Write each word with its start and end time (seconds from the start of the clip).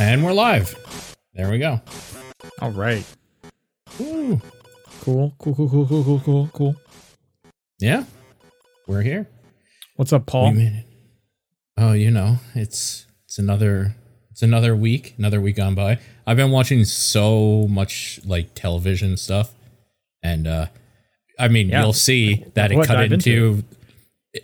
And 0.00 0.24
we're 0.24 0.32
live. 0.32 1.14
There 1.34 1.50
we 1.50 1.58
go. 1.58 1.78
All 2.62 2.70
right. 2.70 3.04
Ooh. 4.00 4.40
Cool, 5.02 5.34
cool, 5.38 5.54
cool, 5.54 5.68
cool, 5.68 5.86
cool, 5.86 6.04
cool, 6.04 6.20
cool, 6.24 6.50
cool. 6.54 6.76
Yeah. 7.78 8.04
We're 8.86 9.02
here. 9.02 9.28
What's 9.96 10.14
up, 10.14 10.24
Paul? 10.24 10.56
Oh, 11.76 11.92
you 11.92 12.10
know, 12.10 12.38
it's 12.54 13.06
it's 13.26 13.38
another 13.38 13.94
it's 14.30 14.40
another 14.40 14.74
week, 14.74 15.16
another 15.18 15.38
week 15.38 15.56
gone 15.56 15.74
by. 15.74 15.98
I've 16.26 16.38
been 16.38 16.50
watching 16.50 16.86
so 16.86 17.68
much 17.68 18.20
like 18.24 18.54
television 18.54 19.18
stuff 19.18 19.52
and 20.22 20.46
uh 20.46 20.66
I 21.38 21.48
mean, 21.48 21.68
yeah. 21.68 21.82
you'll 21.82 21.92
see 21.92 22.46
that 22.54 22.72
what 22.72 22.86
it 22.86 22.88
cut 22.88 23.04
into, 23.04 23.14
into 23.14 23.64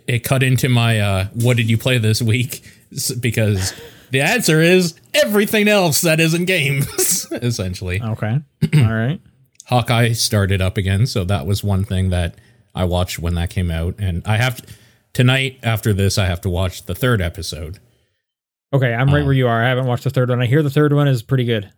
it 0.07 0.19
cut 0.19 0.43
into 0.43 0.69
my 0.69 0.99
uh 0.99 1.25
what 1.33 1.57
did 1.57 1.67
you 1.67 1.79
play 1.79 1.97
this 1.97 2.21
week 2.21 2.61
because 3.19 3.73
the 4.11 4.21
answer 4.21 4.61
is 4.61 4.95
everything 5.13 5.67
else 5.67 6.01
that 6.01 6.19
isn't 6.19 6.45
games, 6.45 7.27
essentially. 7.31 8.01
Okay. 8.01 8.39
All 8.75 8.93
right. 8.93 9.19
Hawkeye 9.65 10.13
started 10.13 10.61
up 10.61 10.77
again, 10.77 11.05
so 11.05 11.23
that 11.25 11.45
was 11.45 11.63
one 11.63 11.83
thing 11.83 12.09
that 12.09 12.35
I 12.73 12.85
watched 12.85 13.19
when 13.19 13.35
that 13.35 13.49
came 13.49 13.69
out, 13.71 13.95
and 13.99 14.21
I 14.25 14.37
have 14.37 14.61
tonight 15.13 15.59
after 15.63 15.93
this 15.93 16.17
I 16.17 16.25
have 16.25 16.41
to 16.41 16.49
watch 16.49 16.83
the 16.85 16.95
third 16.95 17.21
episode. 17.21 17.79
Okay. 18.73 18.93
I'm 18.93 19.07
right 19.09 19.19
Um, 19.21 19.25
where 19.25 19.33
you 19.33 19.47
are. 19.47 19.63
I 19.63 19.69
haven't 19.69 19.85
watched 19.87 20.03
the 20.03 20.09
third 20.09 20.29
one. 20.29 20.41
I 20.41 20.45
hear 20.45 20.61
the 20.63 20.69
third 20.69 20.93
one 20.93 21.07
is 21.07 21.21
pretty 21.23 21.43
good. 21.45 21.69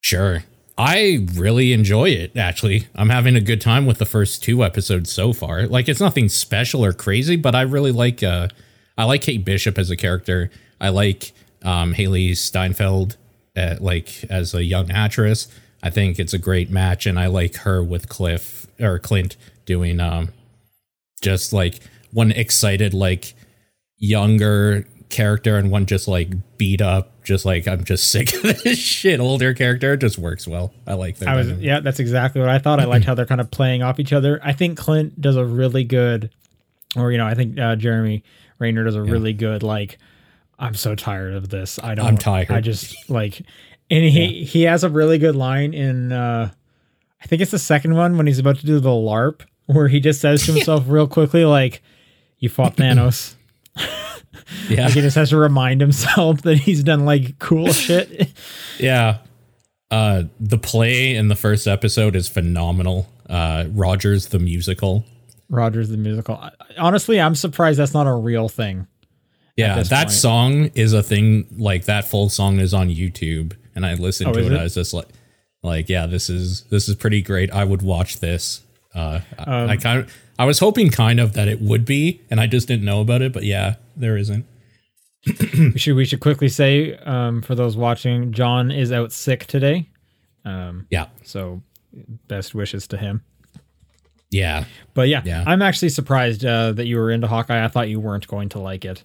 Sure, 0.00 0.44
I 0.76 1.26
really 1.34 1.72
enjoy 1.72 2.10
it. 2.10 2.36
Actually, 2.36 2.88
I'm 2.94 3.08
having 3.08 3.36
a 3.36 3.40
good 3.40 3.60
time 3.60 3.86
with 3.86 3.98
the 3.98 4.04
first 4.04 4.42
two 4.42 4.62
episodes 4.62 5.10
so 5.10 5.32
far. 5.32 5.66
Like 5.66 5.88
it's 5.88 6.00
nothing 6.00 6.28
special 6.28 6.84
or 6.84 6.92
crazy, 6.92 7.36
but 7.36 7.54
I 7.54 7.62
really 7.62 7.92
like. 7.92 8.22
uh 8.22 8.48
I 8.96 9.04
like 9.04 9.22
Kate 9.22 9.44
Bishop 9.44 9.78
as 9.78 9.90
a 9.90 9.96
character. 9.96 10.50
I 10.84 10.90
like 10.90 11.32
um, 11.62 11.94
Hailee 11.94 12.36
Steinfeld, 12.36 13.16
uh, 13.56 13.76
like 13.80 14.24
as 14.24 14.54
a 14.54 14.62
young 14.62 14.90
actress. 14.90 15.48
I 15.82 15.90
think 15.90 16.18
it's 16.18 16.32
a 16.32 16.38
great 16.38 16.70
match, 16.70 17.06
and 17.06 17.18
I 17.18 17.26
like 17.26 17.56
her 17.58 17.82
with 17.82 18.08
Cliff 18.08 18.66
or 18.80 18.98
Clint 18.98 19.36
doing 19.64 20.00
um, 20.00 20.28
just 21.22 21.52
like 21.52 21.80
one 22.12 22.30
excited 22.30 22.94
like 22.94 23.34
younger 23.96 24.86
character 25.08 25.56
and 25.56 25.70
one 25.70 25.86
just 25.86 26.06
like 26.08 26.28
beat 26.58 26.82
up 26.82 27.22
just 27.22 27.44
like 27.44 27.68
i'm 27.68 27.84
just 27.84 28.10
sick 28.10 28.34
of 28.34 28.42
this 28.62 28.78
shit 28.78 29.20
older 29.20 29.54
character 29.54 29.92
it 29.92 29.98
just 29.98 30.18
works 30.18 30.46
well 30.46 30.72
i 30.86 30.94
like 30.94 31.18
that 31.18 31.28
I 31.28 31.36
was 31.36 31.52
yeah, 31.52 31.80
that's 31.80 32.00
exactly 32.00 32.40
what 32.40 32.50
I 32.50 32.58
thought. 32.58 32.80
I 32.80 32.84
liked 32.84 33.04
how 33.04 33.14
they're 33.14 33.26
kind 33.26 33.40
of 33.40 33.50
playing 33.50 33.82
off 33.82 33.98
each 33.98 34.12
other. 34.12 34.40
I 34.42 34.52
think 34.52 34.76
Clint 34.76 35.20
does 35.20 35.36
a 35.36 35.44
really 35.44 35.84
good, 35.84 36.30
or 36.96 37.12
you 37.12 37.18
know, 37.18 37.26
I 37.26 37.34
think 37.34 37.58
uh, 37.58 37.76
Jeremy 37.76 38.22
Renner 38.58 38.84
does 38.84 38.94
a 38.94 39.02
really 39.02 39.32
good. 39.32 39.62
Like, 39.62 39.98
I'm 40.58 40.74
so 40.74 40.94
tired 40.94 41.34
of 41.34 41.48
this. 41.48 41.78
I 41.82 41.94
don't. 41.94 42.06
I'm 42.06 42.16
tired. 42.18 42.50
I 42.50 42.60
just 42.60 43.10
like, 43.10 43.42
and 43.90 44.04
he 44.04 44.44
he 44.44 44.62
has 44.62 44.84
a 44.84 44.88
really 44.88 45.18
good 45.18 45.36
line 45.36 45.74
in. 45.74 46.12
uh 46.12 46.50
I 47.22 47.26
think 47.26 47.40
it's 47.40 47.50
the 47.52 47.58
second 47.58 47.94
one 47.94 48.18
when 48.18 48.26
he's 48.26 48.38
about 48.38 48.58
to 48.58 48.66
do 48.66 48.78
the 48.80 48.90
LARP, 48.90 49.42
where 49.66 49.88
he 49.88 49.98
just 49.98 50.20
says 50.20 50.44
to 50.46 50.52
himself 50.54 50.84
real 50.86 51.08
quickly, 51.08 51.44
like, 51.44 51.82
"You 52.38 52.48
fought 52.48 52.76
Thanos." 52.76 53.34
yeah 54.68 54.84
Like 54.84 54.92
he 54.94 55.00
just 55.00 55.16
has 55.16 55.30
to 55.30 55.36
remind 55.36 55.80
himself 55.80 56.42
that 56.42 56.56
he's 56.58 56.82
done 56.84 57.04
like 57.04 57.38
cool 57.38 57.72
shit. 57.72 58.30
yeah 58.78 59.18
uh 59.90 60.24
the 60.38 60.58
play 60.58 61.14
in 61.14 61.28
the 61.28 61.34
first 61.36 61.66
episode 61.66 62.14
is 62.14 62.28
phenomenal 62.28 63.08
uh 63.28 63.64
rogers 63.72 64.28
the 64.28 64.38
musical 64.38 65.04
Rogers 65.50 65.88
the 65.90 65.96
musical. 65.98 66.42
Honestly, 66.78 67.20
I'm 67.20 67.34
surprised 67.34 67.78
that's 67.78 67.92
not 67.94 68.06
a 68.06 68.14
real 68.14 68.48
thing. 68.48 68.86
Yeah 69.56 69.82
that 69.82 70.06
point. 70.06 70.10
song 70.10 70.64
is 70.74 70.92
a 70.92 71.02
thing 71.02 71.46
like 71.56 71.84
that 71.84 72.04
full 72.04 72.28
song 72.28 72.58
is 72.58 72.72
on 72.74 72.88
youtube 72.88 73.54
and 73.74 73.84
i 73.86 73.94
listened 73.94 74.30
Oh, 74.30 74.32
to 74.32 74.40
it, 74.46 74.52
it? 74.52 74.58
i 74.58 74.62
was 74.64 74.74
just 74.74 74.92
like 74.94 75.06
like 75.62 75.88
yeah 75.88 76.06
this 76.06 76.28
is 76.28 76.62
this 76.70 76.88
is 76.88 76.94
pretty 76.96 77.22
great 77.22 77.50
i 77.52 77.64
would 77.64 77.82
watch 77.82 78.20
this 78.20 78.62
uh 78.94 79.20
I- 79.38 79.42
Um, 79.62 79.70
i 79.70 79.76
kind 79.76 80.00
of 80.00 80.12
i 80.38 80.44
was 80.44 80.58
hoping 80.58 80.90
kind 80.90 81.20
of 81.20 81.32
that 81.34 81.48
it 81.48 81.60
would 81.60 81.84
be 81.84 82.20
and 82.30 82.40
i 82.40 82.46
just 82.46 82.66
didn't 82.68 82.84
know 82.84 83.00
about 83.00 83.22
it 83.22 83.32
but 83.32 83.44
yeah 83.44 83.76
there 83.96 84.16
isn't 84.16 84.44
We 85.26 85.78
should 85.78 85.96
we 85.96 86.04
should 86.04 86.20
quickly 86.20 86.48
say 86.50 86.96
um, 86.96 87.40
for 87.40 87.54
those 87.54 87.78
watching, 87.78 88.32
John 88.32 88.70
is 88.70 88.92
out 88.92 89.10
sick 89.10 89.46
today. 89.46 89.88
Um, 90.44 90.86
yeah 90.90 91.06
so 91.22 91.62
best 92.28 92.54
wishes 92.54 92.86
to 92.88 92.98
him. 92.98 93.22
yeah 94.30 94.64
But 94.92 95.08
yeah, 95.08 95.22
Yeah. 95.24 95.42
I'm 95.46 95.62
actually 95.62 95.88
surprised 95.88 96.44
uh, 96.44 96.72
that 96.72 96.86
you 96.86 96.98
were 96.98 97.10
into 97.10 97.26
Hawkeye. 97.26 97.64
I 97.64 97.68
thought 97.68 97.88
you 97.88 98.00
weren't 98.00 98.26
going 98.28 98.50
to 98.50 98.58
like 98.58 98.84
it. 98.84 99.02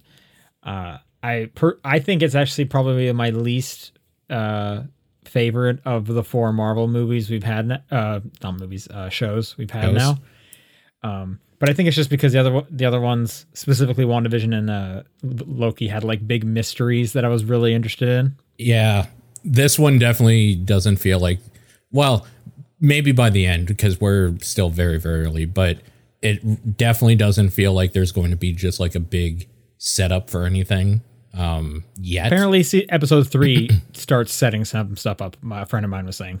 Uh, 0.62 0.98
I 1.22 1.50
per- 1.54 1.78
I 1.84 1.98
think 1.98 2.22
it's 2.22 2.34
actually 2.34 2.66
probably 2.66 3.12
my 3.12 3.30
least 3.30 3.92
uh, 4.28 4.82
favorite 5.24 5.80
of 5.84 6.06
the 6.06 6.24
four 6.24 6.52
Marvel 6.52 6.88
movies 6.88 7.30
we've 7.30 7.42
had. 7.44 7.70
n- 7.70 7.82
Uh, 7.90 8.20
not 8.42 8.58
movies, 8.58 8.88
uh, 8.88 9.08
shows 9.08 9.56
we've 9.58 9.70
had 9.70 9.84
Shows. 9.84 9.94
now. 9.96 10.18
Um, 11.02 11.40
but 11.58 11.68
I 11.68 11.72
think 11.74 11.88
it's 11.88 11.96
just 11.96 12.10
because 12.10 12.32
the 12.32 12.40
other 12.40 12.62
the 12.70 12.84
other 12.86 13.00
ones, 13.00 13.46
specifically 13.54 14.04
WandaVision 14.04 14.54
and 14.56 14.70
uh, 14.70 15.02
Loki, 15.22 15.88
had 15.88 16.04
like 16.04 16.26
big 16.26 16.44
mysteries 16.44 17.12
that 17.12 17.24
I 17.24 17.28
was 17.28 17.44
really 17.44 17.74
interested 17.74 18.08
in. 18.08 18.36
Yeah, 18.58 19.06
this 19.44 19.78
one 19.78 19.98
definitely 19.98 20.54
doesn't 20.54 20.96
feel 20.96 21.18
like. 21.20 21.38
Well, 21.92 22.26
maybe 22.80 23.12
by 23.12 23.28
the 23.30 23.44
end 23.46 23.66
because 23.66 24.00
we're 24.00 24.34
still 24.40 24.70
very 24.70 24.98
very 24.98 25.24
early, 25.24 25.44
but 25.44 25.78
it 26.22 26.76
definitely 26.76 27.16
doesn't 27.16 27.50
feel 27.50 27.72
like 27.72 27.92
there's 27.92 28.12
going 28.12 28.30
to 28.30 28.36
be 28.36 28.52
just 28.52 28.80
like 28.80 28.94
a 28.94 29.00
big 29.00 29.48
setup 29.82 30.28
for 30.28 30.44
anything 30.44 31.00
um 31.34 31.84
yet. 31.96 32.26
Apparently, 32.26 32.62
see, 32.62 32.86
episode 32.88 33.28
three 33.28 33.70
starts 33.92 34.32
setting 34.32 34.64
some 34.64 34.96
stuff 34.96 35.20
up. 35.22 35.36
My 35.40 35.64
friend 35.64 35.84
of 35.84 35.90
mine 35.90 36.06
was 36.06 36.16
saying. 36.16 36.40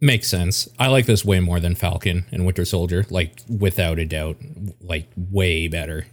Makes 0.00 0.28
sense. 0.28 0.66
I 0.78 0.86
like 0.88 1.04
this 1.04 1.26
way 1.26 1.40
more 1.40 1.60
than 1.60 1.74
Falcon 1.74 2.24
and 2.32 2.46
Winter 2.46 2.64
Soldier, 2.64 3.04
like 3.10 3.42
without 3.48 3.98
a 3.98 4.06
doubt, 4.06 4.38
like 4.80 5.10
way 5.14 5.68
better 5.68 6.06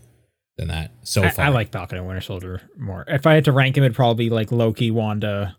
than 0.57 0.67
that 0.67 0.91
so 1.03 1.23
I, 1.23 1.29
far. 1.29 1.45
I 1.45 1.49
like 1.49 1.71
Falcon 1.71 1.97
and 1.99 2.05
Winter 2.05 2.21
Soldier 2.21 2.61
more. 2.75 3.05
If 3.07 3.25
I 3.25 3.35
had 3.35 3.45
to 3.45 3.53
rank 3.53 3.77
him, 3.77 3.85
it'd 3.85 3.95
probably 3.95 4.25
be 4.25 4.29
like 4.29 4.51
Loki, 4.51 4.91
Wanda, 4.91 5.55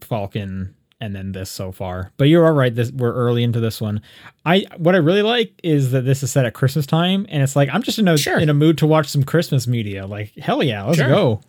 Falcon, 0.00 0.74
and 1.00 1.14
then 1.14 1.32
this 1.32 1.50
so 1.50 1.70
far. 1.72 2.12
But 2.16 2.24
you're 2.24 2.46
all 2.46 2.52
right. 2.52 2.74
This 2.74 2.90
we're 2.90 3.12
early 3.14 3.42
into 3.44 3.60
this 3.60 3.80
one. 3.80 4.02
I 4.44 4.64
what 4.76 4.94
I 4.94 4.98
really 4.98 5.22
like 5.22 5.52
is 5.62 5.92
that 5.92 6.02
this 6.02 6.22
is 6.22 6.30
set 6.32 6.44
at 6.46 6.54
Christmas 6.54 6.86
time, 6.86 7.26
and 7.28 7.42
it's 7.42 7.54
like 7.56 7.68
I'm 7.72 7.82
just 7.82 7.98
in 7.98 8.08
a 8.08 8.16
Sure. 8.18 8.38
in 8.38 8.48
a 8.48 8.54
mood 8.54 8.78
to 8.78 8.86
watch 8.86 9.08
some 9.08 9.22
Christmas 9.24 9.66
media. 9.66 10.06
Like 10.06 10.34
hell 10.36 10.62
yeah, 10.62 10.84
let's 10.84 10.98
Sure. 10.98 11.08
go. 11.08 11.40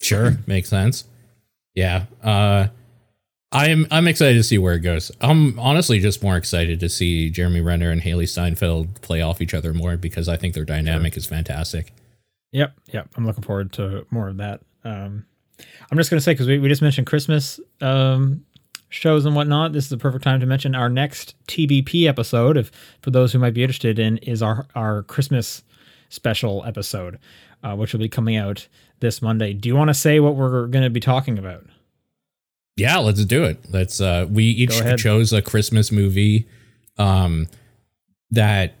Sure, 0.00 0.38
makes 0.46 0.68
sense. 0.68 1.04
Yeah. 1.74 2.06
Uh 2.22 2.68
I'm 3.50 3.86
I'm 3.90 4.06
excited 4.06 4.34
to 4.34 4.42
see 4.42 4.58
where 4.58 4.74
it 4.74 4.80
goes. 4.80 5.10
I'm 5.20 5.58
honestly 5.58 5.98
just 6.00 6.22
more 6.22 6.36
excited 6.36 6.80
to 6.80 6.88
see 6.88 7.30
Jeremy 7.30 7.60
Renner 7.62 7.90
and 7.90 8.02
Hailee 8.02 8.28
Steinfeld 8.28 9.00
play 9.00 9.22
off 9.22 9.40
each 9.40 9.54
other 9.54 9.72
more 9.72 9.96
because 9.96 10.28
I 10.28 10.36
think 10.36 10.52
their 10.54 10.66
dynamic 10.66 11.16
is 11.16 11.24
fantastic. 11.26 11.92
Yep, 12.52 12.74
yep. 12.92 13.08
I'm 13.16 13.26
looking 13.26 13.42
forward 13.44 13.72
to 13.74 14.06
more 14.10 14.28
of 14.28 14.36
that. 14.36 14.60
Um, 14.84 15.24
I'm 15.90 15.98
just 15.98 16.10
gonna 16.10 16.20
say 16.20 16.32
because 16.32 16.46
we, 16.46 16.58
we 16.58 16.68
just 16.68 16.82
mentioned 16.82 17.06
Christmas 17.06 17.60
um, 17.80 18.44
shows 18.88 19.26
and 19.26 19.34
whatnot. 19.34 19.72
This 19.72 19.84
is 19.84 19.90
the 19.90 19.98
perfect 19.98 20.24
time 20.24 20.40
to 20.40 20.46
mention 20.46 20.74
our 20.74 20.88
next 20.88 21.34
TBP 21.46 22.06
episode. 22.06 22.56
If 22.56 22.70
for 23.02 23.10
those 23.10 23.32
who 23.32 23.38
might 23.38 23.54
be 23.54 23.62
interested 23.62 23.98
in, 23.98 24.18
is 24.18 24.42
our 24.42 24.66
our 24.74 25.02
Christmas 25.04 25.62
special 26.08 26.64
episode, 26.64 27.18
uh, 27.62 27.74
which 27.74 27.92
will 27.92 28.00
be 28.00 28.08
coming 28.08 28.36
out 28.36 28.68
this 29.00 29.22
Monday. 29.22 29.52
Do 29.52 29.68
you 29.68 29.76
want 29.76 29.88
to 29.88 29.94
say 29.94 30.20
what 30.20 30.36
we're 30.36 30.66
going 30.66 30.84
to 30.84 30.90
be 30.90 31.00
talking 31.00 31.38
about? 31.38 31.64
Yeah, 32.76 32.98
let's 32.98 33.24
do 33.24 33.44
it. 33.44 33.58
Let's 33.70 34.00
uh 34.00 34.26
we 34.30 34.44
each 34.44 34.80
chose 34.98 35.32
a 35.32 35.42
Christmas 35.42 35.90
movie 35.90 36.46
um 36.96 37.48
that 38.30 38.74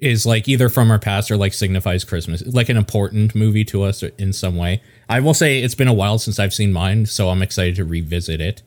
is 0.00 0.24
like 0.26 0.48
either 0.48 0.68
from 0.68 0.90
our 0.90 0.98
past 0.98 1.30
or 1.30 1.36
like 1.36 1.52
signifies 1.52 2.04
Christmas, 2.04 2.42
like 2.46 2.68
an 2.68 2.76
important 2.76 3.34
movie 3.34 3.64
to 3.66 3.82
us 3.82 4.02
in 4.02 4.32
some 4.32 4.56
way. 4.56 4.80
I 5.08 5.20
will 5.20 5.34
say 5.34 5.60
it's 5.62 5.74
been 5.74 5.88
a 5.88 5.92
while 5.94 6.18
since 6.18 6.38
I've 6.38 6.54
seen 6.54 6.72
mine, 6.72 7.06
so 7.06 7.30
I'm 7.30 7.42
excited 7.42 7.76
to 7.76 7.84
revisit 7.84 8.40
it. 8.40 8.62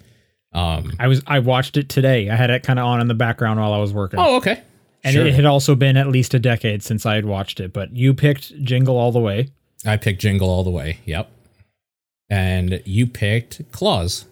Um 0.54 0.94
I 1.00 1.08
was 1.08 1.22
I 1.28 1.40
watched 1.40 1.78
it 1.78 1.88
today. 1.88 2.30
I 2.30 2.36
had 2.36 2.50
it 2.50 2.64
kind 2.64 2.78
of 2.80 2.86
on 2.86 3.00
in 3.00 3.08
the 3.08 3.14
background 3.14 3.60
while 3.60 3.72
I 3.74 3.78
was 3.78 3.94
working. 3.94 4.20
Oh, 4.20 4.36
okay. 4.38 4.62
and 5.04 5.14
Sure. 5.14 5.26
it 5.26 5.34
had 5.34 5.46
also 5.46 5.76
been 5.76 5.96
at 5.98 6.08
least 6.08 6.34
a 6.34 6.40
decade 6.40 6.84
since 6.84 7.06
I 7.06 7.16
had 7.16 7.26
watched 7.26 7.60
it. 7.62 7.72
But 7.72 7.96
you 7.96 8.14
picked 8.14 8.62
Jingle 8.64 8.98
All 8.98 9.12
the 9.14 9.20
Way. 9.22 9.50
I 9.86 9.96
picked 9.98 10.20
Jingle 10.22 10.50
all 10.50 10.64
the 10.64 10.70
way. 10.70 11.00
Yep. 11.06 11.32
And 12.30 12.82
you 12.86 13.08
picked 13.08 13.72
Claus. 13.72 14.26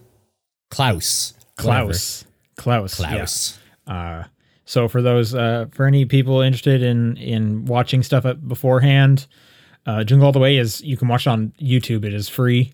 Klaus. 0.70 1.34
Klaus. 1.56 2.24
Klaus. 2.56 2.98
Whatever. 2.98 3.16
yeah. 3.16 3.20
Klaus. 3.22 3.58
Uh, 3.86 4.24
so 4.70 4.86
for 4.86 5.02
those, 5.02 5.34
uh, 5.34 5.66
for 5.72 5.84
any 5.84 6.04
people 6.04 6.40
interested 6.42 6.80
in 6.80 7.16
in 7.16 7.64
watching 7.64 8.04
stuff 8.04 8.24
beforehand, 8.46 9.26
uh, 9.84 10.04
Jingle 10.04 10.26
All 10.26 10.32
the 10.32 10.38
Way 10.38 10.58
is 10.58 10.80
you 10.80 10.96
can 10.96 11.08
watch 11.08 11.26
it 11.26 11.30
on 11.30 11.52
YouTube. 11.60 12.04
It 12.04 12.14
is 12.14 12.28
free. 12.28 12.72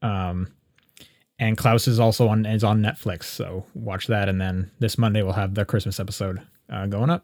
Um, 0.00 0.48
and 1.38 1.58
Klaus 1.58 1.88
is 1.88 2.00
also 2.00 2.28
on 2.28 2.46
is 2.46 2.64
on 2.64 2.80
Netflix. 2.80 3.24
So 3.24 3.66
watch 3.74 4.06
that, 4.06 4.30
and 4.30 4.40
then 4.40 4.70
this 4.78 4.96
Monday 4.96 5.22
we'll 5.22 5.34
have 5.34 5.54
the 5.54 5.66
Christmas 5.66 6.00
episode 6.00 6.40
uh, 6.70 6.86
going 6.86 7.10
up. 7.10 7.22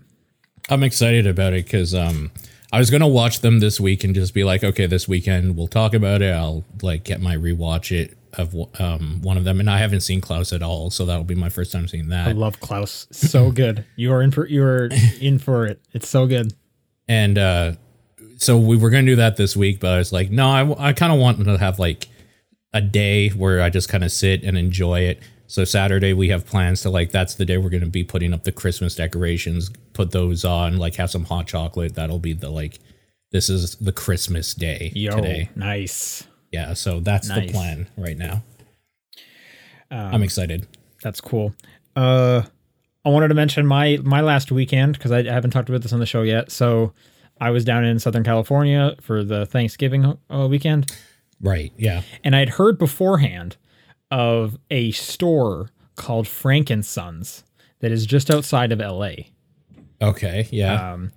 I'm 0.69 0.83
excited 0.83 1.27
about 1.27 1.55
it 1.55 1.65
because 1.65 1.95
um, 1.95 2.33
I 2.71 2.79
was 2.79 2.91
gonna 2.91 3.09
watch 3.09 3.41
them 3.41 3.61
this 3.61 3.81
week 3.81 4.05
and 4.05 4.15
just 4.15 4.35
be 4.35 4.45
like, 4.45 4.63
okay, 4.63 4.85
this 4.85 5.09
weekend 5.09 5.57
we'll 5.57 5.69
talk 5.69 5.95
about 5.95 6.21
it. 6.21 6.35
I'll 6.35 6.65
like 6.83 7.05
get 7.05 7.23
my 7.23 7.35
rewatch 7.35 7.91
it 7.91 8.19
of 8.39 8.55
um, 8.81 9.21
one 9.23 9.37
of 9.37 9.45
them, 9.45 9.61
and 9.61 9.69
I 9.69 9.79
haven't 9.79 10.01
seen 10.01 10.21
Klaus 10.21 10.53
at 10.53 10.63
all, 10.63 10.91
so 10.91 11.05
that'll 11.05 11.25
be 11.25 11.35
my 11.35 11.49
first 11.49 11.73
time 11.73 11.87
seeing 11.89 12.09
that. 12.09 12.29
I 12.29 12.33
love 12.33 12.61
Klaus. 12.61 13.07
So 13.11 13.51
good. 13.53 13.85
You 13.97 14.13
are 14.13 14.23
in 14.23 14.31
for 14.31 14.47
you 14.47 14.65
are 14.65 14.89
in 15.21 15.39
for 15.39 15.67
it. 15.67 15.81
It's 15.93 16.09
so 16.09 16.27
good. 16.27 16.53
And 17.09 17.37
uh, 17.37 17.73
so 18.37 18.59
we 18.59 18.77
were 18.77 18.91
gonna 18.91 19.07
do 19.07 19.17
that 19.17 19.37
this 19.37 19.57
week, 19.57 19.81
but 19.81 19.93
I 19.93 19.99
was 19.99 20.13
like, 20.13 20.31
no, 20.31 20.49
I, 20.49 20.89
I 20.89 20.93
kind 20.93 21.13
of 21.13 21.19
want 21.19 21.45
to 21.45 21.59
have 21.59 21.79
like 21.79 22.09
a 22.73 22.81
day 22.81 23.29
where 23.31 23.61
I 23.61 23.71
just 23.71 23.89
kind 23.89 24.05
of 24.05 24.11
sit 24.13 24.43
and 24.45 24.57
enjoy 24.57 25.01
it. 25.01 25.23
So 25.47 25.65
Saturday 25.65 26.15
we 26.15 26.29
have 26.31 26.47
plans 26.47 26.81
to 26.83 26.91
like 26.91 27.11
that's 27.11 27.35
the 27.35 27.45
day 27.45 27.59
we're 27.59 27.71
gonna 27.71 27.87
be 27.87 28.05
putting 28.05 28.33
up 28.33 28.45
the 28.45 28.53
Christmas 28.53 28.95
decorations, 28.95 29.71
put 29.93 30.11
those 30.11 30.45
on, 30.45 30.79
like 30.79 30.95
have 30.97 31.11
some 31.11 31.25
hot 31.25 31.47
chocolate. 31.47 31.95
That'll 31.95 32.19
be 32.19 32.33
the 32.33 32.49
like 32.49 32.79
this 33.33 33.49
is 33.49 33.77
the 33.77 33.93
Christmas 33.93 34.55
day 34.55 34.93
Yo, 34.95 35.17
today. 35.17 35.51
nice. 35.55 36.27
Yeah, 36.53 36.75
so 36.75 37.01
that's 37.01 37.29
Nice. 37.29 37.47
the 37.47 37.53
plan 37.53 37.89
right 37.97 38.17
now. 38.17 38.43
Um, 39.91 40.15
I'm 40.15 40.23
excited. 40.23 40.67
That's 41.03 41.21
cool. 41.21 41.55
Uh, 41.97 42.43
I 43.05 43.09
wanted 43.09 43.29
to 43.29 43.35
mention 43.35 43.67
my 43.67 43.99
my 44.03 44.21
last 44.21 44.53
weekend 44.53 44.95
because 44.97 45.11
I, 45.11 45.19
I 45.21 45.33
haven't 45.33 45.51
talked 45.51 45.69
about 45.69 45.83
this 45.83 45.93
on 45.93 46.01
the 46.01 46.07
show 46.07 46.23
yet. 46.23 46.51
So 46.53 46.93
I 47.41 47.51
was 47.51 47.65
down 47.65 47.85
in 47.85 47.99
Southern 47.99 48.23
California 48.25 48.95
for 49.01 49.25
the 49.25 49.47
Thanksgiving 49.47 50.17
uh, 50.31 50.47
weekend, 50.49 50.91
Right. 51.41 51.73
Yeah. 51.77 52.03
and 52.23 52.37
I'd 52.37 52.51
heard 52.51 52.79
beforehand 52.79 53.57
of 54.11 54.59
a 54.71 54.93
store 54.93 55.71
called 55.97 56.29
Frank 56.29 56.71
and 56.71 56.85
Sons 56.85 57.43
that 57.81 57.91
is 57.91 58.07
just 58.07 58.31
outside 58.31 58.71
of 58.71 58.79
LA. 58.79 59.13
Okay. 60.01 60.47
Yeah. 60.53 60.93
Um, 60.93 61.13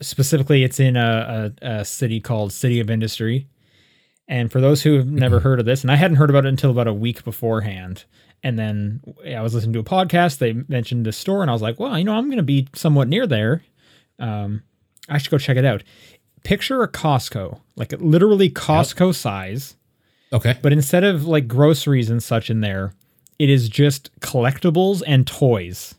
specifically, 0.00 0.64
it's 0.64 0.80
in 0.80 0.96
a, 0.96 1.52
a, 1.62 1.66
a 1.80 1.84
city 1.84 2.20
called 2.20 2.52
City 2.52 2.80
of 2.80 2.90
Industry. 2.90 3.46
And 4.30 4.50
for 4.50 4.60
those 4.60 4.80
who 4.80 4.94
have 4.94 5.08
never 5.08 5.40
heard 5.40 5.58
of 5.58 5.66
this, 5.66 5.82
and 5.82 5.90
I 5.90 5.96
hadn't 5.96 6.16
heard 6.16 6.30
about 6.30 6.46
it 6.46 6.50
until 6.50 6.70
about 6.70 6.86
a 6.86 6.94
week 6.94 7.24
beforehand, 7.24 8.04
and 8.44 8.56
then 8.56 9.02
I 9.26 9.42
was 9.42 9.54
listening 9.54 9.72
to 9.72 9.80
a 9.80 9.84
podcast. 9.84 10.38
They 10.38 10.52
mentioned 10.68 11.04
the 11.04 11.10
store, 11.10 11.42
and 11.42 11.50
I 11.50 11.52
was 11.52 11.62
like, 11.62 11.80
"Well, 11.80 11.98
you 11.98 12.04
know, 12.04 12.14
I'm 12.14 12.26
going 12.26 12.36
to 12.36 12.44
be 12.44 12.68
somewhat 12.72 13.08
near 13.08 13.26
there. 13.26 13.64
Um, 14.20 14.62
I 15.08 15.18
should 15.18 15.32
go 15.32 15.38
check 15.38 15.56
it 15.56 15.64
out." 15.64 15.82
Picture 16.44 16.80
a 16.80 16.88
Costco, 16.88 17.58
like 17.74 17.92
literally 17.98 18.48
Costco 18.48 19.16
size, 19.16 19.74
okay. 20.32 20.56
but 20.62 20.72
instead 20.72 21.02
of 21.02 21.26
like 21.26 21.48
groceries 21.48 22.08
and 22.08 22.22
such 22.22 22.50
in 22.50 22.60
there, 22.60 22.94
it 23.40 23.50
is 23.50 23.68
just 23.68 24.16
collectibles 24.20 25.02
and 25.08 25.26
toys. 25.26 25.96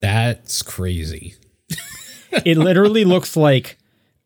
That's 0.00 0.62
crazy. 0.62 1.36
it 2.44 2.56
literally 2.56 3.04
looks 3.04 3.36
like 3.36 3.78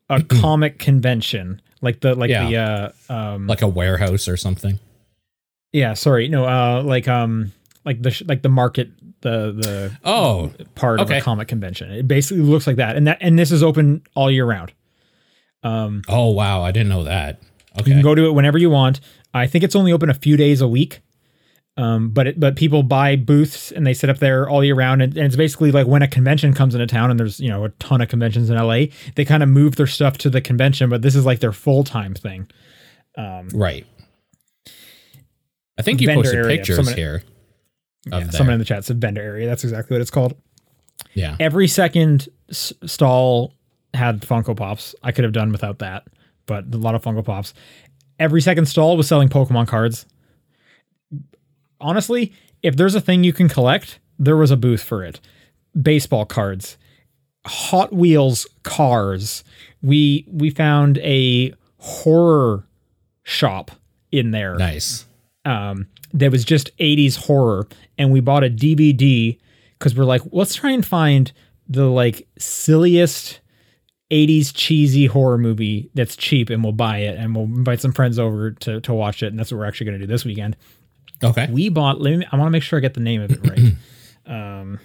a 0.09 0.23
comic 0.41 0.79
convention 0.79 1.61
like 1.83 1.99
the 1.99 2.15
like 2.15 2.29
Yeah. 2.31 2.49
the 2.49 2.57
uh 2.57 3.13
um 3.13 3.45
Like 3.45 3.61
a 3.61 3.67
warehouse 3.67 4.27
or 4.27 4.37
something. 4.37 4.79
yeah 5.71 5.93
sorry 5.93 6.27
no 6.29 6.45
uh 6.45 6.81
like 6.83 7.07
um 7.07 7.51
like 7.85 8.01
the 8.01 8.09
sh- 8.11 8.23
like 8.27 8.41
the 8.41 8.49
market 8.49 8.89
the 9.21 9.51
the 9.51 9.97
Oh, 10.03 10.51
part 10.75 10.99
of 10.99 11.07
okay. 11.07 11.19
a 11.19 11.21
comic 11.21 11.47
convention 11.47 11.91
it 11.91 12.07
basically 12.07 12.43
looks 12.43 12.65
like 12.67 12.77
that 12.77 12.95
and 12.95 13.05
that 13.07 13.17
and 13.21 13.37
this 13.37 13.51
is 13.51 13.61
open 13.61 14.01
all 14.15 14.31
year 14.31 14.45
round 14.45 14.71
um 15.63 16.01
oh 16.09 16.29
wow! 16.31 16.61
I 16.61 16.71
didn't 16.71 16.89
know 16.89 17.03
that. 17.05 17.39
you 17.77 17.83
can 17.83 18.01
go 18.01 18.13
to 18.15 18.25
it 18.25 18.33
whenever 18.33 18.57
you 18.57 18.69
want 18.69 18.99
i 19.33 19.47
think 19.47 19.63
it's 19.63 19.75
only 19.75 19.91
open 19.93 20.09
a 20.09 20.13
few 20.13 20.35
days 20.37 20.59
a 20.61 20.67
week 20.67 21.01
um 21.77 22.09
but 22.09 22.27
it, 22.27 22.39
but 22.39 22.55
people 22.55 22.83
buy 22.83 23.15
booths 23.15 23.71
and 23.71 23.85
they 23.87 23.93
sit 23.93 24.09
up 24.09 24.19
there 24.19 24.47
all 24.47 24.63
year 24.63 24.75
round 24.75 25.01
and, 25.01 25.17
and 25.17 25.25
it's 25.25 25.35
basically 25.35 25.71
like 25.71 25.87
when 25.87 26.01
a 26.03 26.07
convention 26.07 26.53
comes 26.53 26.75
into 26.75 26.85
town 26.85 27.09
and 27.09 27.19
there's 27.19 27.39
you 27.39 27.49
know 27.49 27.65
a 27.65 27.69
ton 27.79 27.99
of 28.01 28.07
conventions 28.09 28.49
in 28.49 28.55
la 28.57 28.85
they 29.15 29.25
kind 29.25 29.41
of 29.41 29.49
move 29.49 29.75
their 29.75 29.87
stuff 29.87 30.17
to 30.17 30.29
the 30.29 30.39
convention 30.41 30.89
but 30.89 31.01
this 31.01 31.15
is 31.15 31.25
like 31.25 31.39
their 31.39 31.51
full-time 31.53 32.13
thing 32.13 32.47
um 33.17 33.47
right. 33.53 33.85
I 35.77 35.81
think 35.81 36.01
you 36.01 36.07
posted 36.13 36.35
area. 36.35 36.57
pictures 36.57 36.75
Someone- 36.75 36.95
here. 36.95 37.23
Of 38.11 38.23
yeah, 38.25 38.29
someone 38.31 38.53
in 38.53 38.59
the 38.59 38.65
chat 38.65 38.83
said 38.83 38.99
vendor 38.99 39.21
area 39.21 39.47
that's 39.47 39.63
exactly 39.63 39.95
what 39.95 40.01
it's 40.01 40.11
called 40.11 40.35
yeah. 41.13 41.37
every 41.39 41.67
second 41.69 42.27
s- 42.49 42.73
stall 42.85 43.53
had 43.93 44.21
Funko 44.21 44.57
Pops. 44.57 44.93
I 45.03 45.11
could 45.11 45.23
have 45.23 45.33
done 45.33 45.51
without 45.51 45.79
that, 45.79 46.03
but 46.47 46.65
a 46.73 46.77
lot 46.77 46.95
of 46.95 47.03
Funko 47.03 47.23
Pops. 47.23 47.53
Every 48.19 48.41
second 48.41 48.65
stall 48.65 48.97
was 48.97 49.07
selling 49.07 49.29
Pokemon 49.29 49.67
cards. 49.67 50.05
Honestly, 51.83 52.33
if 52.63 52.75
there's 52.75 52.95
a 52.95 53.01
thing 53.01 53.23
you 53.23 53.33
can 53.33 53.49
collect, 53.49 53.99
there 54.17 54.37
was 54.37 54.49
a 54.51 54.57
booth 54.57 54.81
for 54.81 55.03
it. 55.03 55.19
Baseball 55.79 56.25
cards, 56.25 56.77
Hot 57.45 57.91
Wheels 57.93 58.47
cars. 58.63 59.43
We 59.81 60.25
we 60.31 60.49
found 60.49 60.97
a 60.99 61.53
horror 61.77 62.65
shop 63.23 63.71
in 64.11 64.31
there 64.31 64.55
Nice. 64.55 65.05
um, 65.45 65.87
that 66.13 66.31
was 66.31 66.45
just 66.45 66.75
80s 66.77 67.17
horror 67.25 67.67
and 67.97 68.11
we 68.11 68.19
bought 68.19 68.43
a 68.43 68.49
dvd 68.49 69.39
because 69.79 69.95
we're 69.95 70.03
like 70.05 70.21
let's 70.31 70.55
try 70.55 70.71
and 70.71 70.85
find 70.85 71.31
the 71.67 71.85
like 71.89 72.27
silliest 72.37 73.39
80s 74.11 74.51
cheesy 74.53 75.05
horror 75.07 75.37
movie 75.37 75.89
that's 75.93 76.15
cheap 76.15 76.49
and 76.49 76.63
we'll 76.63 76.73
buy 76.73 76.99
it 76.99 77.17
and 77.17 77.35
we'll 77.35 77.45
invite 77.45 77.79
some 77.81 77.91
friends 77.93 78.19
over 78.19 78.51
to, 78.51 78.79
to 78.81 78.93
watch 78.93 79.23
it 79.23 79.27
and 79.27 79.39
that's 79.39 79.51
what 79.51 79.57
we're 79.59 79.65
actually 79.65 79.85
going 79.87 79.99
to 79.99 80.05
do 80.05 80.11
this 80.11 80.23
weekend 80.25 80.55
Okay. 81.23 81.47
we 81.51 81.69
bought 81.69 82.01
let 82.01 82.17
me, 82.17 82.25
i 82.31 82.35
want 82.35 82.47
to 82.47 82.51
make 82.51 82.63
sure 82.63 82.77
i 82.77 82.81
get 82.81 82.93
the 82.95 82.99
name 82.99 83.21
of 83.21 83.31
it 83.31 83.39
right 83.47 83.75
um, 84.25 84.79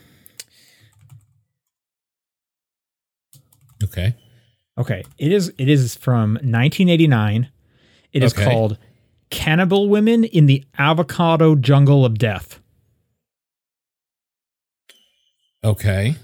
Okay. 3.84 4.14
okay 4.76 5.02
it 5.18 5.30
is 5.32 5.52
it 5.58 5.68
is 5.68 5.94
from 5.94 6.34
1989 6.34 7.48
it 8.12 8.22
is 8.24 8.32
Okay. 8.34 8.44
called 8.44 8.76
cannibal 9.30 9.88
women 9.88 10.24
in 10.24 10.46
the 10.46 10.64
avocado 10.78 11.54
jungle 11.54 12.04
of 12.04 12.18
death 12.18 12.60
Okay. 15.64 16.16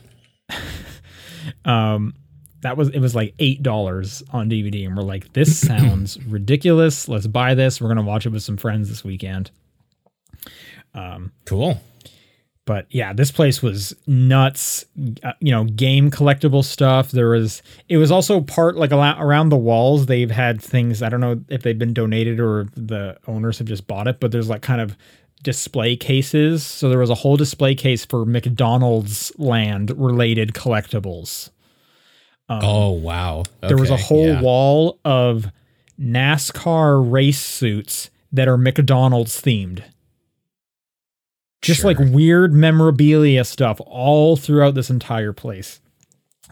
um 1.64 2.14
that 2.62 2.76
was 2.76 2.88
it 2.90 2.98
was 3.00 3.14
like 3.14 3.34
eight 3.38 3.62
dollars 3.62 4.22
on 4.30 4.48
dvd 4.48 4.86
and 4.86 4.96
we're 4.96 5.02
like 5.02 5.32
this 5.32 5.56
sounds 5.66 6.20
ridiculous 6.24 7.08
let's 7.08 7.26
buy 7.26 7.54
this 7.54 7.80
we're 7.80 7.88
gonna 7.88 8.02
watch 8.02 8.26
it 8.26 8.30
with 8.30 8.42
some 8.42 8.56
friends 8.56 8.88
this 8.88 9.04
weekend 9.04 9.50
um 10.94 11.32
Cool. 11.46 11.80
but 12.66 12.86
yeah 12.90 13.12
this 13.12 13.30
place 13.30 13.62
was 13.62 13.94
nuts 14.06 14.84
uh, 15.22 15.32
you 15.40 15.50
know 15.50 15.64
game 15.64 16.10
collectible 16.10 16.64
stuff 16.64 17.10
there 17.10 17.28
was 17.30 17.62
it 17.88 17.96
was 17.96 18.10
also 18.10 18.40
part 18.40 18.76
like 18.76 18.92
around 18.92 19.48
the 19.50 19.56
walls 19.56 20.06
they've 20.06 20.30
had 20.30 20.60
things 20.62 21.02
i 21.02 21.08
don't 21.08 21.20
know 21.20 21.40
if 21.48 21.62
they've 21.62 21.78
been 21.78 21.94
donated 21.94 22.40
or 22.40 22.68
the 22.76 23.16
owners 23.26 23.58
have 23.58 23.66
just 23.66 23.86
bought 23.86 24.06
it 24.06 24.20
but 24.20 24.30
there's 24.32 24.48
like 24.48 24.62
kind 24.62 24.80
of 24.80 24.96
display 25.42 25.94
cases 25.94 26.64
so 26.64 26.88
there 26.88 26.98
was 26.98 27.10
a 27.10 27.14
whole 27.16 27.36
display 27.36 27.74
case 27.74 28.04
for 28.04 28.24
mcdonald's 28.24 29.30
land 29.38 29.90
related 29.96 30.54
collectibles 30.54 31.50
Um, 32.48 32.60
oh 32.62 32.90
wow. 32.92 33.42
there 33.60 33.76
was 33.76 33.90
a 33.90 33.96
whole 33.96 34.28
yeah. 34.28 34.40
wall 34.40 34.98
of 35.04 35.46
NASCAR 36.00 37.10
race 37.10 37.40
suits 37.40 38.10
that 38.32 38.48
are 38.48 38.56
McDonald's 38.58 39.40
themed. 39.40 39.82
Just 41.64 41.80
Sure. 41.80 41.92
like 41.94 41.98
weird 42.12 42.52
memorabilia 42.52 43.44
stuff 43.44 43.80
all 43.86 44.36
throughout 44.36 44.74
this 44.74 44.90
entire 44.90 45.32
place. 45.32 45.80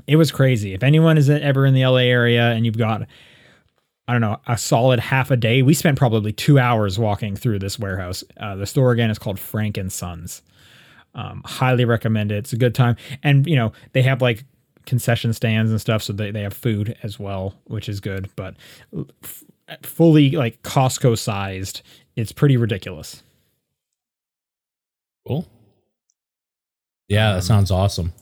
It 0.06 0.16
was 0.16 0.30
crazy. 0.32 0.72
If 0.74 0.82
anyone 0.82 1.18
is 1.18 1.28
ever 1.28 1.66
in 1.66 1.74
the 1.74 1.82
LA 1.84 1.98
area 2.08 2.50
and 2.50 2.64
you've 2.64 2.78
got, 2.78 3.02
I 4.08 4.12
don't 4.12 4.22
know, 4.22 4.38
a 4.46 4.56
solid 4.56 4.98
half 5.00 5.30
a 5.30 5.36
day, 5.36 5.60
we 5.62 5.74
spent 5.74 5.98
probably 5.98 6.32
two 6.32 6.58
hours 6.58 6.98
walking 6.98 7.36
through 7.36 7.58
this 7.58 7.78
warehouse. 7.78 8.24
Uh, 8.38 8.56
the 8.56 8.66
store 8.66 8.90
again 8.92 9.10
is 9.10 9.18
called 9.18 9.38
Frank 9.38 9.76
and 9.76 9.92
Sons. 9.92 10.42
Um, 11.14 11.42
highly 11.44 11.84
recommend 11.84 12.32
it. 12.32 12.36
It's 12.38 12.54
a 12.54 12.56
good 12.56 12.74
time. 12.74 12.96
And, 13.22 13.46
you 13.46 13.54
know, 13.56 13.72
they 13.92 14.00
have 14.02 14.22
like 14.22 14.44
concession 14.86 15.34
stands 15.34 15.70
and 15.70 15.78
stuff. 15.80 16.02
So 16.02 16.14
they, 16.14 16.30
they 16.30 16.40
have 16.40 16.54
food 16.54 16.96
as 17.02 17.18
well, 17.18 17.54
which 17.64 17.86
is 17.88 18.00
good. 18.00 18.30
But 18.34 18.56
f- 19.22 19.44
fully 19.82 20.30
like 20.30 20.62
Costco 20.62 21.18
sized, 21.18 21.82
it's 22.16 22.32
pretty 22.32 22.56
ridiculous. 22.56 23.22
Cool. 25.26 25.46
Yeah, 27.08 27.30
Um, 27.30 27.36
that 27.36 27.42
sounds 27.42 27.70
awesome. 27.70 28.12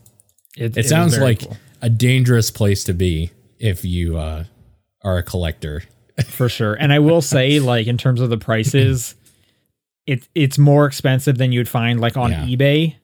It, 0.57 0.77
It 0.77 0.81
was 0.81 0.89
sounds 0.89 1.19
like 1.19 1.41
cool, 1.41 1.57
a 1.81 1.89
dangerous 1.91 2.51
place 2.51 2.85
to 2.85 2.93
be 2.95 3.31
if 3.59 3.85
you 3.85 4.19
uh, 4.19 4.45
are 5.03 5.19
a 5.19 5.23
collector. 5.23 5.83
for 6.27 6.49
sure. 6.49 6.75
And 6.75 6.93
I 6.93 6.99
will 6.99 7.23
say, 7.23 7.61
like, 7.61 7.87
in 7.87 7.97
terms 7.97 8.21
of 8.21 8.31
the 8.31 8.37
prices, 8.39 9.15
it, 10.07 10.29
it's 10.35 10.59
more 10.59 10.87
expensive 10.87 11.39
than 11.39 11.53
you'd 11.53 11.69
find 11.69 12.01
like 12.01 12.17
on 12.17 12.31
Yeah. 12.33 12.45
eBay. 12.47 12.97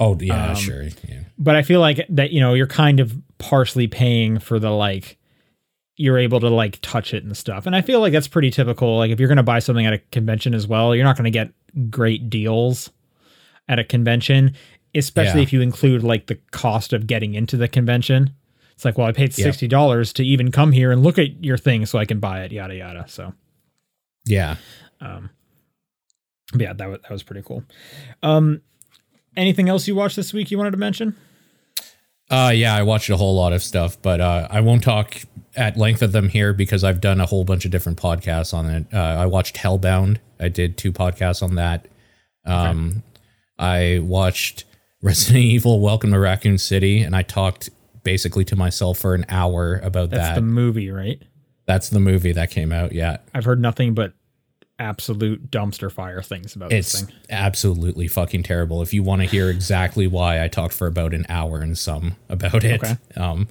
Oh 0.00 0.18
yeah, 0.20 0.50
Um, 0.50 0.56
sure. 0.56 0.82
Yeah. 1.08 1.20
but 1.38 1.54
I 1.54 1.62
feel 1.62 1.78
like 1.80 2.04
that 2.08 2.32
you 2.32 2.40
know 2.40 2.54
you're 2.54 2.66
kind 2.66 2.98
of 2.98 3.14
partially 3.38 3.86
paying 3.86 4.38
for 4.40 4.58
the 4.58 4.70
like 4.70 5.16
you're 5.96 6.18
able 6.18 6.40
to 6.40 6.48
like 6.48 6.78
touch 6.82 7.14
it 7.14 7.22
and 7.22 7.36
stuff. 7.36 7.66
And 7.66 7.76
I 7.76 7.82
feel 7.82 8.00
like 8.00 8.12
that's 8.12 8.26
pretty 8.26 8.50
typical. 8.50 8.96
Like 8.96 9.10
if 9.12 9.20
you're 9.20 9.28
going 9.28 9.36
to 9.36 9.42
buy 9.44 9.60
something 9.60 9.86
at 9.86 9.92
a 9.92 9.98
convention 10.10 10.54
as 10.54 10.66
well, 10.66 10.94
you're 10.96 11.04
not 11.04 11.16
going 11.16 11.24
to 11.24 11.30
get 11.30 11.52
great 11.90 12.28
deals 12.30 12.90
at 13.68 13.78
a 13.78 13.84
convention, 13.84 14.54
especially 14.94 15.40
Yeah. 15.40 15.44
if 15.44 15.52
you 15.52 15.60
include 15.60 16.02
like 16.02 16.26
the 16.26 16.36
cost 16.50 16.92
of 16.92 17.06
getting 17.06 17.34
into 17.34 17.56
the 17.56 17.68
convention. 17.68 18.30
It's 18.74 18.84
like, 18.84 18.98
well, 18.98 19.06
I 19.06 19.12
paid 19.12 19.30
$60 19.32 20.12
to 20.14 20.24
even 20.24 20.50
come 20.50 20.72
here 20.72 20.90
and 20.90 21.02
look 21.02 21.18
at 21.18 21.44
your 21.44 21.56
thing 21.58 21.86
so 21.86 21.98
I 21.98 22.04
can 22.04 22.18
buy 22.20 22.42
it, 22.42 22.52
yada 22.52 22.74
yada. 22.74 23.04
So 23.08 23.32
Yeah. 24.24 24.56
But 25.00 26.60
yeah, 26.60 26.72
that 26.74 26.88
was 26.88 26.98
that 27.02 27.10
was 27.10 27.22
pretty 27.22 27.42
cool. 27.42 27.64
Um, 28.22 28.60
anything 29.36 29.68
else 29.68 29.88
you 29.88 29.94
watched 29.94 30.16
this 30.16 30.32
week 30.32 30.50
you 30.50 30.58
wanted 30.58 30.72
to 30.72 30.76
mention? 30.76 31.16
Uh, 32.30 32.52
yeah, 32.54 32.74
I 32.74 32.82
watched 32.82 33.08
a 33.10 33.16
whole 33.16 33.34
lot 33.34 33.52
of 33.52 33.62
stuff, 33.62 34.00
but 34.00 34.20
uh, 34.20 34.48
I 34.50 34.60
won't 34.60 34.82
talk 34.82 35.16
at 35.54 35.76
length 35.76 36.02
of 36.02 36.12
them 36.12 36.28
here 36.28 36.52
because 36.52 36.82
I've 36.84 37.00
done 37.00 37.20
a 37.20 37.26
whole 37.26 37.44
bunch 37.44 37.64
of 37.64 37.70
different 37.70 37.98
podcasts 38.00 38.54
on 38.54 38.66
it. 38.66 38.86
Uh, 38.92 38.96
I 38.98 39.26
watched 39.26 39.56
Hellbound. 39.56 40.16
I 40.40 40.48
did 40.48 40.76
two 40.78 40.92
podcasts 40.92 41.42
on 41.42 41.54
that. 41.56 41.88
Um, 42.44 43.02
I 43.58 44.00
watched 44.02 44.64
Resident 45.02 45.44
Evil: 45.44 45.80
Welcome 45.80 46.12
to 46.12 46.18
Raccoon 46.18 46.58
City, 46.58 47.02
and 47.02 47.14
I 47.14 47.22
talked 47.22 47.70
basically 48.02 48.44
to 48.46 48.56
myself 48.56 48.98
for 48.98 49.14
an 49.14 49.24
hour 49.28 49.80
about 49.82 50.10
That's 50.10 50.28
that. 50.28 50.34
the 50.36 50.42
movie, 50.42 50.90
right? 50.90 51.22
That's 51.66 51.88
the 51.88 52.00
movie 52.00 52.32
that 52.32 52.50
came 52.50 52.72
out. 52.72 52.92
Yeah, 52.92 53.18
I've 53.34 53.44
heard 53.44 53.60
nothing 53.60 53.94
but 53.94 54.14
absolute 54.78 55.48
dumpster 55.50 55.92
fire 55.92 56.22
things 56.22 56.56
about 56.56 56.70
this 56.70 56.92
it's 56.94 57.04
thing. 57.04 57.14
absolutely 57.30 58.08
fucking 58.08 58.42
terrible. 58.42 58.82
If 58.82 58.92
you 58.92 59.02
want 59.04 59.22
to 59.22 59.28
hear 59.28 59.48
exactly 59.48 60.06
why, 60.08 60.42
I 60.42 60.48
talked 60.48 60.74
for 60.74 60.88
about 60.88 61.14
an 61.14 61.24
hour 61.28 61.60
and 61.60 61.78
some 61.78 62.16
about 62.28 62.64
it. 62.64 62.82
Okay. 62.82 62.96
Um, 63.16 63.46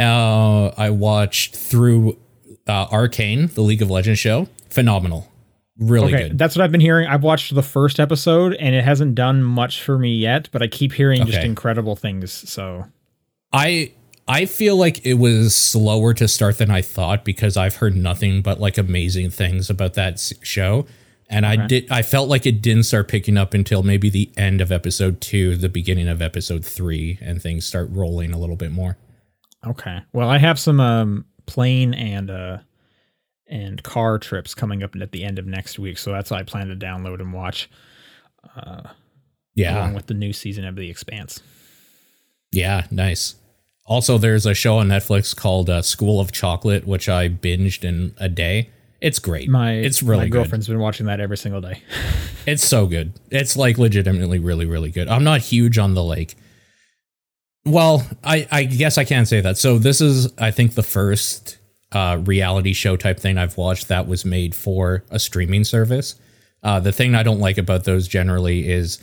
uh, 0.00 0.68
I 0.68 0.90
watched 0.90 1.54
through 1.54 2.18
uh, 2.66 2.86
Arcane, 2.90 3.48
the 3.48 3.60
League 3.60 3.82
of 3.82 3.90
Legends 3.90 4.18
show. 4.20 4.48
Phenomenal, 4.70 5.30
really 5.88 6.14
Okay, 6.14 6.28
good. 6.28 6.38
that's 6.38 6.56
what 6.56 6.62
I've 6.64 6.72
been 6.72 6.80
hearing. 6.80 7.06
I've 7.06 7.22
watched 7.22 7.54
the 7.54 7.62
first 7.62 7.98
episode 8.00 8.54
and 8.54 8.74
it 8.74 8.84
hasn't 8.84 9.14
done 9.14 9.42
much 9.42 9.82
for 9.82 9.98
me 9.98 10.14
yet, 10.16 10.48
but 10.52 10.62
I 10.62 10.66
keep 10.68 10.92
hearing 10.92 11.24
just 11.26 11.38
incredible 11.44 11.96
things. 11.96 12.32
So 12.48 12.84
I 13.52 13.92
I 14.28 14.46
feel 14.46 14.76
like 14.76 15.04
it 15.04 15.14
was 15.14 15.54
slower 15.54 16.14
to 16.14 16.28
start 16.28 16.58
than 16.58 16.70
I 16.70 16.80
thought 16.82 17.24
because 17.24 17.56
I've 17.56 17.76
heard 17.76 17.96
nothing 17.96 18.40
but 18.42 18.60
like 18.60 18.78
amazing 18.78 19.30
things 19.30 19.68
about 19.68 19.94
that 19.94 20.20
show. 20.42 20.86
And 21.28 21.46
I 21.46 21.66
did 21.66 21.90
I 21.90 22.02
felt 22.02 22.28
like 22.28 22.44
it 22.46 22.60
didn't 22.62 22.82
start 22.84 23.08
picking 23.08 23.36
up 23.38 23.54
until 23.54 23.82
maybe 23.82 24.10
the 24.10 24.30
end 24.36 24.60
of 24.60 24.70
episode 24.70 25.20
2, 25.22 25.56
the 25.56 25.68
beginning 25.68 26.06
of 26.08 26.20
episode 26.20 26.64
3 26.64 27.18
and 27.22 27.40
things 27.40 27.64
start 27.64 27.88
rolling 27.90 28.32
a 28.32 28.38
little 28.38 28.56
bit 28.56 28.70
more. 28.70 28.96
okay, 29.66 30.00
well, 30.12 30.28
I 30.28 30.38
have 30.38 30.58
some 30.58 30.78
um, 30.80 31.24
plane 31.46 31.94
and 31.94 32.30
uh, 32.30 32.58
and 33.52 33.82
car 33.82 34.18
trips 34.18 34.54
coming 34.54 34.82
up 34.82 34.96
at 35.00 35.12
the 35.12 35.22
end 35.24 35.38
of 35.38 35.46
next 35.46 35.78
week, 35.78 35.98
so 35.98 36.10
that's 36.10 36.30
why 36.30 36.38
I 36.38 36.42
plan 36.42 36.68
to 36.68 36.74
download 36.76 37.20
and 37.20 37.32
watch 37.32 37.68
Yeah. 39.54 39.78
along 39.78 39.94
with 39.94 40.06
the 40.06 40.14
new 40.14 40.32
season 40.32 40.64
of 40.64 40.76
The 40.76 40.88
Expanse. 40.90 41.40
Yeah, 42.50 42.86
nice. 42.90 43.34
Also, 43.84 44.16
there's 44.18 44.46
a 44.46 44.54
show 44.54 44.78
on 44.78 44.88
Netflix 44.88 45.34
called 45.36 45.68
uh, 45.68 45.82
School 45.82 46.20
of 46.20 46.32
Chocolate, 46.32 46.86
which 46.86 47.08
I 47.08 47.28
binged 47.28 47.84
in 47.84 48.14
a 48.18 48.28
day. 48.28 48.70
It's 49.00 49.18
great. 49.18 49.48
My 49.48 49.72
it's 49.72 50.02
really 50.02 50.20
my 50.20 50.28
good. 50.28 50.32
girlfriend's 50.32 50.68
been 50.68 50.78
watching 50.78 51.06
that 51.06 51.20
every 51.20 51.36
single 51.36 51.60
day. 51.60 51.82
It's 52.44 52.66
so 52.66 52.86
good. 52.86 53.12
It's 53.30 53.56
like 53.56 53.78
legitimately 53.78 54.40
really, 54.40 54.66
really 54.66 54.90
good. 54.90 55.06
I'm 55.06 55.22
not 55.22 55.40
huge 55.42 55.78
on 55.78 55.94
the 55.94 56.02
like. 56.02 56.34
Well, 57.64 58.04
I 58.24 58.48
I 58.50 58.64
guess 58.64 58.98
I 58.98 59.04
can't 59.04 59.28
say 59.28 59.40
that. 59.40 59.58
So 59.58 59.78
this 59.78 60.00
is 60.00 60.32
I 60.38 60.50
think 60.50 60.74
the 60.74 60.82
first 60.82 61.58
uh, 61.92 62.18
reality 62.24 62.72
show 62.72 62.96
type 62.96 63.18
thing 63.20 63.38
I've 63.38 63.56
watched 63.56 63.88
that 63.88 64.06
was 64.06 64.24
made 64.24 64.54
for 64.54 65.04
a 65.10 65.18
streaming 65.18 65.64
service. 65.64 66.14
Uh, 66.62 66.80
the 66.80 66.92
thing 66.92 67.14
I 67.14 67.22
don't 67.22 67.40
like 67.40 67.58
about 67.58 67.84
those 67.84 68.06
generally 68.08 68.70
is 68.70 68.98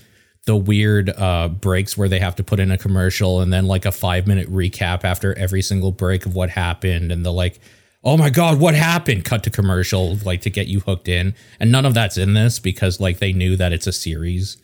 the 0.46 0.56
weird 0.56 1.10
uh, 1.18 1.50
breaks 1.50 1.98
where 1.98 2.08
they 2.10 2.20
have 2.20 2.36
to 2.38 2.44
put 2.44 2.60
in 2.60 2.72
a 2.72 2.78
commercial 2.78 3.42
and 3.42 3.52
then 3.52 3.66
like 3.68 3.86
a 3.86 3.92
five 3.92 4.26
minute 4.26 4.50
recap 4.52 5.04
after 5.04 5.38
every 5.38 5.62
single 5.62 5.92
break 5.92 6.26
of 6.26 6.34
what 6.34 6.50
happened 6.50 7.12
and 7.12 7.26
the 7.26 7.32
like 7.34 7.60
oh 8.06 8.16
my 8.16 8.30
god 8.30 8.58
what 8.60 8.74
happened 8.74 9.26
cut 9.26 9.44
to 9.44 9.50
commercial 9.50 10.16
like 10.24 10.40
to 10.40 10.50
get 10.50 10.68
you 10.68 10.80
hooked 10.80 11.10
in 11.10 11.36
and 11.60 11.70
none 11.70 11.86
of 11.86 11.94
that's 11.94 12.18
in 12.18 12.34
this 12.34 12.58
because 12.58 13.02
like 13.02 13.20
they 13.20 13.34
knew 13.34 13.58
that 13.58 13.74
it's 13.74 13.86
a 13.86 13.92
series 13.92 14.56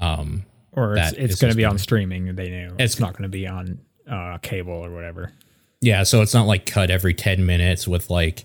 um 0.00 0.44
Or 0.72 0.96
it's, 0.96 1.12
it's 1.14 1.40
going 1.40 1.52
to 1.52 1.56
be 1.56 1.64
on 1.64 1.78
streaming. 1.78 2.36
They 2.36 2.48
knew 2.48 2.66
It's- 2.66 2.92
it's, 2.92 3.00
not 3.00 3.12
going 3.14 3.24
to 3.24 3.28
be 3.28 3.48
on 3.48 3.80
uh, 4.08 4.38
cable 4.38 4.72
or 4.74 4.90
whatever. 4.94 5.32
Yeah 5.86 6.02
so 6.02 6.20
it's 6.20 6.34
not 6.34 6.46
like 6.46 6.66
cut 6.66 6.90
every 6.90 7.14
10 7.14 7.46
minutes 7.46 7.86
with 7.86 8.10
like 8.10 8.44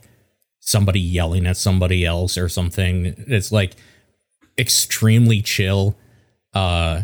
somebody 0.59 0.99
yelling 0.99 1.47
at 1.47 1.57
somebody 1.57 2.05
else 2.05 2.37
or 2.37 2.47
something. 2.47 3.15
It's 3.27 3.51
like 3.51 3.73
extremely 4.57 5.41
chill. 5.41 5.97
Uh 6.53 7.03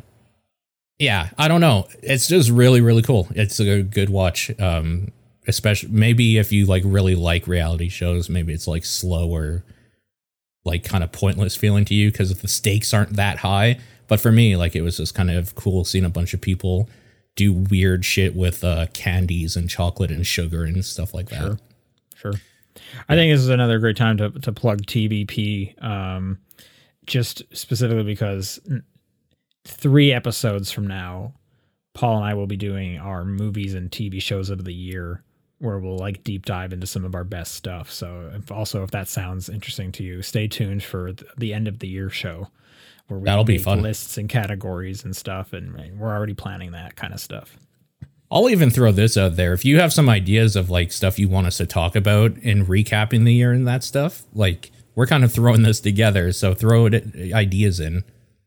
yeah 0.99 1.29
i 1.37 1.47
don't 1.47 1.61
know. 1.61 1.87
It's 2.03 2.27
just 2.27 2.49
really 2.49 2.81
really 2.81 3.01
cool. 3.01 3.27
It's 3.31 3.59
a 3.59 3.81
good 3.81 4.09
watch 4.09 4.51
um 4.59 5.11
especially 5.47 5.89
maybe 5.91 6.37
if 6.37 6.51
you 6.51 6.65
like 6.65 6.83
really 6.85 7.15
like 7.15 7.47
reality 7.47 7.89
shows 7.89 8.29
maybe 8.29 8.53
it's 8.53 8.67
like 8.67 8.83
slower 8.83 9.63
like 10.65 10.83
kind 10.83 11.03
of 11.03 11.11
pointless 11.13 11.55
feeling 11.55 11.85
to 11.85 11.95
you 11.95 12.11
because 12.11 12.37
the 12.41 12.47
stakes 12.47 12.93
aren't 12.93 13.15
that 13.15 13.37
high. 13.39 13.79
But 14.07 14.19
for 14.19 14.31
me 14.31 14.55
like 14.55 14.75
it 14.75 14.81
was 14.81 14.97
just 14.97 15.15
kind 15.15 15.31
of 15.31 15.55
cool 15.55 15.83
seeing 15.83 16.05
a 16.05 16.09
bunch 16.09 16.35
of 16.35 16.41
people 16.41 16.87
do 17.37 17.53
weird 17.53 18.03
shit 18.03 18.35
with 18.35 18.65
uh 18.65 18.87
candies 18.93 19.55
and 19.55 19.69
chocolate 19.69 20.11
and 20.11 20.27
sugar 20.27 20.65
and 20.65 20.83
stuff 20.83 21.13
like 21.13 21.29
that 21.29 21.39
Sure. 21.39 21.59
Sure. 22.17 22.33
I 23.07 23.15
think 23.15 23.33
this 23.33 23.41
is 23.41 23.49
another 23.49 23.79
great 23.79 23.97
time 23.97 24.17
to, 24.17 24.29
to 24.29 24.51
plug 24.51 24.81
TBP, 24.85 25.83
um, 25.83 26.39
just 27.05 27.43
specifically 27.55 28.03
because 28.03 28.59
three 29.65 30.11
episodes 30.11 30.71
from 30.71 30.87
now, 30.87 31.33
Paul 31.93 32.17
and 32.17 32.25
I 32.25 32.33
will 32.33 32.47
be 32.47 32.57
doing 32.57 32.97
our 32.97 33.25
movies 33.25 33.73
and 33.73 33.89
TV 33.89 34.21
shows 34.21 34.49
of 34.49 34.63
the 34.63 34.73
year, 34.73 35.23
where 35.59 35.79
we'll 35.79 35.97
like 35.97 36.23
deep 36.23 36.45
dive 36.45 36.73
into 36.73 36.87
some 36.87 37.05
of 37.05 37.15
our 37.15 37.23
best 37.23 37.55
stuff. 37.55 37.91
So, 37.91 38.31
if, 38.35 38.51
also 38.51 38.83
if 38.83 38.91
that 38.91 39.07
sounds 39.07 39.49
interesting 39.49 39.91
to 39.93 40.03
you, 40.03 40.21
stay 40.21 40.47
tuned 40.47 40.83
for 40.83 41.13
the 41.37 41.53
end 41.53 41.67
of 41.67 41.79
the 41.79 41.87
year 41.87 42.09
show, 42.09 42.49
where 43.07 43.19
we 43.19 43.25
That'll 43.25 43.43
be 43.43 43.57
fun. 43.57 43.81
lists 43.81 44.17
and 44.17 44.27
categories 44.29 45.03
and 45.03 45.15
stuff, 45.15 45.53
and 45.53 45.99
we're 45.99 46.15
already 46.15 46.33
planning 46.33 46.71
that 46.71 46.95
kind 46.95 47.13
of 47.13 47.19
stuff. 47.19 47.57
I'll 48.29 48.49
even 48.49 48.69
throw 48.69 48.91
this 48.91 49.15
out 49.15 49.37
there. 49.37 49.53
If 49.53 49.63
you 49.63 49.79
have 49.79 49.93
some 49.93 50.09
ideas 50.09 50.55
of 50.55 50.69
like 50.69 50.91
stuff 50.91 51.17
you 51.17 51.29
want 51.29 51.47
us 51.47 51.57
to 51.57 51.65
talk 51.65 51.95
about 51.95 52.37
in 52.39 52.65
recapping 52.65 53.23
the 53.23 53.33
year 53.33 53.53
and 53.53 53.65
that 53.67 53.83
stuff, 53.83 54.23
like 54.33 54.71
we're 54.95 55.07
kind 55.07 55.23
of 55.23 55.31
throwing 55.31 55.63
this 55.63 55.79
together. 55.79 56.33
So 56.33 56.53
throw 56.53 56.87
it 56.87 57.33
ideas 57.33 57.79
in, 57.79 58.03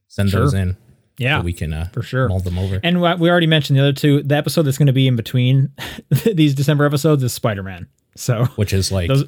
send 0.08 0.30
those 0.30 0.52
in. 0.52 0.76
Yeah, 1.16 1.40
so 1.40 1.44
we 1.44 1.52
can 1.52 1.72
uh, 1.72 1.88
for 1.92 2.02
sure. 2.02 2.28
mold 2.28 2.44
them 2.44 2.58
over. 2.58 2.80
And 2.82 3.00
what 3.00 3.18
we 3.18 3.28
already 3.30 3.46
mentioned 3.46 3.78
the 3.78 3.82
other 3.82 3.92
two. 3.92 4.22
The 4.22 4.36
episode 4.36 4.62
that's 4.62 4.78
going 4.78 4.86
to 4.86 4.92
be 4.92 5.06
in 5.06 5.16
between 5.16 5.70
these 6.34 6.54
December 6.54 6.84
episodes 6.84 7.22
is 7.22 7.32
Spider 7.32 7.62
Man. 7.62 7.88
So 8.16 8.46
which 8.56 8.72
is 8.72 8.90
like 8.90 9.08
those 9.08 9.24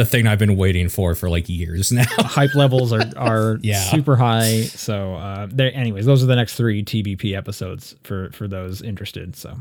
the 0.00 0.06
thing 0.06 0.26
I've 0.26 0.38
been 0.38 0.56
waiting 0.56 0.88
for 0.88 1.14
for 1.14 1.28
like 1.28 1.48
years 1.48 1.92
now. 2.00 2.04
hype 2.18 2.54
levels 2.54 2.92
are 2.92 3.02
are 3.16 3.58
Yeah. 3.62 3.82
super 3.84 4.16
high. 4.16 4.62
So 4.62 5.14
uh, 5.14 5.46
there. 5.50 5.74
Anyways, 5.74 6.06
those 6.06 6.22
are 6.22 6.26
the 6.26 6.36
next 6.36 6.54
three 6.56 6.82
TBP 6.82 7.36
episodes 7.36 7.96
for 8.02 8.30
for 8.32 8.48
those 8.48 8.80
interested. 8.82 9.36
So. 9.36 9.56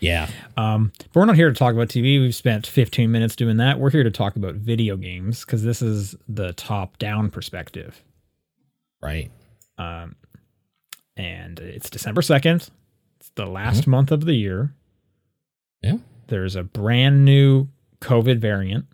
yeah, 0.00 0.28
Um, 0.56 0.90
but 0.98 1.14
we're 1.14 1.24
not 1.26 1.36
here 1.36 1.48
to 1.50 1.54
talk 1.56 1.72
about 1.74 1.88
TV. 1.88 2.20
We've 2.20 2.34
spent 2.34 2.66
15 2.66 3.12
minutes 3.12 3.36
doing 3.36 3.58
that. 3.58 3.78
We're 3.78 3.90
here 3.90 4.02
to 4.02 4.10
talk 4.10 4.34
about 4.36 4.54
video 4.56 4.96
games 4.96 5.44
because 5.44 5.62
this 5.62 5.80
is 5.82 6.16
the 6.28 6.52
top 6.54 6.98
down 6.98 7.30
perspective. 7.30 8.02
right. 9.02 9.30
Um, 9.78 10.16
and 11.16 11.58
it's 11.60 11.90
December 11.90 12.22
2nd. 12.22 12.70
It's 13.20 13.30
the 13.36 13.46
last 13.46 13.86
month 13.86 14.10
of 14.10 14.24
the 14.24 14.34
year. 14.34 14.72
Yeah. 15.82 15.98
There's 16.26 16.56
a 16.56 16.62
brand 16.64 17.24
new 17.24 17.68
COVID 18.00 18.38
variant 18.38 18.86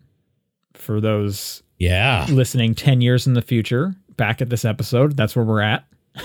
for 0.81 0.99
those 0.99 1.61
Yeah. 1.79 2.25
listening 2.29 2.75
10 2.75 3.01
years 3.01 3.27
in 3.27 3.33
the 3.33 3.41
future. 3.41 3.95
Back 4.17 4.41
at 4.41 4.49
this 4.49 4.65
episode, 4.65 5.15
that's 5.15 5.35
where 5.35 5.45
we're 5.45 5.61
at. 5.61 5.85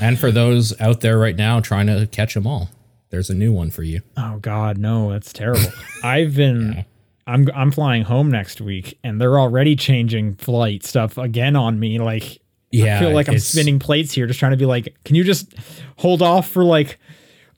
And 0.00 0.18
for 0.18 0.30
those 0.30 0.78
out 0.80 1.00
there 1.02 1.18
right 1.18 1.36
now 1.36 1.60
trying 1.60 1.86
to 1.88 2.06
catch 2.06 2.32
them 2.32 2.46
all, 2.46 2.70
there's 3.10 3.28
a 3.28 3.34
new 3.34 3.52
one 3.52 3.70
for 3.70 3.82
you. 3.82 4.00
Oh 4.16 4.38
God, 4.38 4.78
no, 4.78 5.10
that's 5.12 5.34
terrible. 5.34 5.70
I've 6.02 6.34
been, 6.34 6.72
Yeah. 6.72 6.82
I'm 7.26 7.46
I'm 7.54 7.70
flying 7.70 8.04
home 8.04 8.30
next 8.30 8.62
week, 8.62 8.98
and 9.04 9.20
they're 9.20 9.38
already 9.38 9.76
changing 9.76 10.36
flight 10.36 10.82
stuff 10.84 11.18
again 11.18 11.56
on 11.56 11.78
me. 11.78 11.98
Like, 11.98 12.40
Yeah. 12.70 12.96
I 12.96 13.00
feel 13.00 13.12
like 13.12 13.28
I'm 13.28 13.38
spinning 13.38 13.78
plates 13.78 14.12
here, 14.12 14.26
just 14.26 14.40
trying 14.40 14.52
to 14.52 14.56
be 14.56 14.64
like, 14.64 14.96
can 15.04 15.14
you 15.14 15.24
just 15.24 15.52
hold 15.98 16.22
off 16.22 16.48
for 16.48 16.64
like 16.64 16.98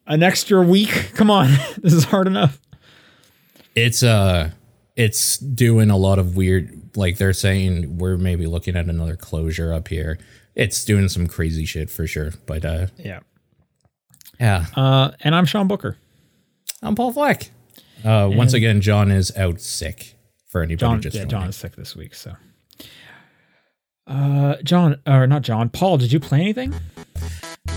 an 0.08 0.24
extra 0.24 0.60
week? 0.60 1.10
Come 1.14 1.30
on, 1.30 1.50
this 1.78 1.92
is 1.92 2.02
hard 2.02 2.26
enough. 2.26 2.60
it's 3.76 4.02
uh 4.02 4.50
it's 4.96 5.38
doing 5.38 5.90
a 5.90 5.96
lot 5.96 6.18
of 6.18 6.36
weird 6.36 6.90
like 6.96 7.16
they're 7.18 7.32
saying 7.32 7.96
we're 7.98 8.16
maybe 8.18 8.46
looking 8.46 8.76
at 8.76 8.86
another 8.86 9.16
closure 9.16 9.72
up 9.72 9.88
here 9.88 10.18
it's 10.54 10.84
doing 10.84 11.08
some 11.08 11.26
crazy 11.26 11.64
shit 11.64 11.88
for 11.90 12.06
sure 12.06 12.30
but 12.46 12.64
uh 12.64 12.86
Yeah. 12.98 13.20
yeah 14.38 14.66
Uh, 14.76 15.12
and 15.20 15.34
I'm 15.34 15.46
Sean 15.46 15.66
Booker. 15.68 15.96
i'm 16.82 16.94
paul 16.94 17.12
fleck 17.12 17.50
uh 18.04 18.28
once 18.32 18.52
again 18.52 18.80
john 18.82 19.10
is 19.10 19.34
out 19.36 19.60
sick 19.60 20.14
for 20.48 20.60
anybody 20.62 20.76
John, 20.80 21.00
just 21.00 21.16
yeah. 21.16 21.24
John 21.24 21.48
is 21.48 21.56
sick 21.56 21.76
this 21.76 21.96
week, 21.96 22.14
so. 22.14 22.34
Uh, 24.06 24.56
John, 24.62 25.00
or 25.06 25.26
not 25.26 25.40
John, 25.42 25.70
Paul, 25.70 25.96
did 25.96 26.12
you 26.12 26.20
play 26.20 26.40
anything? 26.40 26.74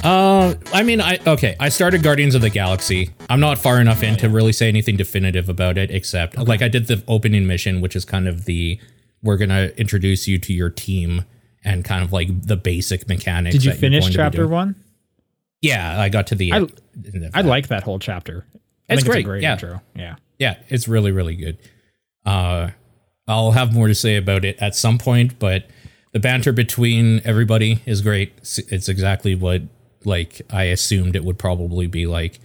Uh, 0.06 0.54
I 0.72 0.84
mean, 0.84 1.02
I 1.02 1.18
okay. 1.26 1.56
I 1.60 1.70
started 1.70 2.04
Guardians 2.04 2.36
of 2.36 2.42
the 2.42 2.50
Galaxy. 2.52 3.10
I'm 3.30 3.40
not 3.40 3.58
far 3.58 3.82
enough 3.82 4.04
in 4.04 4.16
to 4.18 4.30
really 4.30 4.54
say 4.54 4.68
anything 4.68 4.98
definitive 4.98 5.50
about 5.50 5.78
it, 5.80 5.90
except 5.90 6.38
like 6.38 6.62
I 6.62 6.68
did 6.68 6.88
the 6.88 7.04
opening 7.08 7.48
mission, 7.48 7.82
which 7.82 7.96
is 7.96 8.06
kind 8.06 8.28
of 8.28 8.46
the 8.46 8.80
we're 9.24 9.38
gonna 9.38 9.72
introduce 9.78 10.28
you 10.28 10.38
to 10.40 10.54
your 10.54 10.70
team 10.70 11.26
and 11.64 11.84
kind 11.84 12.04
of 12.04 12.14
like 12.14 12.28
the 12.44 12.56
basic 12.56 13.08
mechanics. 13.08 13.56
Did 13.56 13.66
you 13.66 13.72
that 13.72 13.76
you're 13.78 13.82
finish 13.82 14.04
going 14.04 14.12
to 14.12 14.18
be 14.18 14.24
chapter 14.24 14.38
doing. 14.44 14.52
one? 14.52 14.76
Yeah, 15.62 16.00
I 16.00 16.10
got 16.10 16.28
to 16.28 16.36
the. 16.36 16.52
I- 16.54 16.58
end 16.58 16.72
of 17.24 17.32
I 17.34 17.42
that. 17.42 17.46
like 17.50 17.68
that 17.70 17.82
whole 17.84 17.98
chapter. 17.98 18.46
I 18.88 18.94
It's 18.94 19.02
think 19.04 19.12
great, 19.12 19.20
It's 19.22 19.26
a 19.26 19.30
great 19.30 19.42
yeah. 19.44 19.54
intro. 19.54 19.82
Yeah. 19.96 20.16
Yeah, 20.38 20.58
it's 20.70 20.88
really 20.88 21.12
really 21.12 21.36
good. 21.36 21.58
Uh, 22.26 22.70
I'll 23.28 23.52
have 23.54 23.74
more 23.74 23.88
to 23.88 23.96
say 23.96 24.18
about 24.18 24.46
it 24.46 24.58
at 24.62 24.76
some 24.76 25.00
point, 25.00 25.40
but 25.40 25.68
the 26.14 26.20
banter 26.20 26.52
between 26.52 27.22
everybody 27.26 27.82
is 27.88 28.02
great. 28.02 28.34
It's 28.70 28.88
exactly 28.88 29.34
what 29.34 29.64
like 30.06 30.42
I 30.52 30.64
assumed 30.66 31.16
it 31.16 31.24
would 31.24 31.38
probably 31.40 31.88
be 31.88 32.06
like. 32.06 32.40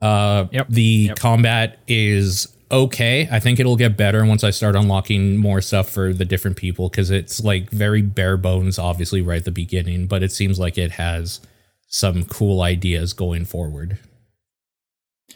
Uh, 0.00 0.46
Yep, 0.52 0.68
the 0.68 0.82
yep. 0.82 1.18
combat 1.18 1.80
is 1.88 2.46
okay. 2.70 3.28
I 3.32 3.40
think 3.40 3.58
it'll 3.58 3.74
get 3.76 3.96
better 3.96 4.24
once 4.24 4.44
I 4.44 4.50
start 4.50 4.76
unlocking 4.76 5.36
more 5.36 5.60
stuff 5.60 5.90
for 5.90 6.12
the 6.12 6.24
different 6.24 6.56
people 6.56 6.88
because 6.88 7.10
it's 7.10 7.42
like 7.42 7.68
very 7.70 8.02
bare 8.02 8.36
bones, 8.36 8.78
obviously, 8.78 9.20
right 9.22 9.38
at 9.38 9.44
the 9.44 9.50
beginning, 9.50 10.06
but 10.06 10.22
it 10.22 10.30
seems 10.30 10.60
like 10.60 10.78
it 10.78 10.92
has 10.92 11.40
some 11.88 12.24
cool 12.26 12.62
ideas 12.62 13.12
going 13.12 13.44
forward. 13.44 13.98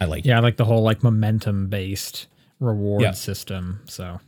I 0.00 0.04
like 0.04 0.24
it. 0.24 0.28
Yeah, 0.28 0.36
I 0.36 0.40
like 0.40 0.58
the 0.58 0.64
whole 0.64 0.82
like 0.82 1.02
momentum 1.02 1.66
based 1.68 2.26
reward 2.60 3.02
Yeah. 3.02 3.10
system. 3.12 3.80
So 3.86 4.20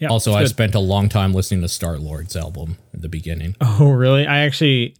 yeah. 0.00 0.08
Also, 0.08 0.34
I 0.34 0.44
spent 0.44 0.74
a 0.74 0.80
long 0.80 1.08
time 1.08 1.32
listening 1.32 1.62
to 1.62 1.68
Star 1.68 1.96
Lord's 1.98 2.36
album 2.36 2.76
at 2.92 3.00
the 3.00 3.08
beginning. 3.08 3.56
Oh, 3.62 3.88
really? 3.90 4.26
I 4.26 4.40
actually. 4.40 4.94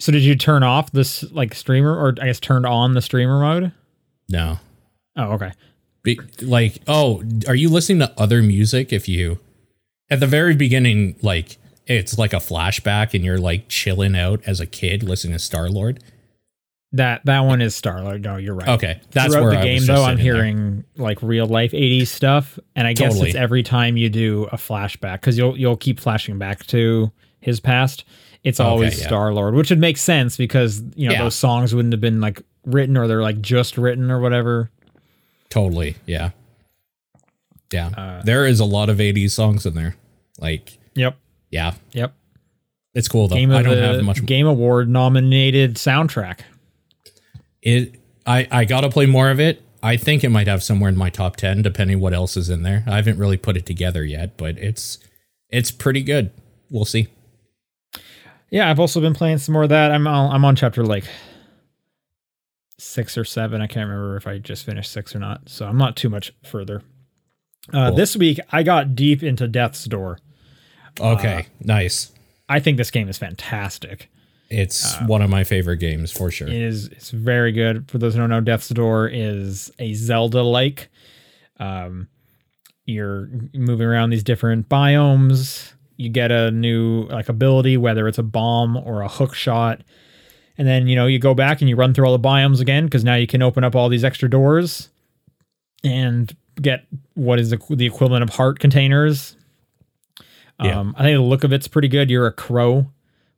So 0.00 0.12
did 0.12 0.22
you 0.22 0.36
turn 0.36 0.62
off 0.62 0.92
this 0.92 1.24
like 1.32 1.54
streamer, 1.54 1.92
or 1.96 2.14
I 2.20 2.26
guess 2.26 2.40
turned 2.40 2.66
on 2.66 2.92
the 2.94 3.02
streamer 3.02 3.40
mode? 3.40 3.72
No, 4.28 4.58
Oh, 5.16 5.32
okay. 5.32 5.52
Be, 6.04 6.20
like, 6.42 6.78
oh, 6.86 7.24
are 7.48 7.54
you 7.56 7.68
listening 7.68 7.98
to 8.00 8.12
other 8.20 8.40
music? 8.42 8.92
If 8.92 9.08
you 9.08 9.40
at 10.10 10.20
the 10.20 10.26
very 10.28 10.54
beginning, 10.54 11.16
like 11.22 11.58
it's 11.86 12.16
like 12.18 12.32
a 12.32 12.36
flashback, 12.36 13.14
and 13.14 13.24
you're 13.24 13.38
like 13.38 13.66
chilling 13.68 14.16
out 14.16 14.40
as 14.46 14.60
a 14.60 14.66
kid 14.66 15.02
listening 15.02 15.32
to 15.32 15.38
Star 15.40 15.68
Lord. 15.68 16.02
That 16.92 17.22
that 17.26 17.40
one 17.40 17.60
is 17.60 17.74
Starlight. 17.74 18.20
No, 18.20 18.36
you're 18.36 18.54
right. 18.54 18.68
Okay, 18.68 19.00
that's 19.10 19.32
Throughout 19.34 19.42
where 19.42 19.52
the 19.52 19.58
I 19.58 19.64
game, 19.64 19.84
though, 19.86 20.04
I'm 20.04 20.16
sitting 20.16 20.24
there. 20.32 20.34
hearing 20.36 20.84
like 20.96 21.20
real 21.20 21.46
life 21.46 21.72
'80s 21.72 22.06
stuff, 22.06 22.58
and 22.76 22.86
I 22.86 22.92
guess 22.92 23.12
Totally. 23.14 23.30
it's 23.30 23.36
every 23.36 23.62
time 23.64 23.96
you 23.96 24.08
do 24.08 24.44
a 24.52 24.56
flashback 24.56 25.14
because 25.20 25.36
you'll 25.36 25.58
you'll 25.58 25.76
keep 25.76 25.98
flashing 26.00 26.38
back 26.38 26.64
to 26.68 27.10
his 27.40 27.58
past. 27.60 28.04
It's 28.44 28.60
Okay, 28.60 28.68
always 28.68 28.98
yeah. 29.00 29.06
Star 29.06 29.32
Lord, 29.32 29.54
which 29.54 29.70
would 29.70 29.78
make 29.80 29.96
sense 29.96 30.36
because 30.36 30.80
you 30.94 31.08
know 31.08 31.14
Yeah. 31.14 31.22
those 31.24 31.34
songs 31.34 31.74
wouldn't 31.74 31.92
have 31.92 32.00
been 32.00 32.20
like 32.20 32.42
written 32.64 32.96
or 32.96 33.06
they're 33.08 33.22
like 33.22 33.40
just 33.40 33.76
written 33.78 34.10
or 34.10 34.20
whatever. 34.20 34.70
Totally, 35.50 35.96
yeah, 36.06 36.30
yeah. 37.72 37.88
Uh, 37.88 38.22
there 38.22 38.46
is 38.46 38.60
a 38.60 38.64
lot 38.64 38.88
of 38.88 38.98
'80s 38.98 39.30
songs 39.32 39.66
in 39.66 39.74
there. 39.74 39.96
Like, 40.38 40.78
Yep. 40.94 41.16
yeah, 41.50 41.74
Yep. 41.92 42.14
it's 42.94 43.08
cool 43.08 43.28
though. 43.28 43.36
Game 43.36 43.50
I 43.50 43.62
don't 43.62 43.74
the 43.76 43.82
have 43.94 44.04
much. 44.04 44.24
Game 44.24 44.46
Award 44.46 44.88
nominated 44.88 45.74
soundtrack. 45.76 46.40
It. 47.62 47.96
I 48.26 48.46
I 48.50 48.64
gotta 48.64 48.88
play 48.90 49.06
more 49.06 49.30
of 49.30 49.40
it. 49.40 49.62
I 49.82 49.96
think 49.96 50.22
it 50.24 50.28
might 50.28 50.46
have 50.48 50.62
somewhere 50.62 50.88
in 50.90 50.96
my 50.96 51.08
top 51.10 51.36
ten, 51.36 51.62
depending 51.62 51.98
what 52.00 52.12
else 52.12 52.36
is 52.36 52.50
in 52.50 52.62
there. 52.62 52.84
I 52.86 52.96
haven't 52.96 53.18
really 53.18 53.36
put 53.36 53.56
it 53.56 53.64
together 53.66 54.04
yet, 54.04 54.36
but 54.36 54.58
it's 54.58 54.98
it's 55.48 55.70
pretty 55.70 56.02
good. 56.02 56.30
We'll 56.70 56.84
see. 56.84 57.08
Yeah, 58.50 58.70
I've 58.70 58.80
also 58.80 59.00
been 59.00 59.14
playing 59.14 59.38
some 59.38 59.52
more 59.52 59.64
of 59.64 59.68
that. 59.70 59.90
I'm 59.92 60.06
on, 60.06 60.34
I'm 60.34 60.44
on 60.44 60.56
chapter 60.56 60.84
like 60.84 61.04
six 62.78 63.18
or 63.18 63.24
seven. 63.24 63.60
I 63.60 63.66
can't 63.66 63.88
remember 63.88 64.16
if 64.16 64.26
I 64.26 64.38
just 64.38 64.64
finished 64.64 64.92
six 64.92 65.14
or 65.14 65.18
not. 65.18 65.48
So 65.48 65.66
I'm 65.66 65.76
not 65.76 65.96
too 65.96 66.08
much 66.08 66.32
further. 66.44 66.82
Uh, 67.72 67.88
Cool. 67.88 67.96
This 67.96 68.16
week 68.16 68.38
I 68.50 68.62
got 68.62 68.94
deep 68.94 69.22
into 69.22 69.46
Death's 69.48 69.84
Door. 69.84 70.18
Okay, 71.00 71.46
nice. 71.60 72.12
I 72.48 72.60
think 72.60 72.76
this 72.78 72.90
game 72.90 73.08
is 73.08 73.18
fantastic. 73.18 74.10
It's 74.50 74.94
uh, 74.96 75.04
one 75.04 75.20
of 75.20 75.28
my 75.28 75.44
favorite 75.44 75.76
games 75.76 76.10
for 76.10 76.30
sure. 76.30 76.48
It 76.48 76.54
is 76.54 76.86
it's 76.88 77.10
very 77.10 77.52
good. 77.52 77.90
For 77.90 77.98
those 77.98 78.14
who 78.14 78.20
don't 78.20 78.30
know, 78.30 78.40
Death's 78.40 78.70
Door 78.70 79.08
is 79.12 79.70
a 79.78 79.92
Zelda 79.92 80.42
like. 80.42 80.88
Um, 81.60 82.08
you're 82.86 83.28
moving 83.52 83.86
around 83.86 84.10
these 84.10 84.22
different 84.24 84.68
biomes. 84.70 85.74
You 85.98 86.08
get 86.08 86.30
a 86.30 86.50
new 86.50 87.02
like 87.08 87.28
ability, 87.28 87.76
whether 87.76 88.08
it's 88.08 88.18
a 88.18 88.22
bomb 88.22 88.76
or 88.76 89.02
a 89.02 89.08
hook 89.08 89.34
shot. 89.34 89.82
And 90.56 90.66
then, 90.66 90.86
you 90.86 90.96
know, 90.96 91.06
you 91.06 91.18
go 91.18 91.34
back 91.34 91.60
and 91.60 91.68
you 91.68 91.76
run 91.76 91.92
through 91.92 92.06
all 92.06 92.16
the 92.16 92.28
biomes 92.28 92.60
again 92.60 92.86
because 92.86 93.04
now 93.04 93.16
you 93.16 93.26
can 93.26 93.42
open 93.42 93.64
up 93.64 93.76
all 93.76 93.88
these 93.88 94.04
extra 94.04 94.30
doors 94.30 94.88
and 95.84 96.34
get 96.60 96.86
what 97.14 97.38
is 97.38 97.50
the, 97.50 97.60
the 97.70 97.86
equivalent 97.86 98.22
of 98.22 98.30
heart 98.30 98.60
containers. 98.60 99.36
Yeah. 100.62 100.78
Um, 100.78 100.94
I 100.96 101.02
think 101.02 101.16
the 101.16 101.22
look 101.22 101.44
of 101.44 101.52
it's 101.52 101.68
pretty 101.68 101.88
good. 101.88 102.10
You're 102.10 102.26
a 102.26 102.32
crow 102.32 102.90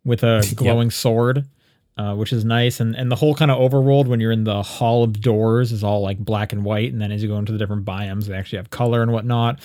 with 0.04 0.22
a 0.22 0.42
glowing 0.54 0.90
sword, 0.90 1.46
uh, 1.96 2.14
which 2.14 2.32
is 2.32 2.44
nice. 2.44 2.80
And 2.80 2.94
and 2.94 3.10
the 3.10 3.16
whole 3.16 3.34
kind 3.34 3.50
of 3.50 3.58
overworld 3.58 4.06
when 4.06 4.20
you're 4.20 4.32
in 4.32 4.44
the 4.44 4.62
Hall 4.62 5.02
of 5.02 5.20
Doors 5.20 5.72
is 5.72 5.84
all 5.84 6.00
like 6.00 6.18
black 6.18 6.52
and 6.52 6.64
white. 6.64 6.92
And 6.92 7.00
then 7.00 7.12
as 7.12 7.22
you 7.22 7.28
go 7.28 7.38
into 7.38 7.52
the 7.52 7.58
different 7.58 7.84
biomes, 7.84 8.26
they 8.26 8.34
actually 8.34 8.58
have 8.58 8.70
color 8.70 9.02
and 9.02 9.12
whatnot. 9.12 9.60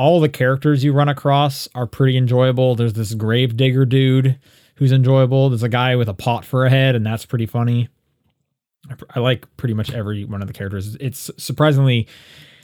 All 0.00 0.18
the 0.18 0.28
characters 0.30 0.82
you 0.82 0.94
run 0.94 1.10
across 1.10 1.68
are 1.74 1.86
pretty 1.86 2.16
enjoyable. 2.16 2.74
There's 2.74 2.94
this 2.94 3.12
grave 3.12 3.54
digger 3.56 3.84
dude 3.84 4.38
who's 4.76 4.92
enjoyable. 4.92 5.50
There's 5.50 5.62
a 5.62 5.68
guy 5.68 5.94
with 5.96 6.08
a 6.08 6.14
pot 6.14 6.44
for 6.46 6.64
a 6.64 6.70
head, 6.70 6.94
and 6.96 7.04
that's 7.04 7.26
pretty 7.26 7.44
funny. 7.44 7.88
I, 8.88 8.94
I 9.16 9.20
like 9.20 9.44
pretty 9.58 9.74
much 9.74 9.92
every 9.92 10.24
one 10.24 10.40
of 10.40 10.48
the 10.48 10.54
characters. 10.54 10.96
It's 11.00 11.30
surprisingly 11.36 12.08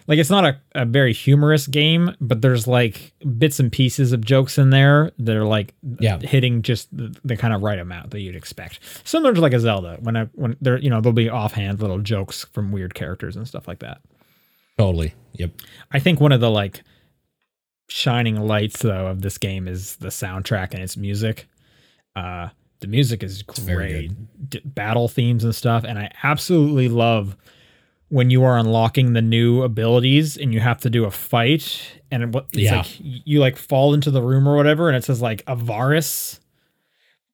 like 0.07 0.19
it's 0.19 0.31
not 0.31 0.45
a, 0.47 0.61
a 0.75 0.85
very 0.87 1.13
humorous 1.13 1.67
game, 1.67 2.17
but 2.23 2.41
there's 2.41 2.67
like 2.67 3.13
bits 3.39 3.61
and 3.61 3.71
pieces 3.71 4.13
of 4.13 4.25
jokes 4.25 4.57
in 4.57 4.71
there 4.71 5.13
that 5.19 5.37
are 5.37 5.45
like 5.45 5.75
Yeah. 6.01 6.19
hitting 6.21 6.63
just 6.63 6.97
the, 6.97 7.15
the 7.25 7.37
kind 7.37 7.53
of 7.53 7.61
right 7.63 7.79
amount 7.79 8.13
that 8.13 8.21
you'd 8.21 8.37
expect. 8.37 8.79
Similar 9.05 9.35
to 9.35 9.41
like 9.43 9.53
a 9.53 9.61
Zelda 9.61 9.99
when 10.01 10.17
I 10.17 10.25
when 10.33 10.57
there 10.63 10.79
you 10.79 10.89
know 10.89 11.03
there'll 11.03 11.13
be 11.13 11.29
offhand 11.29 11.81
little 11.81 11.99
jokes 11.99 12.45
from 12.53 12.73
weird 12.73 12.95
characters 12.95 13.37
and 13.37 13.47
stuff 13.47 13.69
like 13.69 13.81
that. 13.81 13.99
Totally. 14.79 15.13
Yep. 15.35 15.51
I 15.93 15.99
think 15.99 16.19
one 16.21 16.33
of 16.33 16.41
the 16.41 16.51
like 16.51 16.83
shining 17.89 18.41
lights 18.41 18.83
though 18.83 19.07
of 19.07 19.23
this 19.23 19.39
game 19.39 19.69
is 19.69 19.97
the 19.97 20.09
soundtrack 20.09 20.73
and 20.75 20.83
its 20.83 20.97
music. 20.97 21.47
Uh 22.15 22.49
the 22.81 22.87
music 22.87 23.23
is 23.23 23.43
great. 23.43 24.11
D- 24.51 24.61
battle 24.65 25.09
themes 25.09 25.45
and 25.45 25.55
stuff 25.55 25.85
and 25.85 25.99
I 25.99 26.11
absolutely 26.23 26.89
love 26.89 27.37
when 28.09 28.31
you 28.31 28.45
are 28.45 28.57
unlocking 28.59 29.15
the 29.15 29.23
new 29.23 29.63
abilities 29.63 30.37
and 30.37 30.53
you 30.55 30.61
have 30.61 30.79
to 30.83 30.91
do 30.91 31.05
a 31.05 31.11
fight 31.11 31.81
and 32.11 32.33
what 32.35 32.47
it's 32.53 32.59
Yeah. 32.63 32.77
like 32.79 32.87
you 33.01 33.41
like 33.41 33.57
fall 33.57 33.95
into 33.95 34.11
the 34.11 34.23
room 34.23 34.47
or 34.49 34.57
whatever 34.57 34.89
and 34.89 34.97
it 34.97 35.05
says 35.05 35.23
like 35.23 35.43
Avarice 35.47 36.41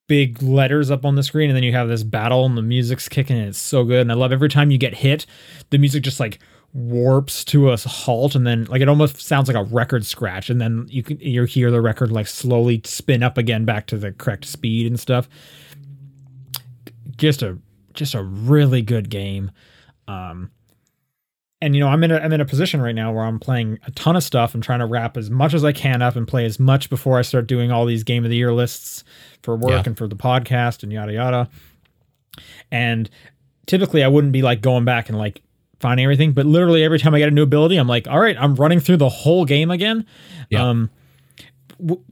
big 0.08 0.42
letters 0.42 0.90
up 0.90 1.04
on 1.04 1.14
the 1.14 1.22
screen 1.22 1.48
and 1.48 1.56
then 1.56 1.62
you 1.62 1.72
have 1.72 1.88
this 1.88 2.02
battle 2.02 2.44
and 2.44 2.56
the 2.56 2.62
music's 2.62 3.08
kicking 3.08 3.38
and 3.38 3.48
it's 3.48 3.58
so 3.58 3.84
good 3.84 4.00
and 4.00 4.10
I 4.12 4.14
love 4.14 4.32
every 4.32 4.48
time 4.48 4.70
you 4.70 4.78
get 4.78 4.94
hit 4.94 5.26
the 5.70 5.78
music 5.78 6.02
just 6.02 6.20
like 6.20 6.38
warps 6.74 7.44
to 7.44 7.70
a 7.70 7.76
halt 7.76 8.34
and 8.34 8.46
then 8.46 8.64
like 8.64 8.80
it 8.80 8.88
almost 8.88 9.20
sounds 9.20 9.46
like 9.46 9.56
a 9.56 9.64
record 9.64 10.06
scratch 10.06 10.48
and 10.48 10.58
then 10.58 10.86
you 10.88 11.02
can 11.02 11.18
you 11.20 11.44
hear 11.44 11.70
the 11.70 11.82
record 11.82 12.10
like 12.10 12.26
slowly 12.26 12.80
spin 12.84 13.22
up 13.22 13.36
again 13.36 13.64
back 13.66 13.86
to 13.86 13.98
the 13.98 14.10
correct 14.12 14.44
speed 14.46 14.86
and 14.86 14.98
stuff. 14.98 15.28
Just 17.16 17.42
a 17.42 17.58
just 17.94 18.14
a 18.14 18.22
really 18.22 18.80
good 18.82 19.10
game. 19.10 19.50
Um 20.08 20.50
and 21.60 21.76
you 21.76 21.80
know 21.80 21.86
i'm 21.88 22.02
in 22.02 22.10
a 22.10 22.16
i'm 22.18 22.32
in 22.32 22.40
a 22.40 22.44
position 22.44 22.80
right 22.82 22.94
now 22.94 23.12
where 23.12 23.22
i'm 23.24 23.38
playing 23.38 23.78
a 23.86 23.90
ton 23.92 24.16
of 24.16 24.24
stuff 24.24 24.52
and 24.52 24.64
trying 24.64 24.80
to 24.80 24.84
wrap 24.86 25.16
as 25.16 25.30
much 25.30 25.54
as 25.54 25.64
i 25.64 25.70
can 25.70 26.02
up 26.02 26.16
and 26.16 26.26
play 26.26 26.44
as 26.44 26.58
much 26.58 26.90
before 26.90 27.20
i 27.20 27.22
start 27.22 27.46
doing 27.46 27.70
all 27.70 27.86
these 27.86 28.02
game 28.02 28.24
of 28.24 28.30
the 28.30 28.36
year 28.36 28.52
lists 28.52 29.04
for 29.44 29.54
work 29.54 29.70
Yeah. 29.70 29.82
and 29.86 29.96
for 29.96 30.08
the 30.08 30.16
podcast 30.16 30.82
and 30.82 30.92
yada 30.92 31.12
yada. 31.12 31.48
And 32.72 33.08
typically 33.66 34.02
i 34.02 34.08
wouldn't 34.08 34.32
be 34.32 34.42
like 34.42 34.60
going 34.60 34.84
back 34.84 35.08
and 35.08 35.16
like 35.16 35.40
finding 35.82 36.04
everything 36.04 36.32
but 36.32 36.46
literally 36.46 36.82
every 36.82 36.98
time 36.98 37.14
i 37.14 37.18
get 37.18 37.28
a 37.28 37.32
new 37.32 37.42
ability 37.42 37.76
i'm 37.76 37.86
like 37.88 38.08
all 38.08 38.18
right 38.20 38.36
i'm 38.38 38.54
running 38.54 38.80
through 38.80 38.96
the 38.96 39.08
whole 39.10 39.44
game 39.44 39.70
again 39.70 40.06
Yeah. 40.48 40.66
um 40.68 40.90
w- 41.78 42.02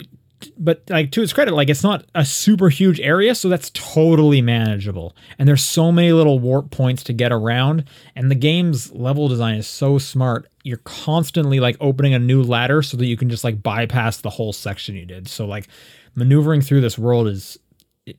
but 0.58 0.82
like 0.88 1.10
to 1.12 1.22
its 1.22 1.34
credit, 1.34 1.52
like 1.52 1.68
it's 1.68 1.82
not 1.82 2.06
a 2.14 2.24
super 2.24 2.70
huge 2.70 2.98
area, 2.98 3.34
so 3.34 3.50
that's 3.50 3.68
totally 3.74 4.40
manageable. 4.40 5.14
And 5.38 5.46
there's 5.46 5.62
so 5.62 5.92
many 5.92 6.12
little 6.14 6.38
warp 6.38 6.70
points 6.70 7.02
to 7.04 7.12
get 7.12 7.30
around, 7.30 7.84
and 8.16 8.30
the 8.30 8.34
game's 8.34 8.90
level 8.92 9.28
design 9.28 9.56
is 9.56 9.66
so 9.66 9.98
smart. 9.98 10.48
You're 10.64 10.80
constantly 10.84 11.60
like 11.60 11.76
opening 11.78 12.14
a 12.14 12.18
new 12.18 12.42
ladder 12.42 12.80
so 12.80 12.96
that 12.96 13.04
you 13.04 13.18
can 13.18 13.28
just 13.28 13.44
like 13.44 13.62
bypass 13.62 14.16
the 14.22 14.30
whole 14.30 14.54
section 14.54 14.94
you 14.96 15.04
did. 15.04 15.28
So 15.28 15.44
like 15.44 15.68
maneuvering 16.14 16.62
through 16.62 16.80
this 16.80 16.96
world 16.98 17.28
is 17.28 17.58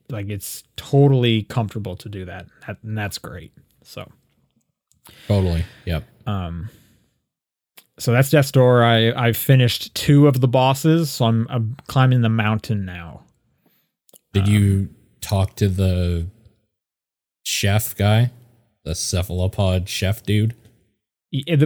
like 0.08 0.28
it's 0.30 0.62
totally 0.76 1.42
comfortable 1.42 1.96
to 1.96 2.08
do 2.08 2.24
that, 2.26 2.46
That- 2.68 2.78
and 2.84 2.96
that's 2.96 3.18
great. 3.18 3.50
So 3.82 4.08
Totally. 5.28 5.64
Yep. 5.86 6.04
um 6.26 6.68
so 7.98 8.10
that's 8.10 8.30
Death's 8.30 8.50
Door. 8.50 8.82
I 8.82 9.12
I've 9.12 9.36
finished 9.36 9.94
two 9.94 10.26
of 10.26 10.40
the 10.40 10.48
bosses, 10.48 11.10
so 11.10 11.26
I'm, 11.26 11.46
I'm 11.50 11.76
climbing 11.86 12.22
the 12.22 12.28
mountain 12.28 12.84
now. 12.84 13.22
Did 14.32 14.48
you 14.48 14.88
talk 15.20 15.54
to 15.56 15.68
the 15.68 16.26
chef 17.44 17.94
guy, 17.96 18.30
the 18.84 18.94
cephalopod 18.94 19.88
chef 19.88 20.22
dude? 20.22 20.54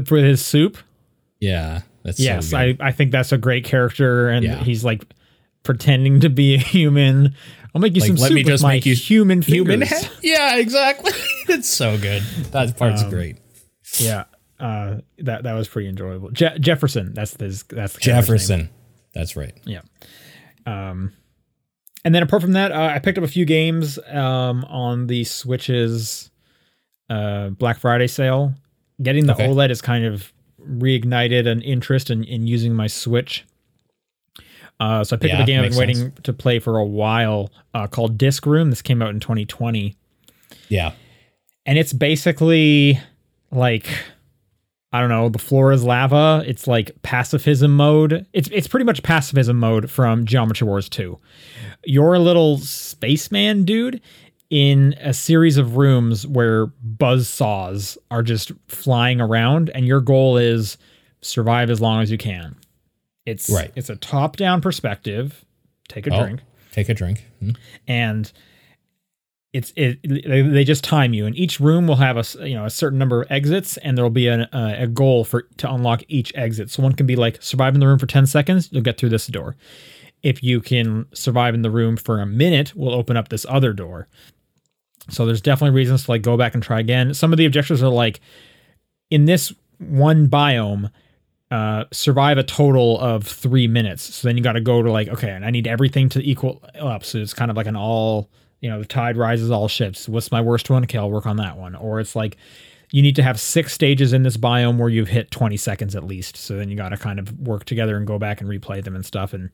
For 0.06 0.16
his 0.18 0.44
soup, 0.44 0.76
Yeah, 1.40 1.82
That's 2.02 2.20
yes, 2.20 2.50
good. 2.50 2.80
I 2.80 2.88
I 2.88 2.92
think 2.92 3.12
that's 3.12 3.32
a 3.32 3.38
great 3.38 3.64
character, 3.64 4.28
and 4.28 4.44
Yeah. 4.44 4.62
he's 4.62 4.84
like 4.84 5.04
pretending 5.62 6.20
to 6.20 6.28
be 6.28 6.54
a 6.56 6.58
human. 6.58 7.34
I'll 7.76 7.80
make 7.82 7.94
you 7.94 8.00
Like, 8.00 8.06
some 8.08 8.16
let 8.16 8.28
soup 8.28 8.34
me 8.36 8.40
with 8.44 8.52
just 8.54 8.62
my 8.62 8.70
make 8.76 8.86
you 8.86 8.94
human 8.94 9.42
human 9.42 9.82
head. 9.82 10.08
Yeah, 10.22 10.56
exactly. 10.56 11.12
it's 11.50 11.68
so 11.68 11.98
good. 11.98 12.22
That 12.52 12.74
part's 12.78 13.02
Um, 13.02 13.10
great. 13.10 13.36
Yeah, 13.98 14.24
uh, 14.58 15.00
that 15.18 15.42
that 15.42 15.52
was 15.52 15.68
pretty 15.68 15.86
enjoyable. 15.90 16.30
Je- 16.30 16.58
Jefferson, 16.58 17.12
that's 17.12 17.32
the 17.32 17.48
that's 17.68 17.92
the 17.92 18.00
character's 18.00 18.48
name. 18.48 18.60
Jefferson. 18.60 18.68
That's 19.12 19.36
right. 19.36 19.52
Yeah. 19.66 19.82
Um, 20.64 21.12
and 22.02 22.14
then 22.14 22.22
apart 22.22 22.40
from 22.40 22.52
that, 22.52 22.72
uh, 22.72 22.92
I 22.94 22.98
picked 22.98 23.18
up 23.18 23.24
a 23.24 23.28
few 23.28 23.44
games 23.44 23.98
um, 24.08 24.64
on 24.64 25.06
the 25.08 25.24
Switch's 25.24 26.30
uh, 27.10 27.50
Black 27.50 27.78
Friday 27.78 28.06
sale. 28.06 28.54
Getting 29.02 29.26
the 29.26 29.34
Okay. 29.34 29.46
OLED 29.48 29.68
has 29.68 29.82
kind 29.82 30.06
of 30.06 30.32
reignited 30.60 31.46
an 31.46 31.60
interest 31.60 32.08
in, 32.10 32.24
in 32.24 32.46
using 32.46 32.74
my 32.74 32.86
Switch. 32.86 33.44
Uh, 34.78 35.02
so 35.04 35.16
I 35.16 35.18
picked 35.18 35.32
up 35.34 35.40
a 35.40 35.46
game 35.46 35.62
I've 35.62 35.70
been 35.70 35.78
waiting 35.78 36.12
to 36.24 36.32
play 36.32 36.58
for 36.58 36.78
a 36.78 36.84
while 36.84 37.50
uh, 37.74 37.86
called 37.86 38.18
Disc 38.18 38.44
Room. 38.44 38.70
This 38.70 38.82
came 38.82 39.00
out 39.02 39.10
in 39.10 39.20
2020 39.20 39.94
Yeah. 40.68 40.92
and 41.64 41.78
it's 41.78 41.92
basically 41.92 43.00
like 43.50 43.88
I 44.92 45.00
don't 45.00 45.08
know, 45.10 45.28
the 45.28 45.38
floor 45.38 45.72
is 45.72 45.82
lava. 45.84 46.42
It's 46.46 46.66
like 46.66 46.90
pacifism 47.02 47.74
mode. 47.76 48.26
It's 48.32 48.48
it's 48.52 48.68
pretty 48.68 48.84
much 48.84 49.02
pacifism 49.02 49.58
mode 49.58 49.90
from 49.90 50.24
Geometry 50.24 50.66
Wars 50.66 50.88
2. 50.88 51.18
You're 51.84 52.14
a 52.14 52.18
little 52.18 52.58
spaceman 52.58 53.64
dude 53.64 54.00
in 54.48 54.94
a 55.00 55.12
series 55.12 55.56
of 55.58 55.76
rooms 55.76 56.26
where 56.26 56.66
buzz 56.66 57.28
saws 57.28 57.98
are 58.10 58.22
just 58.22 58.52
flying 58.68 59.20
around 59.20 59.70
and 59.74 59.86
your 59.86 60.00
goal 60.00 60.36
is 60.36 60.78
survive 61.20 61.68
as 61.68 61.80
long 61.80 62.00
as 62.00 62.10
you 62.10 62.16
can. 62.18 62.54
It's 63.26 63.50
Right. 63.50 63.72
it's 63.76 63.90
a 63.90 63.96
top-down 63.96 64.60
perspective. 64.62 65.44
Take 65.88 66.06
a 66.06 66.14
Oh, 66.14 66.22
drink 66.22 66.40
Take 66.72 66.88
a 66.88 66.94
drink. 66.94 67.24
Hmm. 67.40 67.50
and 67.86 68.32
it's 69.52 69.72
it 69.76 69.98
they, 70.02 70.42
they 70.42 70.64
just 70.64 70.84
time 70.84 71.14
you 71.14 71.24
and 71.24 71.34
each 71.36 71.60
room 71.60 71.86
will 71.86 71.96
have 71.96 72.16
a 72.18 72.48
you 72.48 72.54
know 72.54 72.64
a 72.66 72.70
certain 72.70 72.98
number 72.98 73.22
of 73.22 73.30
exits 73.30 73.76
and 73.78 73.96
there'll 73.96 74.10
be 74.10 74.26
a, 74.26 74.46
a, 74.52 74.82
a 74.82 74.86
goal 74.86 75.24
for 75.24 75.42
to 75.56 75.72
unlock 75.72 76.02
each 76.08 76.30
exit 76.34 76.70
so 76.70 76.82
one 76.82 76.92
can 76.92 77.06
be 77.06 77.16
like 77.16 77.40
survive 77.42 77.72
in 77.74 77.80
the 77.80 77.86
room 77.86 77.98
for 77.98 78.06
10 78.06 78.26
seconds 78.26 78.68
you'll 78.72 78.82
get 78.82 78.98
through 78.98 79.08
this 79.08 79.26
door 79.28 79.56
if 80.22 80.42
you 80.42 80.60
can 80.60 81.06
survive 81.14 81.54
in 81.54 81.62
the 81.62 81.70
room 81.70 81.96
for 81.96 82.20
a 82.20 82.26
minute 82.26 82.72
we'll 82.76 82.92
open 82.92 83.16
up 83.16 83.28
this 83.30 83.46
other 83.48 83.72
door 83.72 84.08
so 85.08 85.24
there's 85.24 85.40
definitely 85.40 85.74
reasons 85.74 86.04
to 86.04 86.10
like 86.10 86.22
go 86.22 86.36
back 86.36 86.52
and 86.52 86.62
try 86.62 86.80
again 86.80 87.14
some 87.14 87.32
of 87.32 87.38
the 87.38 87.46
objectives 87.46 87.82
are 87.82 87.88
like 87.88 88.20
in 89.10 89.24
this 89.24 89.54
one 89.78 90.28
biome 90.28 90.90
uh, 91.50 91.84
survive 91.92 92.38
a 92.38 92.42
total 92.42 92.98
of 93.00 93.24
three 93.24 93.68
minutes. 93.68 94.14
So 94.14 94.28
then 94.28 94.36
you 94.36 94.42
got 94.42 94.54
to 94.54 94.60
go 94.60 94.82
to 94.82 94.90
like, 94.90 95.08
okay, 95.08 95.30
and 95.30 95.44
I 95.44 95.50
need 95.50 95.66
everything 95.66 96.08
to 96.10 96.28
equal 96.28 96.62
up. 96.78 97.04
So 97.04 97.18
it's 97.18 97.34
kind 97.34 97.50
of 97.50 97.56
like 97.56 97.66
an 97.66 97.76
all, 97.76 98.30
you 98.60 98.68
know, 98.68 98.80
the 98.80 98.86
tide 98.86 99.16
rises 99.16 99.50
all 99.50 99.68
ships. 99.68 100.08
What's 100.08 100.32
my 100.32 100.40
worst 100.40 100.68
one? 100.70 100.82
Okay, 100.84 100.98
I'll 100.98 101.10
work 101.10 101.26
on 101.26 101.36
that 101.36 101.56
one. 101.56 101.74
Or 101.74 102.00
it's 102.00 102.16
like, 102.16 102.36
you 102.92 103.02
need 103.02 103.16
to 103.16 103.22
have 103.22 103.40
six 103.40 103.72
stages 103.72 104.12
in 104.12 104.22
this 104.22 104.36
biome 104.36 104.78
where 104.78 104.88
you've 104.88 105.08
hit 105.08 105.30
20 105.30 105.56
seconds 105.56 105.94
at 105.96 106.04
least. 106.04 106.36
So 106.36 106.56
then 106.56 106.68
you 106.68 106.76
got 106.76 106.90
to 106.90 106.96
kind 106.96 107.18
of 107.18 107.38
work 107.40 107.64
together 107.64 107.96
and 107.96 108.06
go 108.06 108.18
back 108.18 108.40
and 108.40 108.48
replay 108.48 108.82
them 108.82 108.94
and 108.94 109.04
stuff. 109.04 109.32
And 109.32 109.50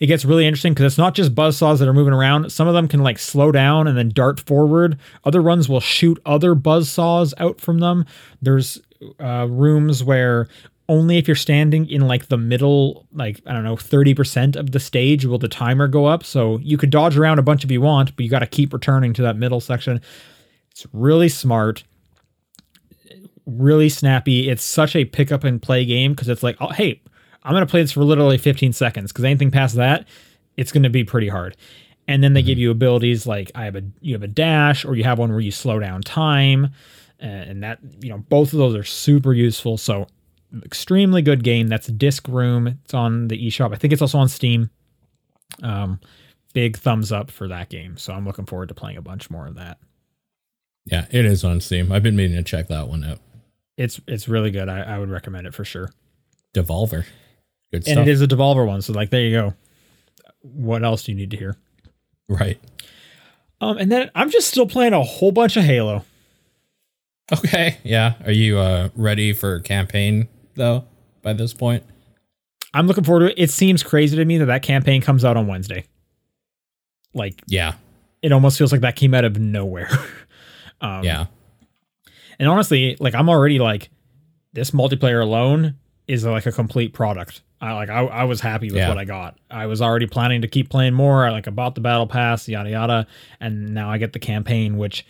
it 0.00 0.06
gets 0.06 0.24
really 0.24 0.46
interesting 0.46 0.74
because 0.74 0.92
it's 0.92 0.98
not 0.98 1.14
just 1.14 1.34
buzzsaws 1.34 1.78
that 1.78 1.88
are 1.88 1.94
moving 1.94 2.12
around. 2.12 2.50
Some 2.52 2.68
of 2.68 2.74
them 2.74 2.88
can 2.88 3.02
like 3.02 3.18
slow 3.18 3.50
down 3.50 3.86
and 3.86 3.96
then 3.96 4.10
dart 4.10 4.40
forward. 4.40 4.98
Other 5.24 5.42
ones 5.42 5.68
will 5.68 5.80
shoot 5.80 6.20
other 6.26 6.54
buzzsaws 6.54 7.34
out 7.38 7.60
from 7.60 7.78
them. 7.78 8.04
There's 8.40 8.80
uh, 9.20 9.46
rooms 9.48 10.02
where 10.02 10.48
only 10.88 11.18
if 11.18 11.26
you're 11.26 11.34
standing 11.34 11.88
in 11.88 12.02
like 12.02 12.28
the 12.28 12.36
middle, 12.36 13.06
like 13.12 13.40
I 13.46 13.52
don't 13.52 13.64
know, 13.64 13.76
30% 13.76 14.56
of 14.56 14.70
the 14.70 14.80
stage 14.80 15.24
will 15.24 15.38
the 15.38 15.48
timer 15.48 15.88
go 15.88 16.06
up. 16.06 16.24
So 16.24 16.58
you 16.58 16.78
could 16.78 16.90
dodge 16.90 17.16
around 17.16 17.38
a 17.38 17.42
bunch 17.42 17.64
if 17.64 17.70
you 17.70 17.80
want, 17.80 18.14
but 18.14 18.24
you 18.24 18.30
got 18.30 18.40
to 18.40 18.46
keep 18.46 18.72
returning 18.72 19.12
to 19.14 19.22
that 19.22 19.36
middle 19.36 19.60
section. 19.60 20.00
It's 20.70 20.86
really 20.92 21.28
smart, 21.28 21.84
really 23.46 23.88
snappy. 23.88 24.48
It's 24.48 24.62
such 24.62 24.94
a 24.94 25.04
pick 25.04 25.32
up 25.32 25.42
and 25.42 25.60
play 25.60 25.84
game 25.84 26.12
because 26.12 26.28
it's 26.28 26.42
like, 26.42 26.56
oh, 26.60 26.68
hey, 26.68 27.00
I'm 27.42 27.52
going 27.52 27.66
to 27.66 27.70
play 27.70 27.82
this 27.82 27.92
for 27.92 28.04
literally 28.04 28.38
15 28.38 28.72
seconds 28.72 29.12
because 29.12 29.24
anything 29.24 29.50
past 29.50 29.76
that, 29.76 30.06
it's 30.56 30.72
going 30.72 30.82
to 30.82 30.90
be 30.90 31.04
pretty 31.04 31.28
hard. 31.28 31.56
And 32.08 32.22
then 32.22 32.34
they 32.34 32.42
give 32.42 32.58
you 32.58 32.70
abilities 32.70 33.26
like 33.26 33.50
I 33.54 33.64
have 33.64 33.74
a 33.74 33.82
you 34.00 34.14
have 34.14 34.22
a 34.22 34.28
dash 34.28 34.84
or 34.84 34.94
you 34.94 35.02
have 35.02 35.18
one 35.18 35.30
where 35.30 35.40
you 35.40 35.50
slow 35.50 35.80
down 35.80 36.02
time, 36.02 36.68
and 37.20 37.62
that 37.62 37.78
you 38.00 38.10
know 38.10 38.18
both 38.18 38.52
of 38.52 38.58
those 38.58 38.74
are 38.74 38.84
super 38.84 39.32
useful. 39.32 39.76
So 39.76 40.06
extremely 40.64 41.22
good 41.22 41.42
game. 41.42 41.68
That's 41.68 41.86
Disc 41.88 42.26
Room. 42.28 42.66
It's 42.66 42.94
on 42.94 43.28
the 43.28 43.46
eShop. 43.46 43.72
I 43.72 43.76
think 43.76 43.92
it's 43.92 44.02
also 44.02 44.18
on 44.18 44.28
Steam. 44.28 44.70
Um, 45.62 46.00
big 46.54 46.76
thumbs 46.76 47.12
up 47.12 47.30
for 47.30 47.48
that 47.48 47.68
game. 47.68 47.96
So 47.96 48.12
I'm 48.12 48.24
looking 48.24 48.46
forward 48.46 48.68
to 48.68 48.74
playing 48.74 48.96
a 48.96 49.02
bunch 49.02 49.30
more 49.30 49.46
of 49.46 49.56
that. 49.56 49.78
Yeah, 50.86 51.06
it 51.10 51.24
is 51.24 51.44
on 51.44 51.60
Steam. 51.60 51.90
I've 51.90 52.02
been 52.02 52.16
meaning 52.16 52.36
to 52.36 52.42
check 52.42 52.68
that 52.68 52.88
one 52.88 53.04
out. 53.04 53.18
It's 53.76 54.00
it's 54.06 54.28
really 54.28 54.50
good. 54.50 54.68
I, 54.68 54.80
I 54.80 54.98
would 54.98 55.10
recommend 55.10 55.46
it 55.46 55.54
for 55.54 55.64
sure. 55.64 55.90
Devolver. 56.54 57.04
Good 57.72 57.84
stuff. 57.84 57.98
And 57.98 58.08
it 58.08 58.10
is 58.10 58.22
a 58.22 58.26
Devolver 58.26 58.66
one. 58.66 58.82
So 58.82 58.92
like 58.92 59.10
there 59.10 59.22
you 59.22 59.32
go. 59.32 59.54
What 60.40 60.84
else 60.84 61.02
do 61.02 61.12
you 61.12 61.18
need 61.18 61.30
to 61.32 61.36
hear? 61.36 61.56
Right. 62.28 62.58
Um, 63.60 63.78
and 63.78 63.90
then 63.90 64.10
I'm 64.14 64.30
just 64.30 64.48
still 64.48 64.66
playing 64.66 64.92
a 64.92 65.02
whole 65.02 65.32
bunch 65.32 65.56
of 65.56 65.64
Halo. 65.64 66.04
Okay. 67.32 67.78
Yeah. 67.82 68.14
Are 68.24 68.32
you 68.32 68.58
uh 68.58 68.90
ready 68.94 69.32
for 69.32 69.60
campaign 69.60 70.28
though 70.54 70.84
by 71.22 71.32
this 71.32 71.52
point? 71.52 71.82
I'm 72.74 72.86
looking 72.86 73.04
forward 73.04 73.20
to 73.20 73.32
it. 73.32 73.42
It 73.42 73.50
seems 73.50 73.82
crazy 73.82 74.16
to 74.16 74.24
me 74.24 74.38
that 74.38 74.46
that 74.46 74.62
campaign 74.62 75.00
comes 75.02 75.24
out 75.24 75.36
on 75.36 75.46
Wednesday. 75.46 75.84
Like 77.14 77.42
Yeah. 77.46 77.74
it 78.22 78.32
almost 78.32 78.58
feels 78.58 78.70
like 78.72 78.82
that 78.82 78.96
came 78.96 79.14
out 79.14 79.24
of 79.24 79.38
nowhere. 79.38 79.88
um, 80.80 81.02
Yeah. 81.04 81.26
And 82.38 82.48
honestly, 82.48 82.96
like 83.00 83.14
I'm 83.14 83.28
already 83.28 83.58
like 83.58 83.88
this 84.52 84.70
multiplayer 84.72 85.22
alone 85.22 85.76
is 86.06 86.24
like 86.24 86.46
a 86.46 86.52
complete 86.52 86.92
product. 86.92 87.42
I 87.60 87.72
like 87.72 87.88
I, 87.88 88.00
I 88.04 88.24
was 88.24 88.40
happy 88.40 88.66
with 88.66 88.76
Yeah. 88.76 88.88
what 88.88 88.98
I 88.98 89.04
got. 89.04 89.38
I 89.50 89.66
was 89.66 89.80
already 89.80 90.06
planning 90.06 90.42
to 90.42 90.48
keep 90.48 90.68
playing 90.68 90.92
more. 90.94 91.26
I 91.26 91.30
like 91.30 91.48
I 91.48 91.50
bought 91.50 91.74
the 91.74 91.80
battle 91.80 92.06
pass, 92.06 92.46
yada 92.48 92.70
yada, 92.70 93.06
and 93.40 93.74
now 93.74 93.90
I 93.90 93.96
get 93.98 94.12
the 94.12 94.18
campaign, 94.18 94.76
which 94.76 95.06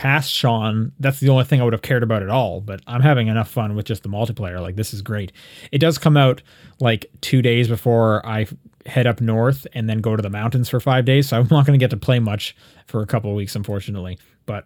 past 0.00 0.32
Sean, 0.32 0.92
that's 0.98 1.20
the 1.20 1.28
only 1.28 1.44
thing 1.44 1.60
I 1.60 1.64
would 1.64 1.74
have 1.74 1.82
cared 1.82 2.02
about 2.02 2.22
at 2.22 2.30
all. 2.30 2.62
But 2.62 2.80
I'm 2.86 3.02
having 3.02 3.28
enough 3.28 3.50
fun 3.50 3.74
with 3.74 3.84
just 3.84 4.02
the 4.02 4.08
multiplayer. 4.08 4.58
Like 4.58 4.76
this 4.76 4.94
is 4.94 5.02
great. 5.02 5.30
It 5.72 5.78
does 5.78 5.98
come 5.98 6.16
out 6.16 6.40
like 6.80 7.04
two 7.20 7.42
days 7.42 7.68
before 7.68 8.24
I 8.26 8.46
head 8.86 9.06
up 9.06 9.20
north 9.20 9.66
and 9.74 9.90
then 9.90 9.98
go 9.98 10.16
to 10.16 10.22
the 10.22 10.30
mountains 10.30 10.70
for 10.70 10.80
five 10.80 11.04
days. 11.04 11.28
So 11.28 11.38
I'm 11.38 11.48
not 11.50 11.66
going 11.66 11.78
to 11.78 11.82
get 11.82 11.90
to 11.90 11.98
play 11.98 12.18
much 12.18 12.56
for 12.86 13.02
a 13.02 13.06
couple 13.06 13.28
of 13.28 13.36
weeks, 13.36 13.54
unfortunately. 13.54 14.18
But 14.46 14.64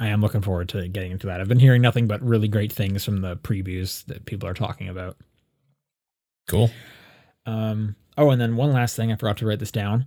I 0.00 0.08
am 0.08 0.20
looking 0.20 0.40
forward 0.40 0.68
to 0.70 0.88
getting 0.88 1.12
into 1.12 1.28
that. 1.28 1.40
I've 1.40 1.46
been 1.46 1.60
hearing 1.60 1.82
nothing 1.82 2.08
but 2.08 2.20
really 2.20 2.48
great 2.48 2.72
things 2.72 3.04
from 3.04 3.20
the 3.20 3.36
previews 3.36 4.04
that 4.06 4.26
people 4.26 4.48
are 4.48 4.54
talking 4.54 4.88
about. 4.88 5.16
Cool. 6.48 6.72
Um, 7.46 7.94
oh, 8.18 8.30
and 8.30 8.40
then 8.40 8.56
one 8.56 8.72
last 8.72 8.96
thing, 8.96 9.12
I 9.12 9.16
forgot 9.16 9.36
to 9.36 9.46
write 9.46 9.60
this 9.60 9.70
down. 9.70 10.06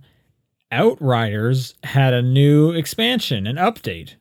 Outriders 0.70 1.74
had 1.82 2.12
a 2.14 2.22
new 2.22 2.70
expansion, 2.72 3.46
an 3.46 3.56
update 3.56 4.14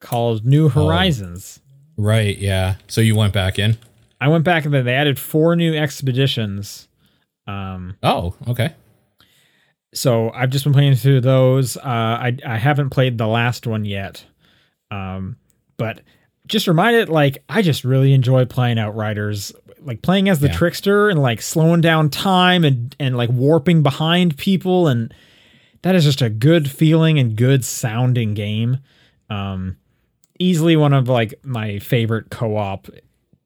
called 0.00 0.44
New 0.44 0.68
Horizons. 0.68 1.60
Right. 1.96 2.36
Yeah. 2.38 2.76
So 2.88 3.00
you 3.00 3.14
went 3.16 3.32
back 3.32 3.58
in. 3.58 3.76
I 4.20 4.28
went 4.28 4.44
back 4.44 4.64
and 4.64 4.72
then 4.72 4.84
they 4.84 4.94
added 4.94 5.18
four 5.18 5.56
new 5.56 5.74
expeditions. 5.74 6.88
Um, 7.46 7.96
Oh. 8.02 8.34
Okay. 8.48 8.70
so 9.92 10.30
I've 10.30 10.50
just 10.50 10.64
been 10.64 10.72
playing 10.72 10.94
through 10.96 11.20
those. 11.20 11.76
Uh, 11.76 11.80
I 11.84 12.36
I 12.46 12.56
haven't 12.56 12.90
played 12.90 13.18
the 13.18 13.26
last 13.28 13.66
one 13.66 13.84
yet, 13.84 14.24
um, 14.90 15.36
but 15.76 16.00
just 16.46 16.66
reminded 16.66 17.08
like 17.08 17.42
I 17.48 17.62
just 17.62 17.84
really 17.84 18.12
enjoy 18.12 18.44
playing 18.44 18.78
Outriders, 18.78 19.52
like 19.80 20.02
playing 20.02 20.28
as 20.28 20.40
the 20.40 20.48
Yeah. 20.48 20.54
trickster 20.54 21.10
and 21.10 21.20
like 21.20 21.40
slowing 21.42 21.80
down 21.80 22.10
time 22.10 22.64
and 22.64 22.94
and 22.98 23.16
like 23.16 23.30
warping 23.30 23.82
behind 23.82 24.36
people, 24.36 24.88
and 24.88 25.12
that 25.84 25.94
is 25.94 26.02
just 26.02 26.22
a 26.22 26.30
good 26.30 26.70
feeling 26.70 27.18
and 27.18 27.36
good 27.36 27.62
sounding 27.62 28.32
game. 28.32 28.78
Um, 29.28 29.76
easily 30.38 30.76
one 30.76 30.94
of 30.94 31.10
like 31.10 31.34
my 31.44 31.78
favorite 31.78 32.30
co-op 32.30 32.88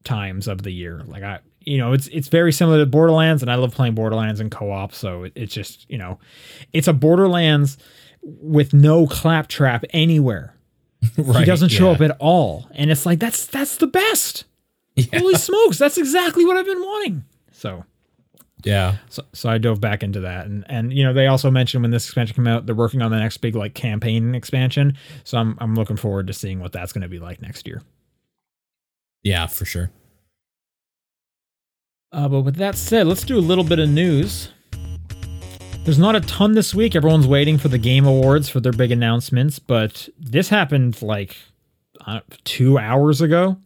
times 0.05 0.47
of 0.47 0.63
the 0.63 0.71
year. 0.71 1.03
Like 1.05 1.21
I, 1.21 1.39
you 1.59 1.77
know, 1.77 1.91
it's 1.91 2.07
it's 2.07 2.29
very 2.29 2.53
similar 2.53 2.79
to 2.79 2.85
Borderlands, 2.85 3.41
and 3.41 3.51
I 3.51 3.55
love 3.55 3.73
playing 3.73 3.95
Borderlands 3.95 4.39
in 4.39 4.49
co-op. 4.49 4.93
So 4.93 5.23
it, 5.23 5.33
it's 5.35 5.53
just 5.53 5.85
you 5.89 5.97
know, 5.97 6.17
it's 6.71 6.87
a 6.87 6.93
Borderlands 6.93 7.77
with 8.23 8.73
no 8.73 9.05
claptrap 9.05 9.83
anywhere. 9.89 10.55
right. 11.17 11.39
he 11.39 11.45
doesn't 11.45 11.69
show 11.69 11.87
yeah. 11.89 11.95
up 11.95 12.01
at 12.01 12.17
all, 12.21 12.69
and 12.71 12.89
it's 12.89 13.05
like 13.05 13.19
that's 13.19 13.47
that's 13.47 13.75
the 13.77 13.87
best. 13.87 14.45
Yeah. 14.95 15.19
Holy 15.19 15.35
smokes, 15.35 15.77
that's 15.77 15.97
exactly 15.97 16.43
what 16.43 16.57
I've 16.57 16.65
been 16.65 16.81
wanting. 16.81 17.23
So. 17.53 17.85
Yeah. 18.63 18.97
So, 19.09 19.23
so 19.33 19.49
I 19.49 19.57
dove 19.57 19.79
back 19.79 20.03
into 20.03 20.19
that, 20.21 20.45
and 20.45 20.65
and 20.67 20.93
you 20.93 21.03
know 21.03 21.13
they 21.13 21.27
also 21.27 21.49
mentioned 21.49 21.83
when 21.83 21.91
this 21.91 22.05
expansion 22.05 22.35
came 22.35 22.47
out, 22.47 22.65
they're 22.65 22.75
working 22.75 23.01
on 23.01 23.11
the 23.11 23.19
next 23.19 23.37
big 23.37 23.55
like 23.55 23.73
campaign 23.73 24.35
expansion. 24.35 24.97
So 25.23 25.37
I'm 25.37 25.57
I'm 25.61 25.75
looking 25.75 25.95
forward 25.97 26.27
to 26.27 26.33
seeing 26.33 26.59
what 26.59 26.71
that's 26.71 26.91
going 26.91 27.03
to 27.03 27.07
be 27.07 27.19
like 27.19 27.41
next 27.41 27.67
year. 27.67 27.81
Yeah. 29.23 29.47
For 29.47 29.65
sure. 29.65 29.91
Uh, 32.11 32.27
but 32.27 32.41
with 32.41 32.55
that 32.55 32.75
said, 32.75 33.05
let's 33.05 33.23
do 33.23 33.37
a 33.37 33.39
little 33.39 33.63
bit 33.63 33.79
of 33.79 33.87
news. 33.87 34.49
There's 35.83 35.99
not 35.99 36.15
a 36.15 36.21
ton 36.21 36.53
this 36.53 36.73
week. 36.73 36.95
Everyone's 36.95 37.27
waiting 37.27 37.57
for 37.57 37.67
the 37.67 37.77
Game 37.77 38.05
Awards 38.05 38.49
for 38.49 38.59
their 38.59 38.73
big 38.73 38.91
announcements, 38.91 39.59
but 39.59 40.09
this 40.19 40.49
happened 40.49 41.01
like 41.01 41.37
uh, 42.05 42.21
two 42.43 42.77
hours 42.77 43.21
ago. 43.21 43.57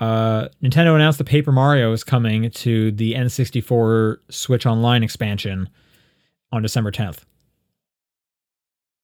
Uh, 0.00 0.48
Nintendo 0.62 0.94
announced 0.94 1.18
the 1.18 1.24
Paper 1.24 1.52
Mario 1.52 1.92
is 1.92 2.02
coming 2.02 2.50
to 2.50 2.90
the 2.90 3.12
N64 3.12 4.16
Switch 4.30 4.64
Online 4.64 5.02
expansion 5.02 5.68
on 6.50 6.62
December 6.62 6.90
10th. 6.90 7.18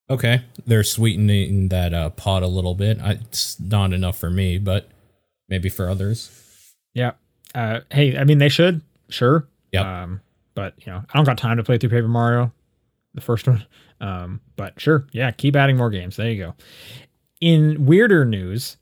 Okay, 0.09 0.43
they're 0.67 0.85
sweetening 0.85 1.69
that 1.69 1.93
uh, 1.93 2.11
pot 2.11 2.43
a 2.43 2.47
little 2.47 2.75
bit. 2.75 2.99
I, 3.01 3.13
it's 3.13 3.61
not 3.61 3.93
enough 3.93 4.17
for 4.17 4.31
me, 4.31 4.57
but 4.57 4.89
maybe 5.49 5.69
for 5.69 5.91
others. 5.91 6.73
Yeah. 6.95 7.13
Uh, 7.55 7.81
hey, 7.91 8.17
I 8.17 8.25
mean, 8.25 8.39
they 8.39 8.49
should, 8.49 8.81
sure. 9.11 9.47
Yep. 9.73 9.85
Um, 9.85 10.21
but 10.55 10.75
you 10.79 10.93
know, 10.93 11.03
I 11.13 11.17
don't 11.17 11.27
got 11.27 11.37
time 11.37 11.59
to 11.59 11.65
play 11.65 11.77
through 11.77 11.91
Paper 11.91 12.09
Mario, 12.09 12.53
the 13.15 13.21
first 13.21 13.47
one. 13.47 13.67
Um, 14.01 14.41
but 14.57 14.81
sure, 14.81 15.07
yeah, 15.13 15.31
keep 15.31 15.57
adding 15.57 15.77
more 15.77 15.91
games. 15.91 16.17
There 16.17 16.31
you 16.31 16.43
go. 16.43 16.55
In 17.41 17.85
weirder 17.85 18.25
news, 18.25 18.77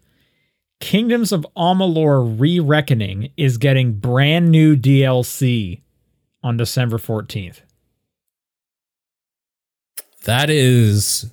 Kingdoms 0.89 1.33
of 1.33 1.47
Amalur 1.57 2.39
Re-Reckoning 2.39 3.31
is 3.39 3.57
getting 3.57 3.95
brand 3.95 4.51
new 4.51 4.77
DLC 4.77 5.81
on 6.43 6.59
December 6.59 6.99
14th. 6.99 7.61
That 10.27 10.51
is 10.51 11.31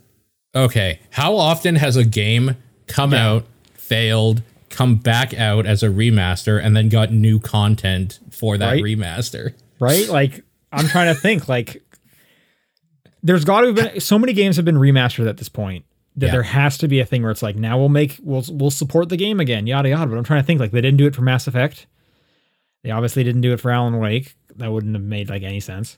okay. 0.55 1.01
How 1.09 1.35
often 1.35 1.75
has 1.75 1.97
a 1.97 2.05
game 2.05 2.55
come 2.87 3.11
Yeah. 3.11 3.27
out, 3.27 3.45
failed, 3.73 4.41
come 4.69 4.95
back 4.95 5.33
out 5.33 5.65
as 5.65 5.83
a 5.83 5.87
remaster, 5.89 6.57
and 6.63 6.73
then 6.73 6.87
got 6.87 7.11
new 7.11 7.37
content 7.37 8.19
for 8.31 8.57
that 8.57 8.71
Right? 8.71 8.81
remaster? 8.81 9.53
right? 9.81 10.07
Like 10.07 10.45
I'm 10.71 10.87
trying 10.87 11.13
to 11.13 11.19
think 11.19 11.49
like 11.49 11.83
there's 13.21 13.43
got 13.43 13.61
to 13.61 13.67
have 13.67 13.75
been 13.75 13.99
so 13.99 14.17
many 14.17 14.31
games 14.31 14.55
have 14.55 14.63
been 14.63 14.77
remastered 14.77 15.27
at 15.27 15.35
this 15.35 15.49
point 15.49 15.83
that 16.17 16.27
Yeah. 16.27 16.31
there 16.33 16.43
has 16.43 16.77
to 16.79 16.87
be 16.87 16.99
a 16.99 17.05
thing 17.05 17.21
where 17.21 17.31
it's 17.31 17.41
like 17.43 17.55
now 17.55 17.77
we'll 17.77 17.89
make 17.89 18.17
we'll 18.21 18.43
we'll 18.49 18.71
support 18.71 19.09
the 19.09 19.17
game 19.17 19.39
again, 19.39 19.65
yada 19.67 19.89
yada. 19.89 20.07
But 20.09 20.17
I'm 20.17 20.23
trying 20.23 20.41
to 20.41 20.45
think 20.45 20.59
like 20.59 20.71
they 20.71 20.81
didn't 20.81 20.97
do 20.97 21.05
it 21.07 21.15
for 21.15 21.21
Mass 21.21 21.47
Effect. 21.47 21.87
They 22.83 22.91
obviously 22.91 23.23
didn't 23.23 23.41
do 23.41 23.53
it 23.53 23.59
for 23.59 23.71
Alan 23.71 23.97
Wake. 23.99 24.35
That 24.55 24.71
wouldn't 24.71 24.95
have 24.95 25.03
made 25.03 25.29
like 25.29 25.43
any 25.43 25.59
sense. 25.59 25.97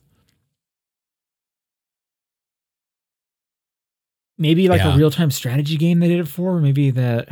Maybe 4.38 4.68
like 4.68 4.82
Yeah. 4.82 4.96
a 4.96 4.98
real 4.98 5.12
time 5.12 5.32
strategy 5.32 5.78
game 5.78 6.00
they 6.00 6.08
did 6.08 6.20
it 6.20 6.28
for. 6.28 6.60
Maybe 6.60 6.90
that 6.92 7.30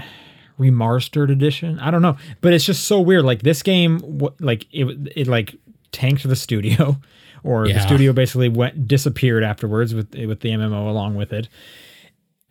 remastered 0.59 1.31
edition. 1.31 1.79
I 1.79 1.89
don't 1.91 2.01
know, 2.01 2.17
but 2.41 2.53
it's 2.53 2.65
just 2.65 2.85
so 2.85 3.01
weird. 3.01 3.25
Like 3.25 3.41
this 3.41 3.63
game, 3.63 3.99
what 3.99 4.39
like 4.39 4.67
it 4.71 4.87
it 5.15 5.27
like 5.27 5.55
tanked 5.91 6.23
the 6.27 6.35
studio, 6.35 6.99
or 7.43 7.67
the 7.67 7.79
studio 7.79 8.13
basically 8.13 8.49
went 8.49 8.87
disappeared 8.87 9.43
afterwards 9.43 9.93
with 9.95 10.13
with 10.13 10.41
the 10.41 10.49
MMO 10.49 10.87
along 10.89 11.15
with 11.15 11.33
it. 11.33 11.49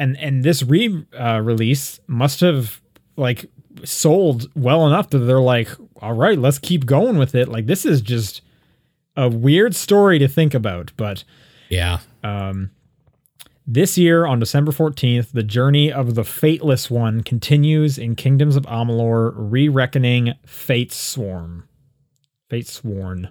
And 0.00 0.16
and 0.18 0.42
this 0.42 0.62
re 0.62 1.04
uh, 1.18 1.40
release 1.44 2.00
must 2.06 2.40
have 2.40 2.80
like 3.16 3.44
sold 3.84 4.50
well 4.56 4.86
enough 4.86 5.10
that 5.10 5.18
they're 5.18 5.40
like, 5.40 5.68
all 6.00 6.14
right, 6.14 6.38
let's 6.38 6.58
keep 6.58 6.86
going 6.86 7.18
with 7.18 7.34
it. 7.34 7.48
Like 7.48 7.66
this 7.66 7.84
is 7.84 8.00
just 8.00 8.40
a 9.16 9.28
weird 9.28 9.74
story 9.76 10.18
to 10.18 10.26
think 10.26 10.54
about, 10.54 10.92
but 10.96 11.24
Yeah. 11.68 11.98
um, 12.24 12.70
this 13.66 13.98
year 13.98 14.24
on 14.24 14.38
December 14.40 14.72
14th, 14.72 15.32
the 15.32 15.42
journey 15.42 15.92
of 15.92 16.14
the 16.14 16.24
Fateless 16.24 16.90
One 16.90 17.22
continues 17.22 17.98
in 17.98 18.16
Kingdoms 18.16 18.56
of 18.56 18.64
Amalur, 18.64 19.32
re-reckoning 19.36 20.32
Fate 20.46 20.92
Swarm. 20.92 21.68
Fate 22.48 22.66
Sworn, 22.66 23.28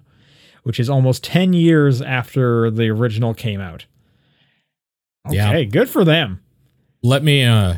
which 0.64 0.80
is 0.80 0.90
almost 0.90 1.24
10 1.24 1.54
years 1.54 2.02
after 2.02 2.70
the 2.70 2.90
original 2.90 3.34
came 3.34 3.60
out. 3.60 3.86
Okay, 5.28 5.36
Yeah. 5.36 5.64
good 5.64 5.90
for 5.90 6.06
them. 6.06 6.42
Let 7.02 7.24
me 7.24 7.44
uh 7.44 7.76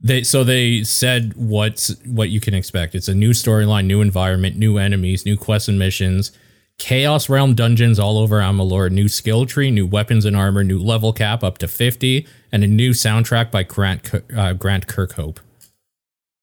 they 0.00 0.22
so 0.22 0.44
they 0.44 0.82
said 0.82 1.34
what's 1.36 1.96
what 2.04 2.30
you 2.30 2.40
can 2.40 2.54
expect. 2.54 2.94
It's 2.94 3.08
a 3.08 3.14
new 3.14 3.30
storyline, 3.30 3.86
new 3.86 4.00
environment, 4.00 4.56
new 4.56 4.78
enemies, 4.78 5.26
new 5.26 5.36
quests 5.36 5.68
and 5.68 5.78
missions, 5.78 6.32
chaos 6.78 7.28
realm 7.28 7.54
dungeons 7.54 7.98
all 7.98 8.18
over 8.18 8.40
Amalur, 8.40 8.90
new 8.90 9.08
skill 9.08 9.46
tree, 9.46 9.70
new 9.70 9.86
weapons 9.86 10.24
and 10.24 10.36
armor, 10.36 10.64
new 10.64 10.78
level 10.78 11.12
cap 11.12 11.44
up 11.44 11.58
to 11.58 11.68
50, 11.68 12.26
and 12.50 12.64
a 12.64 12.66
new 12.66 12.90
soundtrack 12.90 13.50
by 13.50 13.62
Grant 13.62 14.10
uh, 14.36 14.54
Grant 14.54 14.86
Kirkhope 14.86 15.38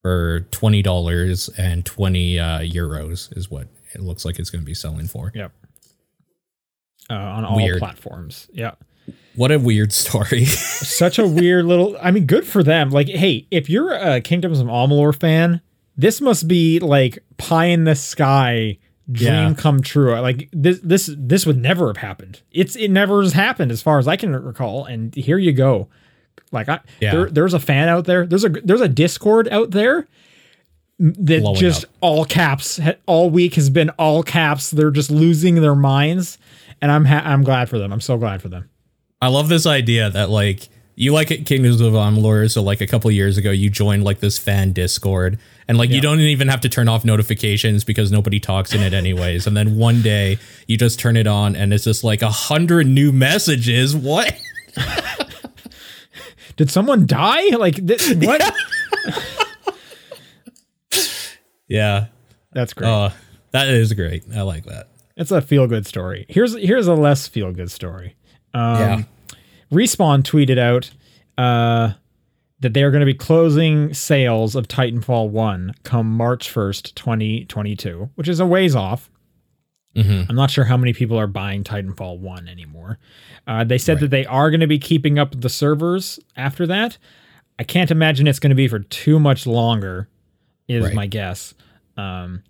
for 0.02 0.46
$20 0.52 1.58
and 1.58 1.84
20 1.84 2.38
uh, 2.38 2.58
euros 2.60 3.36
is 3.36 3.50
what 3.50 3.66
it 3.94 4.00
looks 4.00 4.24
like 4.24 4.38
it's 4.38 4.50
going 4.50 4.62
to 4.62 4.66
be 4.66 4.74
selling 4.74 5.08
for. 5.08 5.32
Yep. 5.34 5.52
Uh, 7.10 7.14
on 7.14 7.44
all 7.44 7.56
Weird. 7.56 7.78
platforms. 7.78 8.48
Yeah. 8.52 8.72
What 9.34 9.52
a 9.52 9.58
weird 9.58 9.92
story. 9.92 10.44
such 10.46 11.18
a 11.18 11.26
weird 11.26 11.64
little 11.66 11.96
i 12.02 12.10
mean 12.10 12.26
good 12.26 12.46
for 12.46 12.62
them 12.62 12.90
like 12.90 13.08
hey 13.08 13.46
if 13.50 13.68
you're 13.70 13.92
a 13.92 14.20
kingdoms 14.20 14.58
of 14.60 14.66
amalur 14.66 15.14
fan 15.18 15.60
this 15.96 16.20
must 16.20 16.48
be 16.48 16.78
like 16.80 17.18
pie 17.36 17.66
in 17.66 17.84
the 17.84 17.94
sky 17.94 18.78
dream 19.10 19.32
Yeah. 19.32 19.54
come 19.56 19.80
true 19.80 20.14
like 20.20 20.48
this 20.52 20.80
this 20.82 21.10
this 21.16 21.46
would 21.46 21.56
never 21.58 21.86
have 21.88 21.96
happened 21.98 22.42
it's 22.52 22.74
it 22.76 22.90
never 22.90 23.22
has 23.22 23.32
happened 23.32 23.70
as 23.70 23.80
far 23.80 23.98
as 23.98 24.08
i 24.08 24.16
can 24.16 24.34
recall 24.34 24.84
and 24.84 25.14
here 25.14 25.38
you 25.38 25.52
go 25.52 25.88
like 26.52 26.68
i 26.68 26.80
Yeah. 27.00 27.12
there, 27.12 27.30
there's 27.30 27.54
a 27.54 27.60
fan 27.60 27.88
out 27.88 28.04
there 28.06 28.26
there's 28.26 28.44
a 28.44 28.48
there's 28.48 28.80
a 28.80 28.88
discord 28.88 29.48
out 29.48 29.70
there 29.70 30.06
that 30.98 31.42
Blowing 31.42 31.56
just 31.60 31.84
up. 31.84 31.90
all 32.00 32.24
caps 32.24 32.80
all 33.06 33.30
week 33.30 33.54
has 33.54 33.70
been 33.70 33.90
all 33.90 34.22
caps 34.24 34.70
they're 34.72 34.90
just 34.90 35.10
losing 35.12 35.56
their 35.56 35.76
minds 35.76 36.38
and 36.82 36.90
i'm 36.90 37.04
ha- 37.04 37.22
i'm 37.24 37.44
glad 37.44 37.68
for 37.68 37.78
them 37.78 37.92
i'm 37.92 38.00
so 38.00 38.16
glad 38.18 38.42
for 38.42 38.48
them 38.48 38.68
I 39.20 39.28
love 39.28 39.48
this 39.48 39.66
idea 39.66 40.10
that 40.10 40.30
like 40.30 40.68
you 40.94 41.12
like 41.12 41.30
it 41.30 41.46
Kingdoms 41.46 41.80
of 41.80 41.92
Amalur, 41.92 42.50
so 42.50 42.62
like 42.62 42.80
a 42.80 42.86
couple 42.86 43.10
years 43.10 43.36
ago 43.36 43.50
you 43.50 43.70
joined 43.70 44.04
like 44.04 44.20
this 44.20 44.38
fan 44.38 44.72
Discord, 44.72 45.38
and 45.66 45.78
like 45.78 45.90
you 45.90 46.00
don't 46.00 46.20
even 46.20 46.48
have 46.48 46.60
to 46.62 46.68
turn 46.68 46.88
off 46.88 47.04
notifications 47.04 47.84
because 47.84 48.10
nobody 48.12 48.40
talks 48.40 48.74
in 48.74 48.82
it 48.82 48.92
anyways. 48.92 49.46
and 49.46 49.56
then 49.56 49.76
one 49.76 50.02
day 50.02 50.38
you 50.66 50.76
just 50.76 50.98
turn 50.98 51.16
it 51.16 51.26
on, 51.26 51.56
and 51.56 51.72
it's 51.72 51.84
just 51.84 52.04
like 52.04 52.22
a 52.22 52.30
hundred 52.30 52.86
new 52.86 53.12
messages. 53.12 53.96
What? 53.96 54.36
did 56.56 56.70
someone 56.70 57.06
die 57.06 57.56
like 57.56 57.86
th- 57.86 58.16
what 58.16 58.54
yeah. 61.68 62.06
That's 62.52 62.72
great. 62.74 62.88
Uh, 62.88 63.10
that 63.52 63.68
is 63.68 63.92
great. 63.92 64.24
I 64.34 64.42
like 64.42 64.64
that. 64.64 64.88
it's 65.16 65.30
a 65.30 65.40
feel 65.40 65.66
good 65.66 65.86
story. 65.86 66.26
Here's 66.28 66.56
here's 66.56 66.86
a 66.86 66.94
less 66.94 67.28
feel 67.28 67.52
good 67.52 67.70
story. 67.70 68.16
Um, 68.58 68.80
yeah. 68.80 69.02
Respawn 69.72 70.22
tweeted 70.22 70.58
out 70.58 70.90
uh, 71.36 71.92
that 72.60 72.74
they 72.74 72.82
are 72.82 72.90
going 72.90 73.00
to 73.00 73.06
be 73.06 73.14
closing 73.14 73.92
sales 73.94 74.54
of 74.56 74.66
Titanfall 74.66 75.28
1 75.30 75.74
come 75.84 76.10
March 76.10 76.52
1st, 76.52 76.94
2022, 76.94 78.10
which 78.14 78.28
is 78.28 78.40
a 78.40 78.46
ways 78.46 78.74
off. 78.74 79.10
hmm 79.94 80.22
I'm 80.28 80.34
not 80.36 80.50
sure 80.50 80.64
how 80.64 80.76
many 80.76 80.92
people 80.92 81.18
are 81.18 81.26
buying 81.26 81.64
Titanfall 81.64 82.18
1 82.18 82.48
anymore. 82.48 82.98
Uh, 83.46 83.64
they 83.64 83.78
said 83.78 83.94
Right. 83.94 84.00
that 84.02 84.10
they 84.10 84.26
are 84.26 84.50
going 84.50 84.60
to 84.60 84.66
be 84.66 84.78
keeping 84.78 85.18
up 85.18 85.40
the 85.40 85.48
servers 85.48 86.18
after 86.36 86.66
that. 86.66 86.98
I 87.58 87.64
can't 87.64 87.90
imagine 87.90 88.26
it's 88.26 88.38
going 88.38 88.50
to 88.50 88.56
be 88.56 88.68
for 88.68 88.78
too 88.80 89.18
much 89.20 89.46
longer, 89.46 90.08
is 90.68 90.84
Right. 90.84 90.94
my 90.94 91.06
guess. 91.06 91.54
Um, 91.96 92.42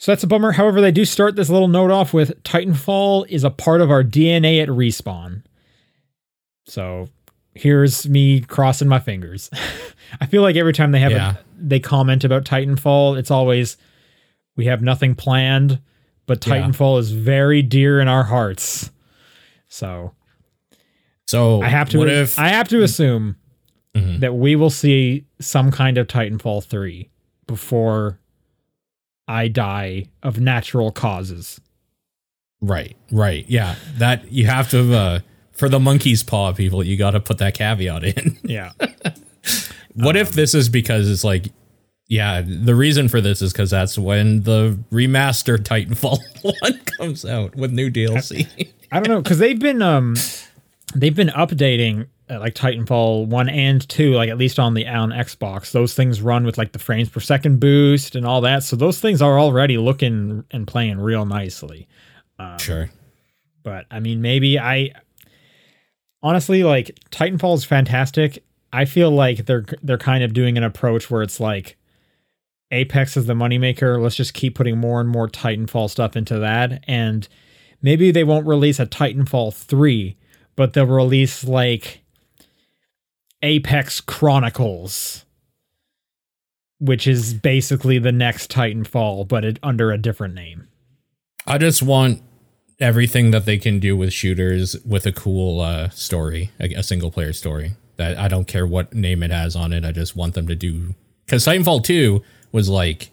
so 0.00 0.10
that's 0.12 0.22
a 0.24 0.26
bummer. 0.26 0.52
However, 0.52 0.80
they 0.80 0.90
do 0.90 1.04
start 1.04 1.36
this 1.36 1.50
little 1.50 1.68
note 1.68 1.90
off 1.90 2.14
with 2.14 2.42
Titanfall 2.42 3.26
is 3.28 3.44
a 3.44 3.50
part 3.50 3.80
of 3.82 3.90
our 3.90 4.02
DNA 4.02 4.62
at 4.62 4.68
Respawn. 4.68 5.42
So 6.66 7.08
here's 7.54 8.08
me 8.08 8.40
crossing 8.40 8.88
my 8.88 8.98
fingers. 8.98 9.50
I 10.20 10.26
feel 10.26 10.42
like 10.42 10.56
every 10.56 10.72
time 10.72 10.92
they 10.92 11.00
have 11.00 11.12
Yeah. 11.12 11.32
a, 11.32 11.36
they 11.58 11.80
comment 11.80 12.24
about 12.24 12.44
Titanfall, 12.44 13.18
it's 13.18 13.30
always 13.30 13.76
we 14.56 14.64
have 14.66 14.82
nothing 14.82 15.14
planned, 15.14 15.80
but 16.26 16.44
Yeah. 16.46 16.54
Titanfall 16.62 16.98
is 16.98 17.12
very 17.12 17.60
dear 17.62 18.00
in 18.00 18.08
our 18.08 18.24
hearts. 18.24 18.90
So 19.68 20.12
So 21.26 21.60
I 21.62 21.68
have 21.68 21.90
to 21.90 22.02
if? 22.06 22.38
I 22.38 22.48
have 22.48 22.68
to 22.68 22.82
assume 22.82 23.36
Mhm. 23.94 24.20
that 24.20 24.34
we 24.34 24.56
will 24.56 24.70
see 24.70 25.26
some 25.40 25.70
kind 25.70 25.98
of 25.98 26.06
Titanfall 26.06 26.64
3 26.64 27.08
before 27.46 28.18
I 29.28 29.48
die 29.48 30.06
of 30.22 30.40
natural 30.40 30.90
causes. 30.90 31.60
Right, 32.60 32.96
right. 33.10 33.44
Yeah. 33.48 33.76
That 33.98 34.30
you 34.32 34.46
have 34.46 34.68
to 34.70 34.94
uh 34.94 35.20
for 35.52 35.68
the 35.68 35.80
monkey's 35.80 36.22
paw 36.22 36.52
people, 36.52 36.82
you 36.82 36.96
got 36.96 37.10
to 37.12 37.20
put 37.20 37.38
that 37.38 37.54
caveat 37.54 38.04
in. 38.04 38.38
Yeah. 38.44 38.72
what 39.94 40.16
Um, 40.16 40.22
if 40.22 40.32
this 40.32 40.54
is 40.54 40.68
because 40.68 41.10
it's 41.10 41.24
like 41.24 41.48
yeah, 42.08 42.42
the 42.44 42.74
reason 42.74 43.08
for 43.08 43.20
this 43.20 43.40
is 43.40 43.52
cuz 43.52 43.70
that's 43.70 43.96
when 43.96 44.42
the 44.42 44.78
remaster 44.90 45.56
Titanfall 45.56 46.18
1 46.60 46.80
comes 46.98 47.24
out 47.24 47.54
with 47.54 47.70
new 47.72 47.90
DLC. 47.90 48.48
I 48.90 49.00
don't 49.00 49.08
know 49.08 49.22
cuz 49.22 49.38
they've 49.38 49.58
been 49.58 49.80
um 49.80 50.16
they've 50.94 51.14
been 51.14 51.28
updating 51.28 52.08
like 52.38 52.54
Titanfall 52.54 53.26
1 53.26 53.48
and 53.48 53.88
2 53.88 54.12
like 54.12 54.28
at 54.30 54.38
least 54.38 54.58
on 54.58 54.74
the 54.74 54.86
on 54.86 55.10
Xbox. 55.10 55.72
Those 55.72 55.94
things 55.94 56.22
run 56.22 56.44
with 56.44 56.56
like 56.58 56.72
the 56.72 56.78
frames 56.78 57.08
per 57.08 57.20
second 57.20 57.58
boost 57.60 58.14
and 58.14 58.24
all 58.24 58.40
that. 58.42 58.62
So 58.62 58.76
those 58.76 59.00
things 59.00 59.20
are 59.20 59.38
already 59.38 59.78
looking 59.78 60.44
and 60.50 60.66
playing 60.66 60.98
real 61.00 61.26
nicely. 61.26 61.88
Um, 62.38 62.58
Sure. 62.58 62.90
but 63.62 63.86
I 63.90 64.00
mean 64.00 64.22
maybe 64.22 64.58
I 64.58 64.92
honestly 66.22 66.62
like 66.62 66.98
Titanfall 67.10 67.56
is 67.56 67.64
fantastic. 67.64 68.44
I 68.72 68.84
feel 68.84 69.10
like 69.10 69.46
they're 69.46 69.64
they're 69.82 69.98
kind 69.98 70.22
of 70.22 70.32
doing 70.32 70.56
an 70.56 70.62
approach 70.64 71.10
where 71.10 71.22
it's 71.22 71.40
like 71.40 71.76
Apex 72.70 73.16
is 73.16 73.26
the 73.26 73.34
moneymaker. 73.34 74.00
Let's 74.00 74.14
just 74.14 74.32
keep 74.34 74.54
putting 74.54 74.78
more 74.78 75.00
and 75.00 75.08
more 75.08 75.28
Titanfall 75.28 75.90
stuff 75.90 76.14
into 76.14 76.38
that. 76.38 76.84
And 76.86 77.26
maybe 77.82 78.12
they 78.12 78.22
won't 78.22 78.46
release 78.46 78.78
a 78.78 78.86
Titanfall 78.86 79.52
3 79.54 80.16
but 80.56 80.74
they'll 80.74 80.84
release 80.84 81.44
like 81.44 81.99
Apex 83.42 84.00
Chronicles, 84.00 85.24
which 86.78 87.06
is 87.06 87.34
basically 87.34 87.98
the 87.98 88.12
next 88.12 88.50
Titanfall, 88.50 89.28
but 89.28 89.44
it, 89.44 89.58
under 89.62 89.90
a 89.90 89.98
different 89.98 90.34
name. 90.34 90.68
I 91.46 91.58
just 91.58 91.82
want 91.82 92.22
everything 92.78 93.30
that 93.30 93.44
they 93.44 93.58
can 93.58 93.78
do 93.78 93.96
with 93.96 94.12
shooters 94.12 94.76
with 94.84 95.06
a 95.06 95.12
cool 95.12 95.60
uh, 95.60 95.88
story, 95.90 96.50
a, 96.58 96.74
a 96.74 96.82
single 96.82 97.10
player 97.10 97.32
story. 97.32 97.72
That 97.96 98.18
I 98.18 98.28
don't 98.28 98.46
care 98.46 98.66
what 98.66 98.94
name 98.94 99.22
it 99.22 99.30
has 99.30 99.54
on 99.54 99.72
it. 99.72 99.84
I 99.84 99.92
just 99.92 100.16
want 100.16 100.34
them 100.34 100.46
to 100.48 100.54
do 100.54 100.94
because 101.26 101.44
Titanfall 101.44 101.84
two 101.84 102.22
was 102.52 102.68
like. 102.68 103.10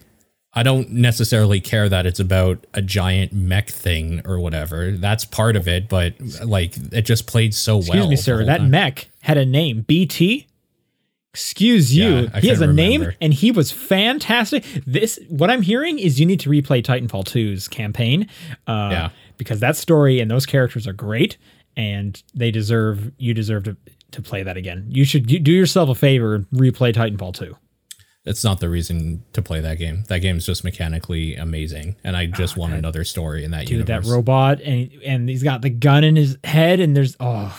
I 0.58 0.64
don't 0.64 0.90
necessarily 0.90 1.60
care 1.60 1.88
that 1.88 2.08
it's 2.08 2.20
about 2.20 2.66
a 2.74 2.82
giant 2.82 3.32
mech 3.32 3.70
thing 3.70 4.22
or 4.26 4.40
whatever. 4.40 4.92
That's 4.92 5.24
part 5.24 5.56
of 5.56 5.68
it, 5.68 5.88
but 5.88 6.16
like 6.44 6.76
it 6.92 7.04
just 7.04 7.28
played 7.28 7.54
so 7.54 7.78
Excuse 7.78 7.96
well. 7.96 8.04
Excuse 8.12 8.28
me, 8.28 8.40
sir. 8.40 8.46
That 8.46 8.58
time. 8.58 8.72
mech 8.72 9.10
had 9.22 9.38
a 9.38 9.46
name. 9.46 9.82
BT. 9.82 10.48
Excuse 11.34 11.96
you. 11.96 12.10
Yeah, 12.34 12.40
he 12.40 12.48
has 12.48 12.58
a 12.60 12.62
couldn't 12.64 12.76
name, 12.76 13.12
and 13.22 13.32
he 13.32 13.52
was 13.52 13.72
fantastic. 13.72 14.64
This, 14.88 15.20
what 15.30 15.52
I'm 15.52 15.62
hearing 15.62 16.00
is, 16.00 16.20
you 16.20 16.26
need 16.26 16.40
to 16.40 16.50
replay 16.50 16.82
Titanfall 16.82 17.26
2's 17.26 17.68
campaign, 17.68 18.28
uh, 18.66 18.90
Yeah. 18.92 19.10
because 19.38 19.60
that 19.60 19.78
story 19.78 20.20
and 20.20 20.32
those 20.32 20.48
characters 20.48 20.88
are 20.88 20.94
great, 20.94 21.38
and 21.76 22.20
they 22.34 22.50
deserve. 22.50 23.12
You 23.20 23.36
deserve 23.36 23.66
to 23.66 23.78
to 24.14 24.22
play 24.24 24.42
that 24.42 24.58
again. 24.58 24.88
You 24.90 25.04
should 25.06 25.28
do 25.28 25.52
yourself 25.52 25.90
a 25.90 25.96
favor 25.96 26.34
and 26.34 26.50
replay 26.50 26.92
Titanfall 26.94 27.36
2. 27.36 27.56
That's 28.28 28.44
not 28.44 28.60
the 28.60 28.68
reason 28.68 29.24
to 29.34 29.42
play 29.42 29.62
that 29.62 29.80
game. 29.80 30.04
That 30.10 30.18
game's 30.20 30.46
just 30.46 30.64
mechanically 30.66 31.36
amazing, 31.38 31.96
and 32.04 32.18
I 32.18 32.26
just 32.26 32.58
want 32.58 32.74
another 32.74 33.04
story 33.06 33.44
in 33.46 33.52
that 33.52 33.68
Dude, 33.68 33.80
universe. 33.88 34.06
that 34.06 34.14
robot, 34.14 34.60
and 34.62 34.92
and 35.06 35.30
he's 35.30 35.44
got 35.44 35.62
the 35.62 35.70
gun 35.70 36.04
in 36.04 36.18
his 36.18 36.38
head, 36.44 36.82
and 36.82 36.96
there's 36.96 37.16
oh, 37.22 37.58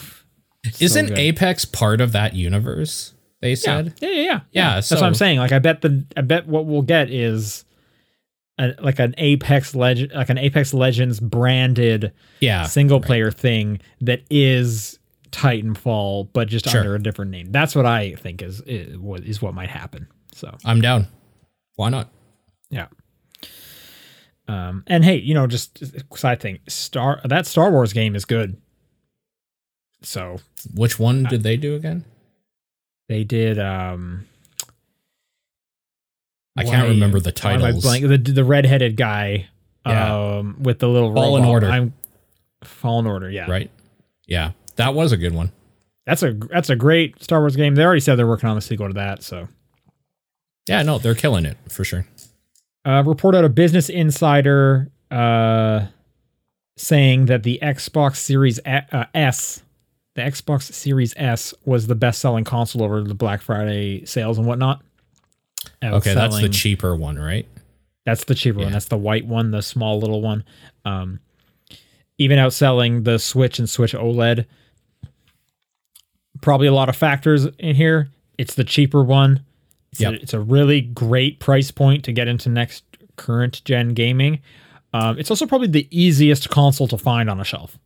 Isn't 0.78 1.06
good. 1.06 1.18
Apex 1.18 1.64
part 1.64 2.02
of 2.02 2.12
that 2.12 2.34
universe? 2.34 3.14
They 3.40 3.54
said. 3.54 3.94
Yeah, 4.00 4.08
yeah, 4.10 4.20
yeah. 4.22 4.40
Yeah, 4.52 4.74
That's 4.74 4.88
so- 4.88 4.96
what 4.96 5.04
I'm 5.04 5.14
saying. 5.14 5.38
Like, 5.38 5.52
I 5.52 5.58
bet 5.58 5.80
the 5.80 6.04
I 6.16 6.20
bet 6.20 6.46
what 6.46 6.66
we'll 6.66 6.82
get 6.82 7.08
is 7.10 7.64
a, 8.58 8.74
like 8.80 8.98
an 8.98 9.14
Apex 9.16 9.74
Legend, 9.74 10.12
like 10.12 10.28
an 10.28 10.36
Apex 10.38 10.74
Legends 10.74 11.18
branded 11.18 12.12
Yeah, 12.40 12.64
single 12.64 13.00
player 13.00 13.30
thing 13.30 13.80
that 14.02 14.22
is 14.28 14.98
Titanfall, 15.30 16.28
but 16.32 16.48
just 16.48 16.68
Sure. 16.68 16.80
under 16.80 16.94
a 16.94 17.02
different 17.02 17.30
name. 17.30 17.52
That's 17.52 17.74
what 17.74 17.86
I 17.86 18.14
think 18.16 18.42
is 18.42 18.60
is 18.66 19.40
what 19.40 19.54
might 19.54 19.70
happen. 19.70 20.08
So 20.38 20.56
I'm 20.64 20.80
down. 20.80 21.06
Why 21.76 21.88
not? 21.90 22.08
yeah. 22.70 22.86
Um, 24.46 24.82
and 24.86 25.04
hey, 25.04 25.16
you 25.16 25.34
know, 25.34 25.46
just 25.46 25.82
side 26.16 26.40
thing, 26.40 26.58
Star 26.68 27.20
that 27.24 27.46
Star 27.46 27.70
Wars 27.70 27.92
game 27.92 28.14
is 28.16 28.24
good. 28.24 28.56
So 30.02 30.38
Which 30.74 30.98
one 30.98 31.24
did 31.24 31.42
they 31.42 31.56
do 31.56 31.74
again? 31.74 32.04
they 33.08 33.24
did 33.24 33.58
um 33.58 34.26
I 36.56 36.64
can't 36.64 36.88
remember 36.88 37.20
the 37.20 37.32
titles. 37.32 37.82
blank? 37.82 38.06
The 38.06 38.16
the 38.18 38.44
redheaded 38.44 38.96
guy, 38.96 39.48
Yeah. 39.86 40.36
um, 40.38 40.56
with 40.60 40.78
the 40.78 40.88
little 40.88 41.14
Fallen 41.14 41.42
robot. 41.42 41.50
Order. 41.50 41.70
I'm 41.70 41.92
Fallen 42.64 43.06
Order. 43.06 43.30
Yeah, 43.30 43.50
Right? 43.50 43.70
Yeah, 44.26 44.52
that 44.76 44.94
was 44.94 45.12
a 45.12 45.16
good 45.16 45.34
one. 45.34 45.52
That's 46.06 46.22
a 46.22 46.32
that's 46.32 46.70
a 46.70 46.76
great 46.76 47.22
Star 47.22 47.40
Wars 47.40 47.54
game. 47.56 47.74
They 47.74 47.84
already 47.84 48.00
said 48.00 48.16
they're 48.16 48.26
working 48.26 48.48
on 48.48 48.54
the 48.56 48.62
sequel 48.62 48.88
to 48.88 48.94
that. 48.94 49.22
So, 49.22 49.46
Yeah, 50.68 50.82
no, 50.82 50.98
they're 50.98 51.14
killing 51.14 51.44
it 51.46 51.56
for 51.68 51.84
sure. 51.84 52.06
uh, 52.84 53.02
report 53.06 53.34
out 53.34 53.44
of 53.44 53.54
Business 53.54 53.88
Insider, 53.88 54.90
uh, 55.10 55.86
saying 56.76 57.26
that 57.26 57.42
the 57.42 57.58
Xbox 57.62 58.16
Series 58.16 58.58
A- 58.66 58.86
uh, 58.96 59.04
S, 59.14 59.62
the 60.14 60.22
Xbox 60.22 60.72
Series 60.72 61.14
S, 61.16 61.52
was 61.64 61.86
the 61.86 61.94
best 61.94 62.20
selling 62.20 62.44
console 62.44 62.82
over 62.82 63.02
the 63.02 63.14
Black 63.14 63.40
Friday 63.42 64.04
sales 64.04 64.38
and 64.38 64.46
whatnot. 64.46 64.82
Okay, 65.82 66.14
that's 66.14 66.34
the 66.42 66.48
cheaper 66.48 66.94
one, 66.96 67.18
right? 67.18 67.46
That's 68.06 68.24
the 68.24 68.34
cheaper 68.34 68.60
one. 68.60 68.72
That's 68.72 68.86
the 68.86 68.96
white 68.96 69.26
one, 69.26 69.50
the 69.50 69.60
small 69.62 69.98
little 70.00 70.22
one. 70.22 70.44
Um, 70.84 71.20
even 72.16 72.38
outselling 72.38 73.04
the 73.04 73.18
Switch 73.18 73.58
and 73.58 73.68
Switch 73.68 73.92
OLED. 73.92 74.46
Probably 76.40 76.68
a 76.68 76.72
lot 76.72 76.88
of 76.88 76.96
factors 76.96 77.46
in 77.58 77.74
here. 77.76 78.08
It's 78.38 78.54
the 78.54 78.64
cheaper 78.64 79.02
one. 79.02 79.44
It's, 79.92 80.00
Yep. 80.00 80.12
a, 80.12 80.16
it's 80.22 80.34
a 80.34 80.40
really 80.40 80.80
great 80.80 81.40
price 81.40 81.70
point 81.70 82.04
to 82.04 82.12
get 82.12 82.28
into 82.28 82.48
next 82.48 82.84
current 83.16 83.62
gen 83.64 83.94
gaming. 83.94 84.40
Um, 84.92 85.18
it's 85.18 85.30
also 85.30 85.46
probably 85.46 85.68
the 85.68 85.88
easiest 85.90 86.48
console 86.50 86.88
to 86.88 86.98
find 86.98 87.28
on 87.28 87.40
a 87.40 87.44
shelf. 87.44 87.78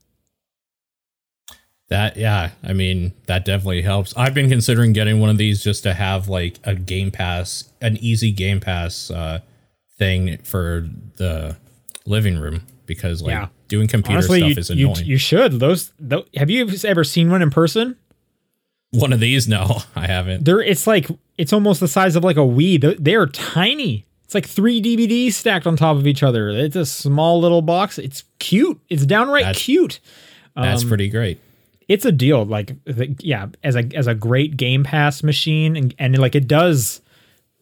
That 1.88 2.16
yeah, 2.16 2.50
I 2.62 2.72
mean 2.72 3.12
that 3.26 3.44
definitely 3.44 3.82
helps. 3.82 4.14
I've 4.16 4.32
been 4.34 4.48
considering 4.48 4.92
getting 4.94 5.20
one 5.20 5.28
of 5.28 5.36
these 5.36 5.62
just 5.62 5.82
to 5.82 5.92
have 5.92 6.28
like 6.28 6.58
a 6.64 6.74
Game 6.74 7.10
Pass, 7.10 7.70
an 7.82 7.98
easy 7.98 8.32
Game 8.32 8.60
Pass 8.60 9.10
uh, 9.10 9.40
thing 9.98 10.38
for 10.38 10.88
the 11.16 11.56
living 12.06 12.38
room 12.38 12.62
because 12.86 13.20
like 13.20 13.32
Yeah. 13.32 13.48
doing 13.68 13.88
computer 13.88 14.18
Honestly, 14.18 14.38
stuff 14.40 14.50
you, 14.50 14.56
is 14.60 14.70
annoying. 14.70 15.04
you 15.06 15.18
should. 15.18 15.60
Those, 15.60 15.92
tho- 16.00 16.24
have 16.36 16.48
you 16.50 16.66
ever 16.84 17.04
seen 17.04 17.30
one 17.30 17.42
in 17.42 17.50
person? 17.50 17.96
one 18.94 19.12
of 19.12 19.20
these, 19.20 19.48
no, 19.48 19.78
I 19.96 20.06
haven't. 20.06 20.44
They're 20.44 20.60
it's 20.62 20.86
like 20.86 21.08
it's 21.42 21.52
almost 21.52 21.80
the 21.80 21.88
size 21.88 22.14
of 22.16 22.22
like 22.24 22.36
a 22.36 22.40
Wii. 22.40 22.80
They're, 22.80 22.94
they're 22.94 23.26
tiny. 23.26 24.06
It's 24.24 24.34
like 24.34 24.46
three 24.46 24.80
DVDs 24.80 25.32
stacked 25.34 25.66
on 25.66 25.76
top 25.76 25.96
of 25.96 26.06
each 26.06 26.22
other. 26.22 26.48
It's 26.48 26.76
a 26.76 26.86
small 26.86 27.40
little 27.40 27.60
box. 27.62 27.98
It's 27.98 28.24
cute. 28.38 28.80
It's 28.88 29.04
downright 29.04 29.44
That's- 29.44 29.62
cute. 29.64 30.00
That's 30.56 30.82
Um, 30.82 30.88
pretty 30.88 31.08
great. 31.08 31.38
It's 31.88 32.04
a 32.04 32.12
deal. 32.12 32.44
Like 32.44 32.76
the, 32.84 33.14
yeah, 33.18 33.48
as 33.64 33.74
a 33.76 33.84
as 33.94 34.06
a 34.06 34.14
great 34.14 34.56
Game 34.56 34.84
Pass 34.84 35.22
machine, 35.22 35.76
and 35.76 35.94
and 35.98 36.16
like 36.18 36.34
it 36.34 36.46
does 36.46 37.00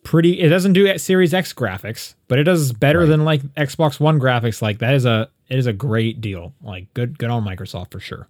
pretty. 0.04 0.38
It 0.40 0.48
doesn't 0.50 0.74
do 0.74 0.86
at 0.86 1.00
Series 1.00 1.32
X 1.34 1.52
graphics, 1.52 2.14
but 2.28 2.38
it 2.38 2.44
does 2.44 2.72
better 2.72 3.00
Right. 3.00 3.06
than 3.08 3.24
like 3.24 3.42
Xbox 3.54 3.98
One 3.98 4.20
graphics. 4.20 4.60
Like 4.62 4.78
that 4.78 4.94
is 4.94 5.04
a 5.06 5.28
it 5.48 5.58
is 5.58 5.66
a 5.66 5.72
great 5.72 6.20
deal. 6.20 6.52
Like 6.62 6.92
good 6.94 7.18
good 7.18 7.30
on 7.30 7.44
Microsoft 7.44 7.90
for 7.90 7.98
sure. 8.00 8.28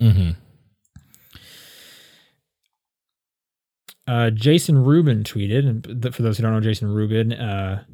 hmm 0.00 0.30
Uh, 4.06 4.30
Jason 4.30 4.82
Rubin 4.82 5.22
tweeted, 5.22 5.66
and 5.66 6.02
th- 6.02 6.14
for 6.14 6.22
those 6.22 6.36
who 6.36 6.42
don't 6.42 6.52
know 6.52 6.60
Jason 6.60 6.92
Rubin, 6.92 7.32
uh, 7.32 7.84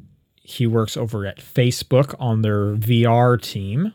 he 0.41 0.65
works 0.65 0.97
over 0.97 1.25
at 1.25 1.37
Facebook 1.37 2.15
on 2.19 2.41
their 2.41 2.75
VR 2.75 3.39
team. 3.39 3.93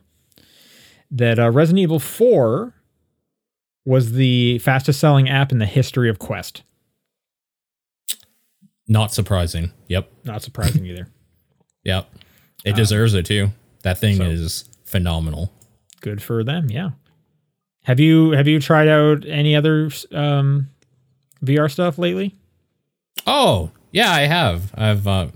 That 1.11 1.39
uh, 1.39 1.51
Resident 1.51 1.81
Evil 1.81 1.99
4 1.99 2.73
was 3.85 4.13
the 4.13 4.59
fastest 4.61 5.01
selling 5.01 5.29
app 5.29 5.53
in 5.53 5.59
the 5.59 5.67
history 5.67 6.09
of 6.09 6.19
Quest. 6.19 6.63
Not 8.87 9.13
surprising. 9.13 9.73
Yep, 9.89 10.11
Not 10.25 10.43
surprising 10.43 10.85
either. 10.87 11.09
yep. 11.85 12.09
It 12.65 12.77
deserves 12.77 13.15
it 13.15 13.27
too. 13.27 13.51
That 13.83 13.99
thing 13.99 14.17
so- 14.17 14.25
is 14.25 14.69
phenomenal. 14.85 15.53
Good 16.01 16.23
for 16.23 16.45
them, 16.45 16.71
yeah. 16.71 16.91
Have 17.85 18.01
you 18.01 18.31
have 18.31 18.49
you 18.49 18.61
tried 18.61 18.89
out 18.89 19.27
any 19.27 19.55
other 19.55 19.91
um, 20.13 20.71
VR 21.45 21.71
stuff 21.71 21.99
lately? 21.99 22.35
Oh, 23.27 23.71
yeah, 23.93 24.11
I 24.11 24.23
have. 24.23 24.73
I've 24.77 25.07
uh 25.07 25.29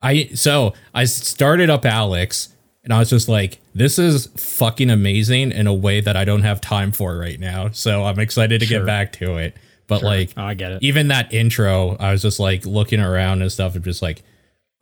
I 0.00 0.26
so 0.34 0.74
I 0.94 1.04
started 1.04 1.70
up 1.70 1.82
Alyx 1.82 2.48
and 2.84 2.92
I 2.92 2.98
was 3.00 3.10
just 3.10 3.28
like, 3.28 3.58
this 3.74 3.98
is 3.98 4.26
fucking 4.36 4.90
amazing 4.90 5.52
in 5.52 5.66
a 5.66 5.74
way 5.74 6.00
that 6.00 6.16
I 6.16 6.24
don't 6.24 6.42
have 6.42 6.60
time 6.60 6.92
for 6.92 7.18
right 7.18 7.38
now. 7.38 7.70
So 7.70 8.04
I'm 8.04 8.18
excited 8.18 8.60
to 8.60 8.66
Sure. 8.66 8.80
get 8.80 8.86
back 8.86 9.12
to 9.14 9.36
it. 9.36 9.56
But 9.88 10.02
like 10.02 10.32
Oh, 10.36 10.44
I 10.44 10.54
get 10.54 10.72
it. 10.72 10.82
even 10.82 11.08
that 11.08 11.32
intro, 11.34 11.96
I 11.98 12.12
was 12.12 12.22
just 12.22 12.38
like 12.38 12.64
looking 12.66 13.00
around 13.00 13.42
and 13.42 13.50
stuff 13.50 13.74
and 13.74 13.82
just 13.84 14.02
like, 14.02 14.22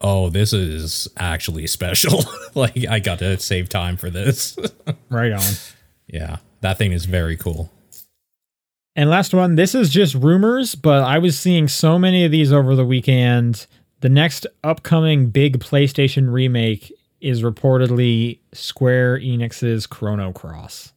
oh, 0.01 0.29
this 0.29 0.53
is 0.53 1.09
actually 1.17 1.67
special. 1.69 2.23
like 2.55 2.77
I 2.89 2.99
got 3.01 3.21
to 3.21 3.39
save 3.39 3.69
time 3.69 3.97
for 3.97 4.11
this. 4.11 4.57
Right 5.09 5.33
on. 5.33 5.41
yeah. 6.09 6.39
That 6.63 6.79
thing 6.79 6.91
is 6.93 7.05
very 7.07 7.37
cool. 7.37 7.73
And 8.99 9.11
last 9.11 9.35
one, 9.35 9.57
this 9.57 9.75
is 9.75 9.91
just 9.91 10.15
rumors, 10.15 10.75
but 10.75 11.03
I 11.05 11.19
was 11.19 11.39
seeing 11.39 11.69
so 11.69 11.99
many 11.99 12.25
of 12.25 12.31
these 12.33 12.51
over 12.53 12.75
the 12.75 12.85
weekend. 12.87 13.67
The 14.01 14.09
next 14.09 14.47
upcoming 14.65 15.29
big 15.29 15.59
PlayStation 15.61 16.33
remake 16.33 16.91
is 17.21 17.43
reportedly 17.43 18.39
Square 18.55 19.21
Enix's 19.21 19.87
Chrono 19.87 20.33
Cross. 20.33 20.93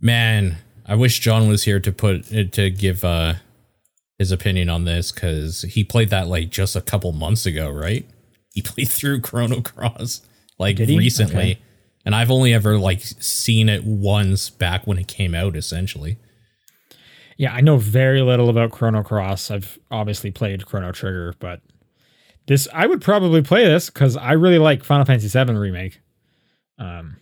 Man, 0.00 0.58
I 0.86 0.94
wish 0.94 1.18
John 1.18 1.48
was 1.48 1.64
here 1.64 1.80
to 1.80 1.90
put 1.92 2.24
to 2.52 2.70
give 2.70 3.04
uh 3.04 3.34
his 4.18 4.30
opinion 4.32 4.68
on 4.68 4.84
this 4.84 5.12
because 5.12 5.62
he 5.62 5.84
played 5.84 6.10
that 6.10 6.26
like 6.28 6.50
just 6.50 6.74
a 6.76 6.80
couple 6.80 7.10
months 7.12 7.46
ago, 7.46 7.68
right? 7.70 8.06
He 8.52 8.62
played 8.62 8.88
through 8.88 9.20
Chrono 9.22 9.60
Cross 9.60 10.22
like 10.58 10.78
recently, 10.78 11.36
Okay. 11.52 11.58
and 12.04 12.14
I've 12.14 12.30
only 12.30 12.52
ever 12.54 12.78
like 12.78 13.00
seen 13.02 13.68
it 13.68 13.82
once 13.84 14.50
back 14.50 14.86
when 14.86 14.98
it 14.98 15.08
came 15.08 15.34
out, 15.34 15.56
essentially. 15.56 16.16
Yeah, 17.38 17.52
I 17.54 17.60
know 17.62 17.76
very 17.78 18.20
little 18.20 18.50
about 18.50 18.72
Chrono 18.72 19.02
Cross. 19.02 19.50
I've 19.50 19.78
obviously 19.90 20.30
played 20.30 20.66
Chrono 20.66 20.92
Trigger, 20.92 21.34
but 21.38 21.60
this 22.46 22.66
I 22.74 22.86
would 22.86 23.00
probably 23.00 23.42
play 23.42 23.64
this 23.64 23.88
because 23.90 24.16
I 24.16 24.32
really 24.32 24.58
like 24.58 24.82
Final 24.84 25.04
Fantasy 25.06 25.28
VII 25.28 25.54
remake. 25.54 26.00
Um, 26.78 27.16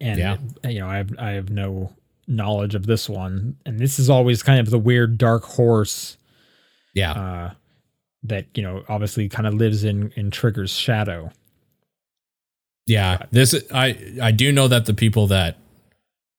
and 0.00 0.18
Yeah. 0.18 0.36
you 0.64 0.78
know, 0.80 0.88
I 0.88 0.96
have 0.98 1.10
I 1.18 1.30
have 1.30 1.50
no 1.50 1.92
knowledge 2.28 2.74
of 2.74 2.86
this 2.86 3.08
one, 3.08 3.56
and 3.66 3.78
this 3.78 3.98
is 3.98 4.08
always 4.08 4.42
kind 4.42 4.60
of 4.60 4.70
the 4.70 4.78
weird 4.78 5.18
dark 5.18 5.42
horse 5.44 6.16
Yeah, 6.94 7.12
uh, 7.12 7.50
that 8.22 8.46
you 8.54 8.62
know 8.62 8.84
obviously 8.88 9.28
kind 9.28 9.46
of 9.48 9.54
lives 9.54 9.82
in 9.84 10.12
in 10.16 10.30
Trigger's 10.30 10.72
shadow. 10.72 11.30
yeah. 12.86 13.26
This 13.32 13.54
I 13.72 13.96
I 14.22 14.30
do 14.30 14.52
know 14.52 14.68
that 14.68 14.86
the 14.86 14.94
people 14.94 15.26
that 15.28 15.56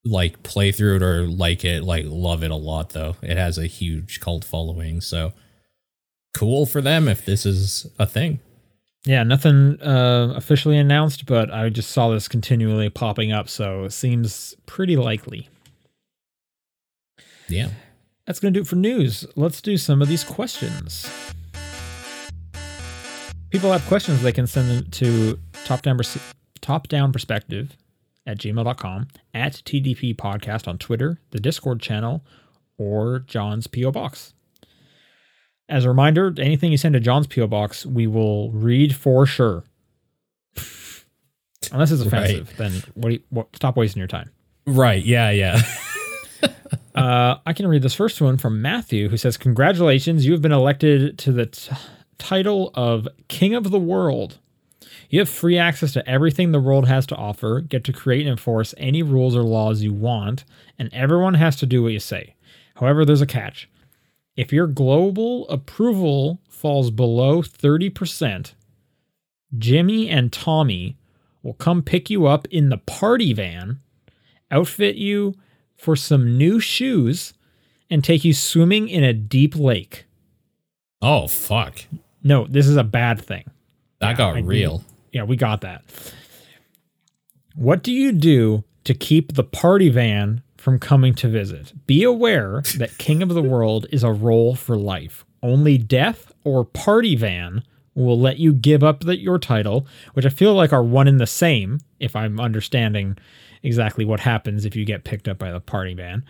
like 0.07 0.43
play 0.43 0.71
through 0.71 0.97
it 0.97 1.01
or 1.01 1.27
like 1.27 1.63
it 1.63 1.83
like 1.83 2.05
love 2.07 2.43
it 2.43 2.51
a 2.51 2.55
lot 2.55 2.89
though. 2.91 3.15
It 3.21 3.37
has 3.37 3.57
a 3.57 3.67
huge 3.67 4.19
cult 4.19 4.43
following, 4.43 5.01
so 5.01 5.33
cool 6.33 6.65
for 6.65 6.81
them 6.81 7.07
if 7.07 7.25
this 7.25 7.45
is 7.45 7.87
a 7.99 8.05
thing. 8.05 8.39
Yeah, 9.05 9.23
nothing 9.23 9.81
uh, 9.81 10.33
officially 10.35 10.77
announced, 10.77 11.25
but 11.25 11.51
I 11.51 11.69
just 11.69 11.91
saw 11.91 12.09
this 12.09 12.27
continually 12.27 12.89
popping 12.89 13.31
up, 13.31 13.47
so 13.47 13.85
it 13.85 13.93
seems 13.93 14.55
pretty 14.65 14.97
likely. 14.97 15.47
Yeah. 17.47 17.69
That's 18.25 18.41
going 18.41 18.53
to 18.53 18.59
do 18.59 18.63
it 18.63 18.67
for 18.67 18.75
news. 18.75 19.25
Let's 19.37 19.61
do 19.61 19.77
some 19.77 20.01
of 20.01 20.09
these 20.09 20.25
questions. 20.25 21.09
People 23.49 23.71
have 23.71 23.85
questions, 23.87 24.21
they 24.21 24.33
can 24.33 24.45
send 24.45 24.69
them 24.69 24.91
to 24.91 25.39
top 25.63 25.81
down, 25.81 25.97
top 26.59 26.89
down 26.89 27.13
perspective 27.13 27.77
at 28.27 28.37
gmail.com, 28.37 29.07
at 29.33 29.53
TDP 29.53 30.15
podcast 30.15 30.67
on 30.67 30.77
Twitter, 30.77 31.19
the 31.31 31.39
Discord 31.39 31.79
channel, 31.81 32.23
or 32.77 33.19
John's 33.19 33.65
P.O. 33.65 33.91
Box. 33.91 34.33
As 35.69 35.83
a 35.85 35.89
reminder, 35.89 36.33
anything 36.37 36.71
you 36.71 36.77
send 36.77 36.93
to 36.93 36.99
John's 36.99 37.25
P.O. 37.27 37.47
Box, 37.47 37.85
we 37.85 38.05
will 38.05 38.51
read 38.51 38.95
for 38.95 39.25
sure. 39.25 39.63
Unless 41.71 41.91
it's 41.91 42.05
Right. 42.05 42.23
offensive, 42.41 42.57
then 42.57 42.71
what, 42.93 43.09
do 43.09 43.15
you, 43.15 43.21
what? 43.29 43.55
Stop 43.55 43.75
wasting 43.77 43.99
your 43.99 44.07
time. 44.07 44.29
Right. 44.65 45.03
Yeah. 45.03 45.31
Yeah. 45.31 45.61
Uh, 46.93 47.37
I 47.45 47.53
can 47.53 47.67
read 47.67 47.83
this 47.83 47.93
first 47.93 48.19
one 48.21 48.37
from 48.37 48.59
Matthew, 48.59 49.09
who 49.09 49.17
says, 49.17 49.37
"Congratulations, 49.37 50.25
you 50.25 50.31
have 50.31 50.41
been 50.41 50.51
elected 50.51 51.19
to 51.19 51.31
the 51.31 51.45
t- 51.45 51.71
title 52.17 52.71
of 52.73 53.07
King 53.27 53.53
of 53.53 53.69
the 53.69 53.77
World. 53.79 54.39
You 55.09 55.19
have 55.19 55.29
free 55.29 55.57
access 55.57 55.93
to 55.93 56.07
everything 56.09 56.51
the 56.51 56.59
world 56.59 56.87
has 56.87 57.05
to 57.07 57.15
offer, 57.15 57.61
get 57.61 57.83
to 57.85 57.93
create 57.93 58.21
and 58.21 58.31
enforce 58.31 58.73
any 58.77 59.03
rules 59.03 59.35
or 59.35 59.43
laws 59.43 59.81
you 59.81 59.93
want, 59.93 60.43
and 60.77 60.93
everyone 60.93 61.35
has 61.35 61.55
to 61.57 61.65
do 61.65 61.83
what 61.83 61.93
you 61.93 61.99
say. 61.99 62.35
However, 62.75 63.05
there's 63.05 63.21
a 63.21 63.25
catch. 63.27 63.69
If 64.35 64.51
your 64.51 64.67
global 64.67 65.47
approval 65.49 66.41
falls 66.49 66.91
below 66.91 67.41
30%, 67.41 68.53
Jimmy 69.57 70.09
and 70.09 70.31
Tommy 70.31 70.97
will 71.41 71.53
come 71.53 71.81
pick 71.81 72.09
you 72.09 72.27
up 72.27 72.47
in 72.49 72.69
the 72.69 72.77
party 72.77 73.33
van, 73.33 73.79
outfit 74.51 74.95
you 74.95 75.35
for 75.75 75.95
some 75.95 76.37
new 76.37 76.59
shoes, 76.59 77.33
and 77.89 78.03
take 78.03 78.25
you 78.25 78.33
swimming 78.33 78.89
in 78.89 79.03
a 79.03 79.13
deep 79.13 79.55
lake. 79.55 80.05
oh 81.01 81.27
fuck. 81.27 81.83
No, 82.23 82.45
this 82.45 82.67
is 82.67 82.75
a 82.75 82.83
bad 82.83 83.21
thing. 83.21 83.45
That 83.99 84.11
Yeah, 84.11 84.17
got 84.17 84.35
I 84.35 84.39
real. 84.39 84.83
Yeah, 85.17 85.23
we 85.23 85.35
got 85.35 85.61
that. 85.61 85.83
What 87.55 87.81
do 87.81 87.91
you 87.91 88.11
do 88.11 88.63
to 88.83 88.93
keep 88.93 89.33
the 89.33 89.43
party 89.43 89.89
van 89.89 90.43
from 90.57 90.77
coming 90.77 91.15
to 91.15 91.27
visit? 91.27 91.73
Be 91.87 92.03
aware 92.03 92.61
that 92.77 92.99
King 92.99 93.23
of 93.23 93.29
the 93.29 93.41
World 93.41 93.87
is 93.91 94.03
a 94.03 94.11
role 94.11 94.53
for 94.53 94.77
life. 94.77 95.25
Only 95.41 95.79
death 95.79 96.31
or 96.43 96.63
party 96.63 97.15
van 97.15 97.63
will 97.95 98.19
let 98.19 98.37
you 98.37 98.53
give 98.53 98.83
up 98.83 98.99
the, 98.99 99.17
your 99.17 99.39
title, 99.39 99.87
which 100.13 100.27
I 100.27 100.29
feel 100.29 100.53
like 100.53 100.71
are 100.71 100.83
one 100.83 101.07
and 101.07 101.19
the 101.19 101.25
same, 101.25 101.79
if 101.99 102.15
I'm 102.15 102.39
understanding 102.39 103.17
exactly 103.63 104.05
what 104.05 104.19
happens 104.19 104.65
if 104.65 104.75
you 104.75 104.85
get 104.85 105.03
picked 105.03 105.27
up 105.27 105.39
by 105.39 105.51
the 105.51 105.59
party 105.59 105.95
van. 105.95 106.23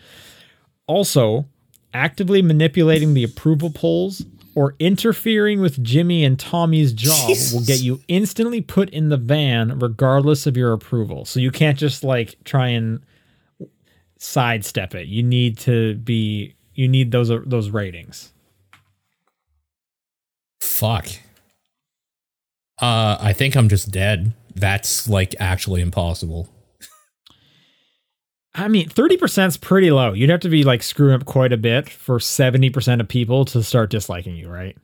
Also, 0.88 1.45
actively 1.93 2.41
manipulating 2.41 3.13
the 3.13 3.25
approval 3.25 3.69
polls 3.69 4.23
or 4.58 4.74
interfering 4.80 5.62
with 5.62 5.84
Jimmy 5.84 6.26
and 6.26 6.39
Tommy's 6.39 6.91
job 6.91 7.30
will 7.53 7.64
get 7.64 7.80
you 7.80 8.01
instantly 8.08 8.60
put 8.60 8.89
in 8.89 9.10
the 9.10 9.16
van 9.16 9.78
regardless 9.78 10.47
of 10.47 10.58
your 10.58 10.74
approval. 10.74 11.26
So 11.26 11.39
you 11.39 11.51
can't 11.51 11.78
just 11.78 12.03
like 12.03 12.43
try 12.43 12.70
and 12.70 12.99
sidestep 14.18 14.95
it. 14.95 15.08
You 15.08 15.22
need 15.22 15.60
to 15.60 15.93
be 15.97 16.55
you 16.74 16.88
need 16.88 17.12
those 17.12 17.30
those 17.45 17.70
ratings. 17.70 18.34
Fuck. 20.60 21.08
Uh, 22.82 23.16
I 23.20 23.34
think 23.34 23.55
I'm 23.55 23.70
just 23.70 23.91
dead. 23.91 24.34
That's 24.55 25.08
like 25.08 25.36
actually 25.39 25.82
impossible. 25.82 26.49
I 28.55 28.67
mean, 28.67 28.89
30% 28.89 29.47
is 29.47 29.57
pretty 29.57 29.91
low. 29.91 30.13
You'd 30.13 30.29
have 30.29 30.39
to 30.41 30.49
be 30.49 30.63
like 30.63 30.81
screwing 30.81 31.13
up 31.13 31.25
quite 31.25 31.53
a 31.53 31.57
bit 31.57 31.89
for 31.89 32.17
70% 32.17 32.99
of 32.99 33.07
people 33.07 33.45
to 33.45 33.61
start 33.61 33.91
disliking 33.91 34.35
you, 34.35 34.49
right? 34.49 34.75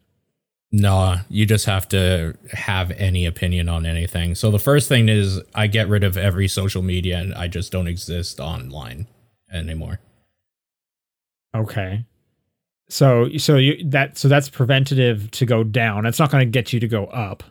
Nah, 0.71 1.19
you 1.29 1.45
just 1.45 1.65
have 1.65 1.87
to 1.89 2.35
have 2.51 2.89
any 2.91 3.25
opinion 3.27 3.69
on 3.69 3.85
anything. 3.85 4.33
So 4.33 4.49
the 4.49 4.59
first 4.59 4.89
thing 4.89 5.07
is 5.07 5.39
I 5.53 5.67
get 5.67 5.87
rid 5.87 6.03
of 6.03 6.17
every 6.17 6.47
social 6.47 6.81
media 6.81 7.19
and 7.19 7.33
I 7.35 7.47
just 7.47 7.71
don't 7.71 7.87
exist 7.87 8.39
online 8.39 9.05
anymore. 9.51 9.99
Okay. 11.55 12.05
So 12.89 13.29
so 13.37 13.57
you 13.57 13.83
that 13.89 14.17
so 14.17 14.27
that's 14.27 14.49
preventative 14.49 15.29
to 15.31 15.45
go 15.45 15.63
down. 15.63 16.07
It's 16.07 16.19
not 16.19 16.31
going 16.31 16.45
to 16.45 16.49
get 16.49 16.73
you 16.73 16.79
to 16.79 16.87
go 16.87 17.05
up. 17.05 17.43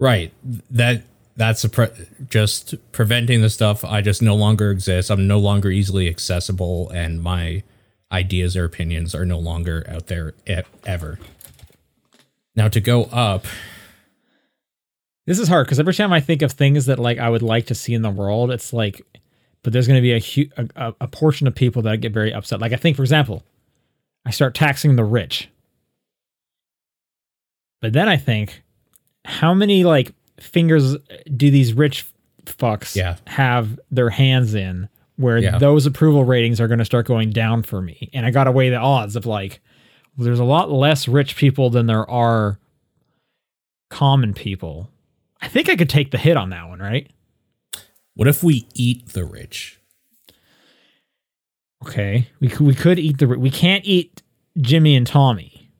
Right. 0.00 0.32
That 0.70 1.04
that's 1.36 1.64
pre- 1.66 1.88
just 2.30 2.74
preventing 2.92 3.42
the 3.42 3.50
stuff. 3.50 3.84
I 3.84 4.00
just 4.00 4.22
no 4.22 4.34
longer 4.34 4.70
exist. 4.70 5.10
I'm 5.10 5.26
no 5.26 5.38
longer 5.38 5.70
easily 5.70 6.08
accessible, 6.08 6.88
and 6.90 7.22
my 7.22 7.62
ideas 8.10 8.56
or 8.56 8.64
opinions 8.64 9.14
are 9.14 9.24
no 9.26 9.38
longer 9.38 9.84
out 9.88 10.06
there 10.06 10.32
e- 10.48 10.62
ever. 10.84 11.18
Now 12.54 12.68
to 12.68 12.80
go 12.80 13.04
up, 13.04 13.44
This 15.26 15.38
is 15.40 15.48
hard 15.48 15.66
because 15.66 15.80
every 15.80 15.92
time 15.92 16.12
I 16.12 16.20
think 16.20 16.40
of 16.42 16.52
things 16.52 16.86
that 16.86 16.98
like 17.00 17.18
I 17.18 17.28
would 17.28 17.42
like 17.42 17.66
to 17.66 17.74
see 17.74 17.92
in 17.94 18.02
the 18.02 18.10
world, 18.10 18.50
it's 18.52 18.72
like, 18.72 19.02
but 19.62 19.72
there's 19.72 19.88
going 19.88 19.98
to 19.98 20.02
be 20.02 20.12
a, 20.12 20.20
hu- 20.20 20.50
a 20.56 20.68
a- 20.88 20.94
a 21.02 21.08
portion 21.08 21.46
of 21.48 21.54
people 21.54 21.82
that 21.82 22.00
get 22.00 22.12
very 22.12 22.32
upset. 22.32 22.60
Like 22.60 22.72
I 22.72 22.76
think, 22.76 22.96
for 22.96 23.02
example, 23.02 23.42
I 24.24 24.30
start 24.30 24.54
taxing 24.54 24.94
the 24.96 25.04
rich, 25.04 25.48
but 27.82 27.92
then 27.92 28.08
I 28.08 28.16
think, 28.16 28.62
how 29.24 29.52
many 29.52 29.84
like 29.84 30.12
fingers 30.40 30.94
uh, 30.94 30.98
do 31.36 31.50
these 31.50 31.72
rich 31.74 32.06
fucks 32.44 32.94
Yeah. 32.96 33.16
have 33.26 33.78
their 33.90 34.10
hands 34.10 34.54
in? 34.54 34.88
Where 35.16 35.38
Yeah. 35.38 35.58
those 35.58 35.86
approval 35.86 36.24
ratings 36.24 36.60
are 36.60 36.68
going 36.68 36.78
to 36.78 36.84
start 36.84 37.06
going 37.06 37.30
down 37.30 37.62
for 37.62 37.80
me, 37.80 38.10
and 38.12 38.26
I 38.26 38.30
got 38.30 38.44
to 38.44 38.52
weigh 38.52 38.68
the 38.70 38.76
odds 38.76 39.16
of 39.16 39.24
like, 39.26 39.60
well, 40.16 40.24
there's 40.26 40.38
a 40.40 40.44
lot 40.44 40.70
less 40.70 41.08
rich 41.08 41.36
people 41.36 41.70
than 41.70 41.86
there 41.86 42.08
are 42.10 42.58
common 43.90 44.34
people. 44.34 44.90
I 45.40 45.48
think 45.48 45.68
I 45.70 45.76
could 45.76 45.88
take 45.88 46.10
the 46.10 46.18
hit 46.18 46.36
on 46.36 46.50
that 46.50 46.68
one, 46.68 46.80
right? 46.80 47.10
what 48.14 48.26
if 48.28 48.42
we 48.42 48.66
eat 48.74 49.08
the 49.10 49.24
rich? 49.24 49.78
Okay, 51.86 52.28
we 52.40 52.48
could 52.48 52.66
we 52.66 52.74
could 52.74 52.98
eat 52.98 53.18
the 53.18 53.26
we 53.26 53.50
can't 53.50 53.84
eat 53.84 54.22
Jimmy 54.58 54.96
and 54.96 55.06
Tommy 55.06 55.70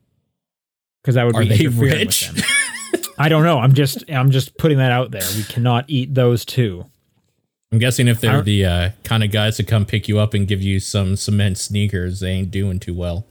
because 1.03 1.15
that 1.15 1.25
would 1.25 1.35
Are 1.35 1.41
be 1.43 1.49
they 1.49 1.67
rich? 1.69 2.31
I 3.19 3.29
don't 3.29 3.45
know. 3.45 3.59
I'm 3.59 3.73
just 3.73 4.05
I'm 4.11 4.31
just 4.31 4.57
putting 4.59 4.79
that 4.79 4.93
out 4.93 5.11
there. 5.11 5.23
We 5.37 5.43
cannot 5.45 5.85
eat 5.89 6.15
those 6.15 6.45
two. 6.45 6.85
I'm 7.73 7.79
guessing 7.79 8.09
if 8.09 8.21
they're 8.21 8.43
the 8.43 8.65
uh, 8.65 8.91
kind 9.05 9.25
of 9.25 9.31
guys 9.33 9.57
to 9.57 9.65
come 9.65 9.85
pick 9.85 10.07
you 10.09 10.19
up 10.19 10.35
and 10.35 10.47
give 10.47 10.63
you 10.63 10.79
some 10.81 11.17
cement 11.17 11.59
sneakers, 11.59 12.21
they 12.21 12.31
ain't 12.31 12.51
doing 12.51 12.79
too 12.79 12.95
well 12.95 13.27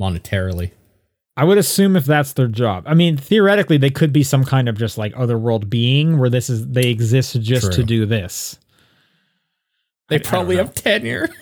monetarily. 0.00 0.72
I 1.36 1.44
would 1.44 1.58
assume 1.58 1.94
if 1.94 2.04
that's 2.04 2.32
their 2.32 2.48
job. 2.48 2.82
I 2.86 2.94
mean, 2.94 3.16
theoretically, 3.16 3.76
they 3.76 3.90
could 3.90 4.12
be 4.12 4.24
some 4.24 4.44
kind 4.44 4.68
of 4.68 4.76
just 4.76 4.98
like 4.98 5.12
otherworld 5.16 5.70
being 5.70 6.18
where 6.18 6.28
this 6.28 6.50
is 6.50 6.66
they 6.66 6.88
exist 6.90 7.40
just 7.40 7.72
to 7.74 7.84
do 7.84 8.04
this. 8.06 8.58
They 10.08 10.16
I 10.16 10.18
probably 10.20 10.56
know. 10.56 10.64
have 10.64 10.74
tenure. 10.74 11.28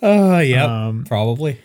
Oh, 0.00 0.38
yeah, 0.38 0.86
Um, 0.88 1.04
probably. 1.04 1.58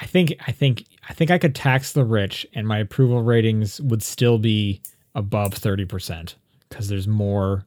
I 0.00 0.06
think 0.06 0.34
I 0.46 0.52
think 0.52 0.84
I 1.08 1.14
think 1.14 1.30
I 1.30 1.38
could 1.38 1.54
tax 1.54 1.92
the 1.92 2.04
rich 2.04 2.46
and 2.54 2.66
my 2.66 2.78
approval 2.78 3.22
ratings 3.22 3.80
would 3.80 4.02
still 4.02 4.38
be 4.38 4.82
above 5.14 5.52
30% 5.52 6.34
because 6.68 6.88
there's 6.88 7.06
more 7.06 7.64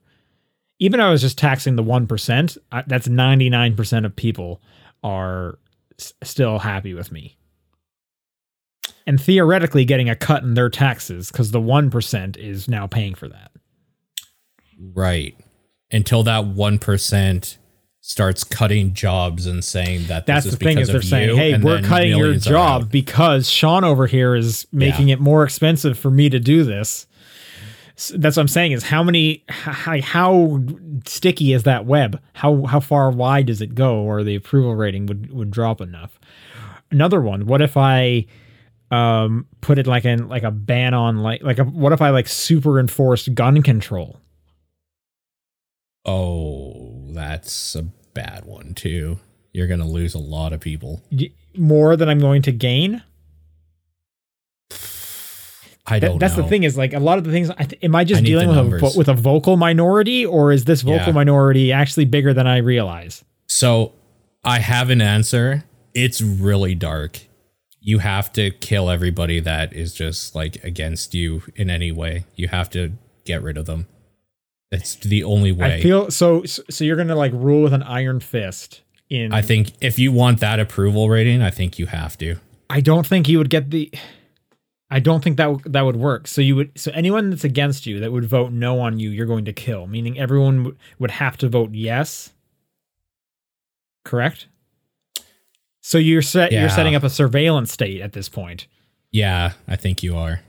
even 0.80 1.00
I 1.00 1.10
was 1.10 1.22
just 1.22 1.38
taxing 1.38 1.76
the 1.76 1.84
1%, 1.84 2.58
I, 2.72 2.84
that's 2.86 3.08
99% 3.08 4.06
of 4.06 4.16
people 4.16 4.62
are 5.04 5.58
s- 6.00 6.14
still 6.24 6.60
happy 6.60 6.94
with 6.94 7.12
me. 7.12 7.38
And 9.08 9.20
theoretically 9.20 9.86
getting 9.86 10.10
a 10.10 10.16
cut 10.16 10.44
in 10.44 10.54
their 10.54 10.70
taxes 10.70 11.32
because 11.32 11.52
the 11.52 11.62
1% 11.62 12.38
is 12.38 12.68
now 12.68 12.86
paying 12.88 13.16
for 13.16 13.28
that. 13.30 13.52
Right. 14.80 15.36
Until 15.92 16.24
that 16.24 16.44
1% 16.44 17.58
starts 18.10 18.46
cutting 18.46 18.94
jobs 18.94 19.46
and 19.46 19.66
saying 19.66 20.08
that 20.08 20.26
That's 20.26 20.46
this 20.46 20.54
the 20.56 20.58
is 20.58 20.64
thing 20.66 20.80
is 20.80 20.88
because 20.88 21.10
they're 21.10 21.10
saying, 21.20 21.30
you, 21.30 21.36
"Hey, 21.36 21.58
we're 21.58 21.82
cutting 21.82 22.18
your 22.18 22.36
job 22.36 22.90
because 22.90 23.50
Sean 23.50 23.84
over 23.84 24.08
here 24.08 24.34
is 24.34 24.66
making 24.72 25.10
Yeah. 25.10 25.16
it 25.16 25.20
more 25.20 25.44
expensive 25.44 26.00
for 26.00 26.10
me 26.10 26.30
to 26.30 26.40
do 26.40 26.64
this." 26.64 27.06
S- 27.98 28.14
That's 28.16 28.38
what 28.38 28.42
I'm 28.44 28.48
saying 28.48 28.72
is 28.72 28.84
how 28.84 29.04
many 29.04 29.44
how, 29.50 30.00
how 30.02 30.64
sticky 31.06 31.52
is 31.52 31.64
that 31.64 31.86
web? 31.86 32.22
How 32.34 32.64
how 32.66 32.80
far 32.80 33.12
wide 33.12 33.48
does 33.48 33.60
it 33.62 33.76
go 33.76 33.98
or 33.98 34.24
the 34.24 34.36
approval 34.36 34.74
rating 34.76 35.06
would 35.08 35.34
would 35.34 35.52
drop 35.52 35.82
enough? 35.82 36.18
Another 36.90 37.20
one, 37.20 37.46
what 37.46 37.62
if 37.62 37.76
I 37.76 38.26
um 38.90 39.48
put 39.60 39.78
it 39.80 39.86
like 39.86 40.06
in 40.06 40.30
like 40.30 40.44
a 40.44 40.52
ban 40.52 40.94
on 40.94 41.18
like 41.18 41.44
like 41.44 41.60
a, 41.60 41.66
what 41.66 41.92
if 41.92 42.02
I 42.02 42.12
like 42.12 42.30
super 42.30 42.80
enforced 42.80 43.36
gun 43.36 43.62
control? 43.64 44.22
Oh, 46.06 47.04
that's 47.10 47.76
a 47.76 47.86
bad 48.18 48.46
one 48.46 48.74
too. 48.74 49.20
You're 49.54 49.68
going 49.68 49.80
to 49.80 49.86
lose 49.86 50.14
a 50.16 50.20
lot 50.20 50.54
of 50.54 50.60
people. 50.60 51.02
More 51.56 51.96
than 51.96 52.10
I'm 52.10 52.20
going 52.20 52.42
to 52.44 52.52
gain? 52.52 53.04
I 55.90 56.00
don't 56.00 56.20
that's 56.20 56.36
know. 56.36 56.44
the 56.44 56.50
thing 56.50 56.64
is 56.64 56.78
like 56.78 56.94
a 56.94 57.00
lot 57.00 57.18
of 57.18 57.24
the 57.24 57.32
things 57.32 57.50
I 57.50 57.66
am 57.82 57.96
I 57.96 58.04
just 58.04 58.22
I 58.22 58.26
dealing 58.26 58.50
with 58.50 58.58
a, 58.58 58.62
numbers. 58.62 58.96
with 58.98 59.08
a 59.08 59.14
vocal 59.14 59.56
minority 59.56 60.26
or 60.26 60.52
is 60.52 60.66
this 60.66 60.82
vocal 60.82 61.08
Yeah. 61.08 61.12
minority 61.14 61.72
actually 61.72 62.06
bigger 62.06 62.34
than 62.34 62.46
I 62.46 62.58
realize? 62.58 63.24
So 63.48 63.94
I 64.44 64.60
have 64.60 64.90
an 64.90 65.02
answer. 65.02 65.64
It's 65.94 66.22
really 66.22 66.76
dark. 66.76 67.20
You 67.80 68.00
have 68.00 68.34
to 68.34 68.52
kill 68.52 68.90
everybody 68.90 69.40
that 69.40 69.72
is 69.72 69.94
just 69.94 70.36
like 70.36 70.62
against 70.64 71.14
you 71.14 71.44
in 71.56 71.70
any 71.70 71.92
way. 71.94 72.26
You 72.36 72.50
have 72.50 72.70
to 72.72 72.92
get 73.24 73.42
rid 73.42 73.58
of 73.58 73.66
them. 73.66 73.88
It's 74.72 74.96
the 74.96 75.24
only 75.24 75.52
way. 75.52 75.76
I 75.76 75.82
feel 75.82 76.12
so 76.12 76.44
so 76.46 76.84
you're 76.84 76.96
going 76.98 77.08
to 77.08 77.16
like 77.16 77.32
rule 77.34 77.64
with 77.64 77.74
an 77.74 77.84
iron 77.84 78.20
fist 78.20 78.82
in 79.10 79.32
I 79.34 79.42
think 79.42 79.72
if 79.82 79.98
you 79.98 80.12
want 80.12 80.40
that 80.42 80.60
approval 80.60 81.08
rating, 81.10 81.42
I 81.42 81.50
think 81.52 81.80
you 81.80 81.86
have 81.86 82.18
to. 82.18 82.36
I 82.70 82.82
don't 82.82 83.08
think 83.08 83.30
you 83.30 83.38
would 83.38 83.50
get 83.50 83.72
the 83.72 83.90
I 84.90 85.00
don't 85.00 85.24
think 85.24 85.38
that 85.38 85.46
w- 85.46 85.64
that 85.72 85.82
would 85.84 85.96
work. 85.96 86.28
So 86.28 86.42
you 86.42 86.56
would 86.58 86.78
so 86.78 86.92
anyone 86.94 87.30
that's 87.30 87.44
against 87.46 87.86
you 87.86 88.00
that 88.02 88.12
would 88.12 88.26
vote 88.26 88.52
no 88.52 88.80
on 88.82 89.00
you, 89.00 89.10
you're 89.10 89.26
going 89.26 89.46
to 89.46 89.54
kill, 89.54 89.88
meaning 89.88 90.20
everyone 90.20 90.58
w- 90.58 90.78
would 91.00 91.12
have 91.12 91.38
to 91.38 91.48
vote 91.50 91.74
yes. 91.74 92.34
Correct? 94.04 94.48
So 95.82 95.98
you're 95.98 96.22
set 96.22 96.52
Yeah. 96.52 96.62
you're 96.62 96.70
setting 96.70 96.96
up 96.96 97.04
a 97.04 97.10
surveillance 97.10 97.72
state 97.72 98.02
at 98.02 98.12
this 98.12 98.28
point. 98.28 98.68
Yeah, 99.12 99.54
I 99.68 99.78
think 99.78 100.04
you 100.04 100.18
are. 100.18 100.42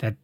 That 0.00 0.16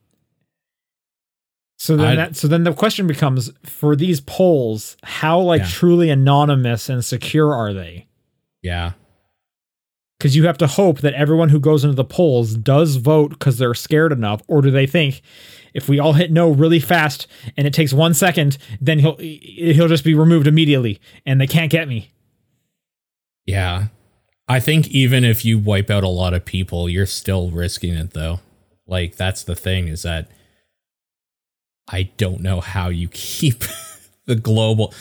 so 1.82 1.96
then 1.96 2.06
I- 2.08 2.14
that 2.16 2.36
so 2.36 2.46
then 2.46 2.64
the 2.64 2.74
question 2.74 3.06
becomes 3.06 3.50
for 3.64 3.96
these 3.96 4.20
polls, 4.20 4.98
how 5.02 5.40
like 5.40 5.62
Yeah. 5.62 5.68
truly 5.68 6.10
anonymous 6.10 6.90
and 6.90 7.02
secure 7.02 7.54
are 7.54 7.72
they? 7.72 8.06
Yeah. 8.62 8.92
Because 10.18 10.36
you 10.36 10.44
have 10.46 10.58
to 10.58 10.66
hope 10.66 11.00
that 11.00 11.14
everyone 11.14 11.48
who 11.48 11.58
goes 11.58 11.82
into 11.82 11.96
the 11.96 12.04
polls 12.04 12.54
does 12.54 12.96
vote 12.96 13.30
because 13.30 13.56
they're 13.56 13.72
scared 13.72 14.12
enough, 14.12 14.42
or 14.48 14.60
do 14.60 14.70
they 14.70 14.86
think 14.86 15.22
if 15.72 15.88
we 15.88 15.98
all 15.98 16.12
hit 16.12 16.30
no 16.30 16.50
really 16.50 16.80
fast 16.80 17.26
and 17.56 17.66
it 17.66 17.72
takes 17.72 17.94
one 17.94 18.12
second, 18.12 18.58
then 18.82 18.98
he'll 18.98 19.16
he'll 19.16 19.88
just 19.88 20.04
be 20.04 20.12
removed 20.14 20.46
immediately 20.46 21.00
and 21.24 21.40
they 21.40 21.46
can't 21.46 21.70
get 21.72 21.88
me. 21.88 22.10
Yeah. 23.46 23.86
I 24.48 24.60
think 24.60 24.88
even 24.88 25.24
if 25.24 25.44
you 25.46 25.58
wipe 25.58 25.88
out 25.90 26.04
a 26.04 26.08
lot 26.08 26.34
of 26.34 26.44
people, 26.44 26.88
you're 26.90 27.06
still 27.06 27.50
risking 27.50 27.94
it 27.94 28.10
though. 28.10 28.40
Like 28.86 29.16
that's 29.16 29.42
the 29.44 29.54
thing 29.56 29.88
is 29.88 30.02
that 30.02 30.28
I 31.92 32.04
don't 32.16 32.40
know 32.40 32.60
how 32.60 32.88
you 32.88 33.08
keep 33.12 33.64
the 34.26 34.36
global 34.36 34.94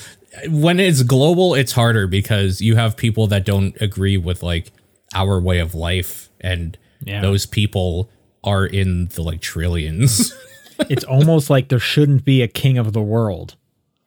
when 0.47 0.79
it's 0.79 1.03
global 1.03 1.53
it's 1.55 1.71
harder 1.71 2.07
because 2.07 2.61
you 2.61 2.75
have 2.75 2.95
people 2.97 3.27
that 3.27 3.45
don't 3.45 3.79
agree 3.81 4.17
with 4.17 4.41
like 4.43 4.71
our 5.15 5.39
way 5.41 5.59
of 5.59 5.73
life 5.75 6.29
and 6.41 6.77
Yeah. 7.03 7.21
those 7.21 7.45
people 7.45 8.09
are 8.43 8.65
in 8.65 9.07
the 9.07 9.21
like 9.23 9.41
trillions. 9.41 10.33
it's 10.89 11.03
almost 11.03 11.49
like 11.49 11.67
there 11.69 11.79
shouldn't 11.79 12.23
be 12.25 12.41
a 12.41 12.47
king 12.47 12.77
of 12.77 12.93
the 12.93 13.01
world. 13.01 13.55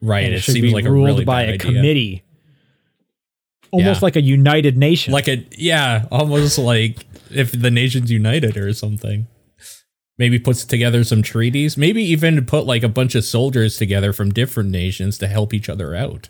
right. 0.01 0.23
And 0.25 0.33
It, 0.33 0.37
it, 0.37 0.41
should 0.41 0.55
be 0.55 0.71
like 0.73 0.85
ruled 0.85 1.03
a 1.07 1.11
really 1.13 1.25
by 1.25 1.43
a 1.43 1.47
idea. 1.53 1.57
committee. 1.59 2.23
Almost 3.71 4.01
Yeah. 4.01 4.05
like 4.05 4.15
a 4.15 4.21
united 4.21 4.77
nation. 4.77 5.13
like 5.13 5.27
a 5.27 5.45
yeah 5.57 6.05
almost 6.11 6.57
like 6.57 7.05
if 7.31 7.51
the 7.51 7.71
nations 7.71 8.11
united 8.11 8.55
or 8.57 8.71
something 8.73 9.27
maybe 10.17 10.37
puts 10.39 10.63
together 10.65 11.03
some 11.03 11.21
treaties 11.21 11.75
maybe 11.77 12.03
even 12.03 12.45
put 12.45 12.65
like 12.65 12.83
a 12.83 12.89
bunch 12.89 13.15
of 13.15 13.23
soldiers 13.25 13.77
together 13.77 14.13
from 14.13 14.31
different 14.31 14.69
nations 14.69 15.17
to 15.17 15.27
help 15.27 15.53
each 15.53 15.69
other 15.69 15.95
out 15.95 16.29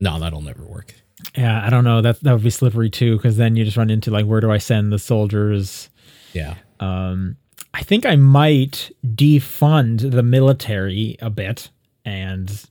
no 0.00 0.18
that'll 0.20 0.42
never 0.42 0.64
work 0.64 0.94
yeah, 1.34 1.64
I 1.66 1.70
don't 1.70 1.82
know. 1.84 2.02
That 2.02 2.20
that 2.20 2.34
would 2.34 2.42
be 2.42 2.50
slippery 2.50 2.90
too, 2.90 3.16
because 3.16 3.38
then 3.38 3.56
you 3.56 3.64
just 3.64 3.78
run 3.78 3.88
into 3.88 4.10
like 4.10 4.26
where 4.26 4.42
do 4.42 4.50
I 4.50 4.58
send 4.58 4.92
the 4.92 4.98
soldiers? 4.98 5.88
yeah 6.34 6.56
Um, 6.78 7.36
I 7.72 7.82
think 7.82 8.04
I 8.04 8.16
might 8.16 8.90
defund 9.02 10.10
the 10.10 10.22
military 10.22 11.16
a 11.22 11.30
bit 11.30 11.70
and 12.04 12.64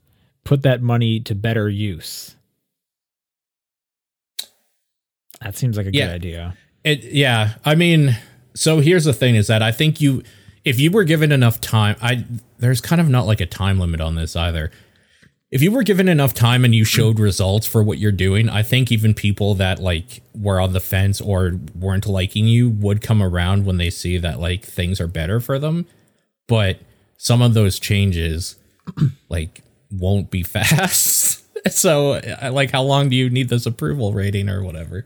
put 0.44 0.62
that 0.62 0.84
money 0.84 1.20
to 1.22 1.34
better 1.34 1.68
use. 1.70 2.36
That 5.42 5.56
seems 5.58 5.76
like 5.76 5.88
a 5.88 5.92
Yeah. 5.94 6.06
good 6.08 6.14
idea. 6.16 6.58
it 6.84 7.04
yeah 7.04 7.56
i 7.66 7.74
mean 7.74 8.16
so 8.56 8.80
here's 8.80 9.06
the 9.06 9.14
thing 9.14 9.36
is 9.36 9.48
that 9.48 9.62
i 9.62 9.72
think 9.72 10.02
you 10.02 10.24
if 10.64 10.80
you 10.80 10.90
were 10.90 11.04
given 11.04 11.32
enough 11.32 11.62
time 11.62 11.96
i 12.02 12.26
there's 12.58 12.82
kind 12.82 13.02
of 13.02 13.10
not 13.10 13.26
like 13.26 13.42
a 13.42 13.46
time 13.46 13.80
limit 13.80 14.02
on 14.02 14.16
this 14.16 14.36
either 14.36 14.72
if 15.56 15.62
you 15.62 15.72
were 15.72 15.84
given 15.84 16.10
enough 16.10 16.34
time 16.34 16.66
and 16.66 16.76
you 16.76 16.84
showed 16.84 17.18
results 17.18 17.66
for 17.66 17.84
what 17.84 17.98
you're 17.98 18.12
doing, 18.12 18.50
I 18.50 18.62
think 18.64 18.92
even 18.92 19.14
people 19.14 19.56
that 19.56 19.80
like 19.80 20.22
were 20.34 20.60
on 20.60 20.74
the 20.74 20.82
fence 20.82 21.22
or 21.22 21.60
weren't 21.74 22.08
liking 22.08 22.46
you 22.46 22.70
would 22.70 23.02
come 23.02 23.22
around 23.22 23.66
when 23.66 23.78
they 23.78 23.90
see 23.90 24.18
that 24.18 24.40
like 24.40 24.66
things 24.66 25.00
are 25.00 25.08
better 25.08 25.40
for 25.40 25.58
them. 25.58 25.86
But 26.48 26.80
some 27.18 27.42
of 27.42 27.54
those 27.54 27.80
changes 27.80 28.58
like 29.30 29.62
won't 29.92 30.30
be 30.30 30.44
fast. 30.44 31.44
so 31.72 32.20
like 32.52 32.72
how 32.72 32.82
long 32.82 33.08
do 33.08 33.16
you 33.16 33.30
need 33.30 33.50
this 33.50 33.66
approval 33.66 34.14
rating 34.14 34.50
or 34.50 34.64
whatever? 34.64 35.06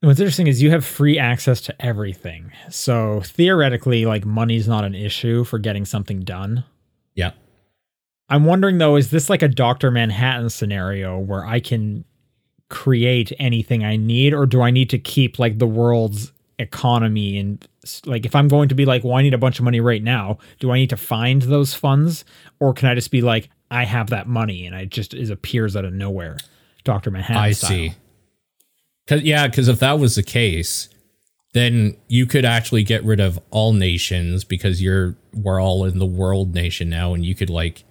What's 0.00 0.20
interesting 0.20 0.46
is 0.46 0.62
you 0.62 0.70
have 0.70 0.84
free 0.84 1.18
access 1.18 1.60
to 1.62 1.84
everything. 1.84 2.52
So 2.70 3.22
theoretically, 3.22 4.04
like 4.04 4.24
money's 4.24 4.68
not 4.68 4.84
an 4.84 4.94
issue 4.94 5.44
for 5.44 5.58
getting 5.58 5.84
something 5.84 6.20
done. 6.20 6.64
Yeah. 7.14 7.32
I'm 8.28 8.44
wondering 8.44 8.78
though, 8.78 8.96
is 8.96 9.10
this 9.10 9.30
like 9.30 9.42
a 9.42 9.48
Dr. 9.48 9.90
Manhattan 9.90 10.50
scenario 10.50 11.18
where 11.18 11.46
I 11.46 11.60
can 11.60 12.04
create 12.68 13.32
anything 13.38 13.84
I 13.84 13.96
need, 13.96 14.34
or 14.34 14.44
do 14.44 14.60
I 14.60 14.70
need 14.70 14.90
to 14.90 14.98
keep 14.98 15.38
like 15.38 15.58
the 15.58 15.66
world's 15.66 16.32
economy 16.58 17.38
and 17.38 17.66
like 18.04 18.24
if 18.24 18.34
I'm 18.34 18.48
going 18.48 18.68
to 18.68 18.74
be 18.74 18.84
like, 18.84 19.04
well, 19.04 19.14
I 19.14 19.22
need 19.22 19.34
a 19.34 19.38
bunch 19.38 19.58
of 19.58 19.64
money 19.64 19.80
right 19.80 20.02
now, 20.02 20.38
do 20.58 20.70
I 20.72 20.78
need 20.78 20.90
to 20.90 20.96
find 20.96 21.42
those 21.42 21.74
funds? 21.74 22.24
Or 22.60 22.74
can 22.74 22.88
I 22.88 22.94
just 22.94 23.10
be 23.10 23.22
like, 23.22 23.48
I 23.70 23.84
have 23.84 24.10
that 24.10 24.26
money 24.26 24.66
and 24.66 24.74
it 24.74 24.90
just 24.90 25.14
is 25.14 25.30
appears 25.30 25.76
out 25.76 25.84
of 25.84 25.92
nowhere? 25.92 26.36
Dr. 26.84 27.10
Manhattan. 27.10 27.42
I 27.42 27.52
style. 27.52 27.70
see. 27.70 27.94
Cause 29.06 29.22
yeah, 29.22 29.46
because 29.46 29.68
if 29.68 29.78
that 29.80 29.98
was 29.98 30.16
the 30.16 30.22
case, 30.22 30.88
then 31.54 31.96
you 32.08 32.26
could 32.26 32.44
actually 32.44 32.82
get 32.82 33.04
rid 33.04 33.20
of 33.20 33.38
all 33.50 33.72
nations 33.72 34.44
because 34.44 34.82
you're 34.82 35.16
we're 35.32 35.60
all 35.60 35.84
in 35.84 35.98
the 35.98 36.06
world 36.06 36.54
nation 36.54 36.88
now, 36.90 37.14
and 37.14 37.24
you 37.24 37.34
could 37.34 37.50
like 37.50 37.84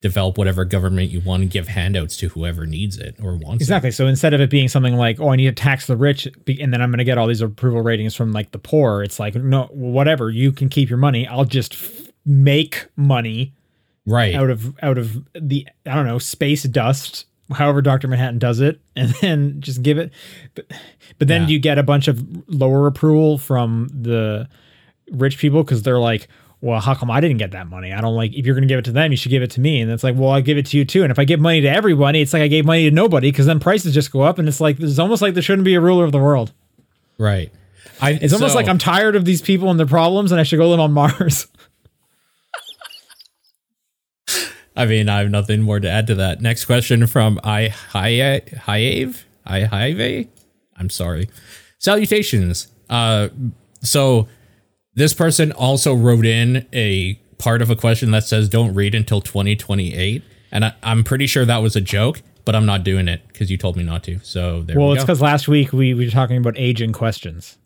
develop 0.00 0.36
whatever 0.36 0.64
government 0.64 1.10
you 1.10 1.20
want 1.20 1.42
and 1.42 1.50
give 1.52 1.68
handouts 1.68 2.16
to 2.16 2.28
whoever 2.30 2.66
needs 2.66 2.98
it 2.98 3.14
or 3.22 3.36
wants 3.36 3.60
it. 3.60 3.66
Exactly. 3.66 3.90
So 3.92 4.08
instead 4.08 4.34
of 4.34 4.40
it 4.40 4.50
being 4.50 4.66
something 4.66 4.96
like, 4.96 5.20
oh, 5.20 5.28
I 5.28 5.36
need 5.36 5.44
to 5.44 5.52
tax 5.52 5.86
the 5.86 5.96
rich 5.96 6.26
and 6.26 6.72
then 6.72 6.82
I'm 6.82 6.90
going 6.90 6.98
to 6.98 7.04
get 7.04 7.18
all 7.18 7.28
these 7.28 7.40
approval 7.40 7.82
ratings 7.82 8.16
from 8.16 8.32
like 8.32 8.50
the 8.50 8.58
poor, 8.58 9.04
it's 9.04 9.20
like, 9.20 9.36
no, 9.36 9.66
whatever. 9.70 10.28
You 10.28 10.50
can 10.50 10.68
keep 10.68 10.88
your 10.88 10.98
money. 10.98 11.24
I'll 11.28 11.44
just 11.44 11.74
f- 11.74 12.08
make 12.26 12.86
money 12.96 13.54
Right. 14.04 14.34
out 14.34 14.50
of 14.50 14.74
out 14.82 14.98
of 14.98 15.24
the 15.40 15.68
I 15.86 15.94
don't 15.94 16.06
know 16.06 16.18
space 16.18 16.64
dust, 16.64 17.26
however 17.50 17.82
Doctor 17.82 18.08
Manhattan 18.08 18.38
does 18.38 18.60
it, 18.60 18.80
and 18.96 19.10
then 19.20 19.60
just 19.60 19.82
give 19.82 19.98
it. 19.98 20.12
But, 20.54 20.70
but 21.18 21.28
then 21.28 21.42
Yeah. 21.42 21.48
you 21.48 21.58
get 21.58 21.78
a 21.78 21.82
bunch 21.82 22.08
of 22.08 22.24
lower 22.48 22.86
approval 22.86 23.38
from 23.38 23.88
the 23.92 24.48
rich 25.10 25.38
people 25.38 25.62
because 25.62 25.82
they're 25.82 25.98
like, 25.98 26.28
well, 26.60 26.80
how 26.80 26.94
come 26.94 27.10
I 27.10 27.20
didn't 27.20 27.38
get 27.38 27.50
that 27.50 27.66
money? 27.68 27.92
I 27.92 28.00
don't 28.00 28.14
like 28.14 28.32
if 28.34 28.46
you're 28.46 28.54
going 28.54 28.62
to 28.62 28.68
give 28.72 28.78
it 28.78 28.84
to 28.84 28.92
them, 28.92 29.10
you 29.10 29.16
should 29.16 29.30
give 29.30 29.42
it 29.42 29.50
to 29.52 29.60
me. 29.60 29.80
And 29.80 29.90
it's 29.90 30.04
like, 30.04 30.14
well, 30.16 30.30
I 30.30 30.40
give 30.40 30.56
it 30.58 30.66
to 30.66 30.76
you 30.78 30.84
too. 30.84 31.02
And 31.02 31.10
if 31.10 31.18
I 31.18 31.24
give 31.24 31.40
money 31.40 31.60
to 31.60 31.68
everybody, 31.68 32.20
it's 32.20 32.32
like 32.32 32.42
I 32.42 32.46
gave 32.48 32.64
money 32.64 32.84
to 32.88 32.94
nobody 32.94 33.30
because 33.32 33.46
then 33.46 33.58
prices 33.58 33.92
just 33.92 34.12
go 34.12 34.20
up. 34.20 34.38
And 34.38 34.46
it's 34.46 34.60
like 34.60 34.78
it's 34.78 35.00
almost 35.00 35.22
like 35.22 35.34
there 35.34 35.42
shouldn't 35.42 35.64
be 35.64 35.74
a 35.74 35.80
ruler 35.80 36.04
of 36.04 36.12
the 36.12 36.18
world. 36.18 36.52
right. 37.18 37.52
I, 38.00 38.12
It's 38.12 38.32
almost 38.32 38.54
like 38.56 38.66
I'm 38.68 38.78
tired 38.78 39.14
of 39.16 39.24
these 39.24 39.42
people 39.42 39.70
and 39.70 39.78
their 39.78 39.86
problems, 39.86 40.32
and 40.32 40.40
I 40.40 40.44
should 40.44 40.56
go 40.58 40.68
live 40.70 40.80
on 40.80 40.92
Mars. 40.92 41.46
I 44.74 44.86
mean, 44.86 45.08
I 45.08 45.18
have 45.18 45.30
nothing 45.30 45.62
more 45.62 45.80
to 45.80 45.88
add 45.88 46.06
to 46.08 46.14
that. 46.16 46.40
Next 46.40 46.64
question 46.64 47.06
from 47.06 47.38
I 47.44 47.68
Hiave. 47.92 49.24
I 49.44 49.60
Hiave. 49.64 50.28
I'm 50.76 50.90
sorry. 50.90 51.28
Salutations. 51.78 52.68
Uh, 52.88 53.28
so 53.82 54.28
this 54.94 55.12
person 55.12 55.52
also 55.52 55.94
wrote 55.94 56.26
in 56.26 56.66
a 56.72 57.14
part 57.38 57.60
of 57.60 57.70
a 57.70 57.76
question 57.76 58.12
that 58.12 58.24
says 58.24 58.48
don't 58.48 58.74
read 58.74 58.94
until 58.94 59.20
2028, 59.20 60.22
and 60.50 60.64
I, 60.64 60.74
I'm 60.82 61.04
pretty 61.04 61.26
sure 61.26 61.44
that 61.44 61.58
was 61.58 61.76
a 61.76 61.80
joke, 61.80 62.22
but 62.44 62.54
I'm 62.54 62.66
not 62.66 62.84
doing 62.84 63.08
it 63.08 63.26
because 63.28 63.50
you 63.50 63.58
told 63.58 63.76
me 63.76 63.82
not 63.82 64.04
to. 64.04 64.20
So 64.22 64.62
there. 64.62 64.78
Well, 64.78 64.88
we 64.88 64.94
it's 64.94 65.04
because 65.04 65.20
last 65.20 65.48
week 65.48 65.72
we, 65.72 65.94
we 65.94 66.06
were 66.06 66.10
talking 66.10 66.36
about 66.36 66.54
aging 66.56 66.92
questions. 66.92 67.58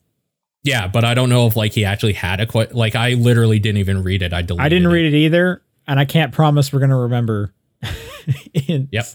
Yeah, 0.62 0.88
but 0.88 1.04
I 1.04 1.14
don't 1.14 1.28
know 1.28 1.46
if 1.46 1.54
like 1.54 1.72
he 1.72 1.84
actually 1.84 2.14
had 2.14 2.40
a 2.40 2.46
que- 2.46 2.68
like 2.72 2.96
I 2.96 3.10
literally 3.14 3.58
didn't 3.58 3.78
even 3.78 4.02
read 4.02 4.22
it. 4.22 4.32
I 4.32 4.42
deleted. 4.42 4.66
I 4.66 4.68
didn't 4.68 4.88
read 4.88 5.12
it 5.12 5.16
either, 5.16 5.62
and 5.86 5.98
I 6.00 6.04
can't 6.04 6.32
promise 6.32 6.72
we're 6.72 6.80
gonna 6.80 6.98
remember 6.98 7.52
in 8.54 8.88
Yep. 8.92 9.06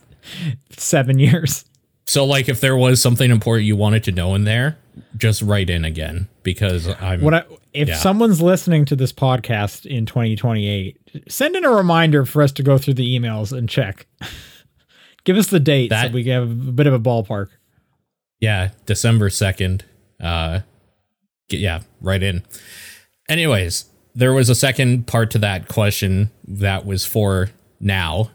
seven 0.77 1.19
years. 1.19 1.65
So 2.07 2.25
like 2.25 2.49
if 2.49 2.59
there 2.61 2.75
was 2.75 3.01
something 3.01 3.29
important 3.31 3.65
you 3.67 3.75
wanted 3.75 4.03
to 4.05 4.11
know 4.11 4.35
in 4.35 4.43
there, 4.43 4.77
just 5.17 5.41
write 5.41 5.69
in 5.69 5.85
again 5.85 6.27
because 6.43 6.87
I'm 7.01 7.21
What 7.21 7.33
I, 7.33 7.43
if 7.73 7.87
Yeah. 7.87 7.95
someone's 7.95 8.41
listening 8.41 8.85
to 8.85 8.95
this 8.95 9.13
podcast 9.13 9.85
in 9.85 10.05
2028, 10.05 10.97
send 11.29 11.55
in 11.55 11.63
a 11.63 11.69
reminder 11.69 12.25
for 12.25 12.41
us 12.41 12.51
to 12.53 12.63
go 12.63 12.77
through 12.77 12.95
the 12.95 13.17
emails 13.17 13.55
and 13.57 13.69
check. 13.69 14.07
Give 15.23 15.37
us 15.37 15.47
the 15.47 15.59
date 15.59 15.89
That- 15.91 16.07
so 16.07 16.13
we 16.13 16.23
have 16.25 16.43
a 16.43 16.71
bit 16.71 16.87
of 16.87 16.93
a 16.93 16.99
ballpark. 16.99 17.47
yeah, 18.39 18.69
December 18.85 19.29
2nd. 19.29 19.81
Uh 20.19 20.61
yeah, 21.49 21.81
right 22.01 22.21
in. 22.23 22.43
Anyways, 23.29 23.85
there 24.13 24.33
was 24.33 24.49
a 24.49 24.55
second 24.55 25.07
part 25.07 25.31
to 25.31 25.37
that 25.39 25.67
question 25.67 26.31
that 26.47 26.85
was 26.85 27.05
for 27.05 27.49
now. 27.79 28.31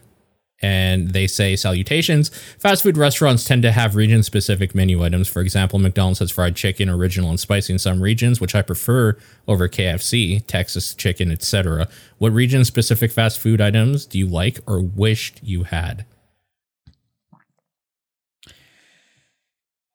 And 0.59 1.11
they 1.11 1.27
say 1.27 1.55
salutations. 1.55 2.29
Fast 2.57 2.81
food 2.81 2.97
restaurants 2.97 3.43
tend 3.45 3.61
to 3.61 3.71
have 3.71 3.95
region 3.95 4.23
specific 4.23 4.73
menu 4.73 5.03
items. 5.03 5.27
For 5.27 5.39
example, 5.39 5.77
McDonald's 5.77 6.17
has 6.17 6.31
fried 6.31 6.55
chicken, 6.55 6.89
original 6.89 7.29
and 7.29 7.39
spicy 7.39 7.73
in 7.73 7.77
some 7.79 8.01
regions, 8.01 8.41
which 8.41 8.55
I 8.55 8.63
prefer 8.63 9.15
over 9.47 9.69
KFC, 9.69 10.43
Texas 10.47 10.95
chicken, 10.95 11.31
etc. 11.31 11.87
What 12.17 12.33
region 12.33 12.65
specific 12.65 13.11
fast 13.11 13.39
food 13.39 13.61
items 13.61 14.07
do 14.07 14.17
you 14.17 14.25
like 14.25 14.59
or 14.65 14.81
wished 14.81 15.41
you 15.43 15.61
had? 15.65 16.07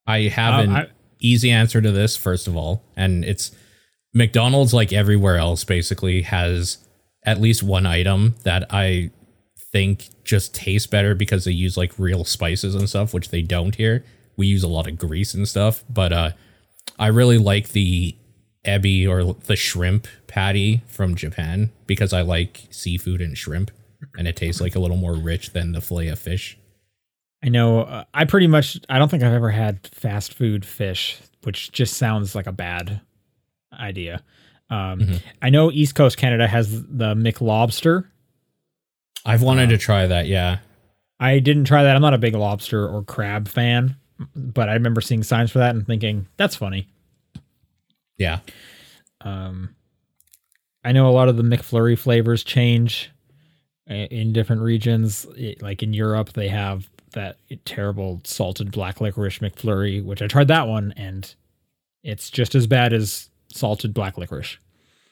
I 0.06 0.22
have 0.28 0.54
Um, 0.54 0.70
an 0.70 0.76
I- 0.76 0.86
easy 1.20 1.50
answer 1.50 1.80
to 1.80 1.90
this, 1.90 2.16
first 2.16 2.46
of 2.46 2.56
all, 2.56 2.84
and 2.96 3.24
it's 3.24 3.50
McDonald's, 4.14 4.74
like 4.74 4.92
everywhere 4.92 5.36
else, 5.36 5.64
basically 5.64 6.22
has 6.22 6.78
at 7.24 7.40
least 7.40 7.62
one 7.62 7.86
item 7.86 8.34
that 8.42 8.66
I 8.70 9.10
think 9.72 10.08
just 10.24 10.54
tastes 10.54 10.86
better 10.86 11.14
because 11.14 11.44
they 11.44 11.52
use 11.52 11.76
like 11.76 11.98
real 11.98 12.24
spices 12.24 12.74
and 12.74 12.88
stuff, 12.88 13.14
which 13.14 13.30
they 13.30 13.42
don't 13.42 13.74
here. 13.74 14.04
We 14.36 14.46
use 14.46 14.62
a 14.62 14.68
lot 14.68 14.86
of 14.86 14.98
grease 14.98 15.34
and 15.34 15.48
stuff, 15.48 15.84
but 15.88 16.12
uh, 16.12 16.30
I 16.98 17.08
really 17.08 17.38
like 17.38 17.70
the 17.70 18.16
ebi 18.64 19.08
or 19.08 19.34
the 19.34 19.56
shrimp 19.56 20.06
patty 20.26 20.82
from 20.86 21.14
Japan 21.14 21.70
because 21.86 22.12
I 22.12 22.22
like 22.22 22.68
seafood 22.70 23.20
and 23.20 23.36
shrimp, 23.36 23.70
and 24.16 24.28
it 24.28 24.36
tastes 24.36 24.60
like 24.60 24.74
a 24.74 24.78
little 24.78 24.96
more 24.96 25.14
rich 25.14 25.52
than 25.52 25.72
the 25.72 25.80
fillet 25.80 26.08
of 26.08 26.18
fish. 26.18 26.58
I 27.44 27.48
know. 27.48 27.82
Uh, 27.82 28.04
I 28.14 28.24
pretty 28.24 28.46
much. 28.46 28.78
I 28.88 28.98
don't 28.98 29.10
think 29.10 29.22
I've 29.22 29.32
ever 29.32 29.50
had 29.50 29.86
fast 29.88 30.34
food 30.34 30.64
fish, 30.64 31.18
which 31.42 31.72
just 31.72 31.96
sounds 31.96 32.34
like 32.34 32.46
a 32.46 32.52
bad 32.52 33.00
idea. 33.78 34.22
Um, 34.70 35.00
Mm-hmm. 35.00 35.16
I 35.42 35.50
know 35.50 35.70
East 35.70 35.94
Coast 35.94 36.16
Canada 36.16 36.46
has 36.48 36.70
the 36.82 37.14
McLobster. 37.14 38.06
I've 39.24 39.42
wanted 39.42 39.68
to 39.68 39.78
try 39.78 40.06
that, 40.06 40.26
yeah. 40.26 40.58
I 41.20 41.38
didn't 41.38 41.64
try 41.64 41.82
that. 41.84 41.94
I'm 41.94 42.02
not 42.02 42.14
a 42.14 42.18
big 42.18 42.34
lobster 42.34 42.88
or 42.88 43.04
crab 43.04 43.46
fan, 43.48 43.96
but 44.34 44.68
I 44.68 44.72
remember 44.74 45.00
seeing 45.00 45.22
signs 45.22 45.50
for 45.52 45.58
that 45.60 45.74
and 45.74 45.86
thinking 45.86 46.26
that's 46.36 46.56
funny. 46.56 46.88
Yeah. 48.18 48.40
Um, 49.20 49.74
I 50.84 50.92
know 50.92 51.08
a 51.08 51.12
lot 51.12 51.28
of 51.28 51.36
the 51.36 51.42
McFlurry 51.44 51.96
flavors 51.98 52.42
change 52.42 53.10
in 53.86 54.32
different 54.32 54.62
regions. 54.62 55.26
It- 55.36 55.62
like 55.62 55.82
in 55.82 55.92
Europe, 55.92 56.32
they 56.32 56.48
have 56.48 56.88
that 57.12 57.36
terrible 57.64 58.20
salted 58.24 58.72
black 58.72 59.00
licorice 59.00 59.38
McFlurry, 59.38 60.02
which 60.02 60.22
I 60.22 60.26
tried 60.26 60.48
that 60.48 60.66
one, 60.66 60.92
and 60.96 61.32
it's 62.02 62.30
just 62.30 62.54
as 62.54 62.66
bad 62.66 62.92
as 62.92 63.28
salted 63.52 63.94
black 63.94 64.18
licorice. 64.18 64.58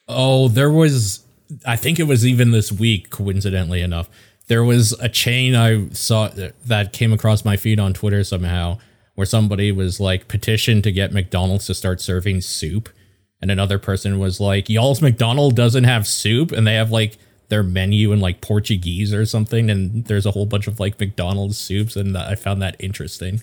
Oh, 0.09 0.49
there 0.49 0.71
was 0.71 1.25
I 1.67 1.77
think 1.77 1.99
it 1.99 2.05
was 2.05 2.27
even 2.27 2.53
this 2.53 2.71
week, 2.71 3.11
coincidentally 3.11 3.81
enough. 3.81 4.09
There 4.49 4.65
was 4.65 4.93
a 5.01 5.09
chain 5.09 5.55
I 5.55 5.89
saw 5.91 6.29
that 6.29 6.93
came 6.93 7.13
across 7.13 7.45
my 7.45 7.57
feed 7.57 7.79
on 7.79 7.95
Twitter 7.95 8.25
somehow 8.25 8.79
where 9.15 9.27
somebody 9.27 9.71
was 9.71 10.01
like 10.01 10.29
petitioned 10.29 10.85
to 10.85 10.93
get 10.93 11.13
McDonald's 11.13 11.67
to 11.67 11.75
start 11.75 12.01
serving 12.01 12.41
soup. 12.41 12.89
And 13.43 13.51
another 13.51 13.79
person 13.79 14.19
was 14.19 14.41
like, 14.41 14.69
Y'all's 14.69 15.03
McDonald 15.03 15.57
doesn't 15.57 15.85
have 15.85 16.07
soup 16.07 16.53
and 16.53 16.67
they 16.67 16.75
have 16.75 16.91
like 16.91 17.19
their 17.51 17.63
menu 17.63 18.13
in 18.13 18.21
like 18.21 18.41
Portuguese 18.41 19.13
or 19.13 19.27
something, 19.27 19.69
and 19.69 20.07
there's 20.07 20.25
a 20.25 20.31
whole 20.31 20.47
bunch 20.47 20.67
of 20.67 20.81
like 20.81 20.99
McDonald's 20.99 21.59
soups, 21.59 21.97
and 21.97 22.17
I 22.17 22.37
found 22.37 22.63
that 22.63 22.77
interesting. 22.79 23.43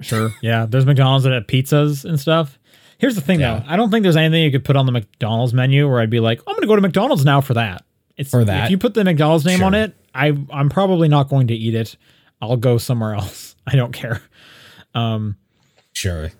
Sure. 0.00 0.30
Yeah, 0.42 0.66
there's 0.66 0.86
McDonald's 0.86 1.24
that 1.24 1.32
have 1.32 1.46
pizzas 1.46 2.04
and 2.04 2.20
stuff. 2.20 2.58
Here's 2.98 3.14
the 3.14 3.20
thing, 3.20 3.40
Yeah. 3.40 3.58
though. 3.60 3.64
I 3.66 3.76
don't 3.76 3.90
think 3.90 4.02
there's 4.04 4.16
anything 4.16 4.42
you 4.44 4.50
could 4.50 4.64
put 4.64 4.76
on 4.76 4.86
the 4.86 4.92
McDonald's 4.92 5.52
menu 5.52 5.88
where 5.88 6.00
I'd 6.00 6.10
be 6.10 6.20
like, 6.20 6.40
I'm 6.46 6.54
going 6.54 6.62
to 6.62 6.66
go 6.66 6.76
to 6.76 6.82
McDonald's 6.82 7.24
now 7.24 7.40
for 7.40 7.54
that. 7.54 7.84
It's 8.16 8.30
For 8.30 8.44
that? 8.44 8.64
If 8.66 8.70
you 8.70 8.78
put 8.78 8.94
the 8.94 9.04
McDonald's 9.04 9.44
name 9.44 9.62
on 9.62 9.74
it, 9.74 9.94
I 10.14 10.32
I'm 10.50 10.70
probably 10.70 11.08
not 11.08 11.28
going 11.28 11.48
to 11.48 11.54
eat 11.54 11.74
it. 11.74 11.96
I'll 12.40 12.56
go 12.56 12.78
somewhere 12.78 13.14
else. 13.14 13.54
I 13.66 13.76
don't 13.76 13.92
care. 13.92 14.22
Um, 14.94 15.36
Sure. 15.92 16.30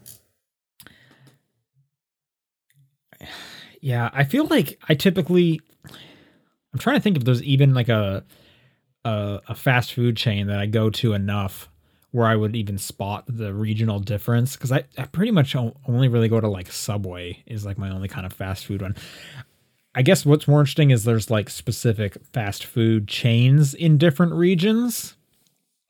yeah, 3.80 4.10
I 4.12 4.24
feel 4.24 4.46
like 4.46 4.78
I 4.88 4.94
typically. 4.94 5.60
I'm 6.72 6.78
trying 6.78 6.96
to 6.96 7.02
think 7.02 7.16
if 7.16 7.24
there's 7.24 7.42
even 7.42 7.74
like 7.74 7.88
a 7.88 8.24
a, 9.04 9.40
a 9.48 9.54
fast 9.54 9.92
food 9.94 10.16
chain 10.16 10.48
that 10.48 10.58
I 10.58 10.66
go 10.66 10.90
to 10.90 11.12
enough 11.14 11.68
where 12.16 12.26
I 12.26 12.34
would 12.34 12.56
even 12.56 12.78
spot 12.78 13.24
the 13.28 13.52
regional 13.52 14.00
difference 14.00 14.56
because 14.56 14.72
I, 14.72 14.84
I 14.96 15.04
pretty 15.04 15.32
much 15.32 15.54
only 15.54 16.08
really 16.08 16.30
go 16.30 16.40
to 16.40 16.48
like 16.48 16.72
Subway 16.72 17.42
is 17.44 17.66
like 17.66 17.76
my 17.76 17.90
only 17.90 18.08
kind 18.08 18.24
of 18.24 18.32
fast 18.32 18.64
food 18.64 18.80
one. 18.80 18.96
I 19.94 20.00
guess 20.00 20.24
what's 20.24 20.48
more 20.48 20.60
interesting 20.60 20.92
is 20.92 21.04
there's 21.04 21.30
like 21.30 21.50
specific 21.50 22.16
fast 22.32 22.64
food 22.64 23.06
chains 23.06 23.74
in 23.74 23.98
different 23.98 24.32
regions. 24.32 25.14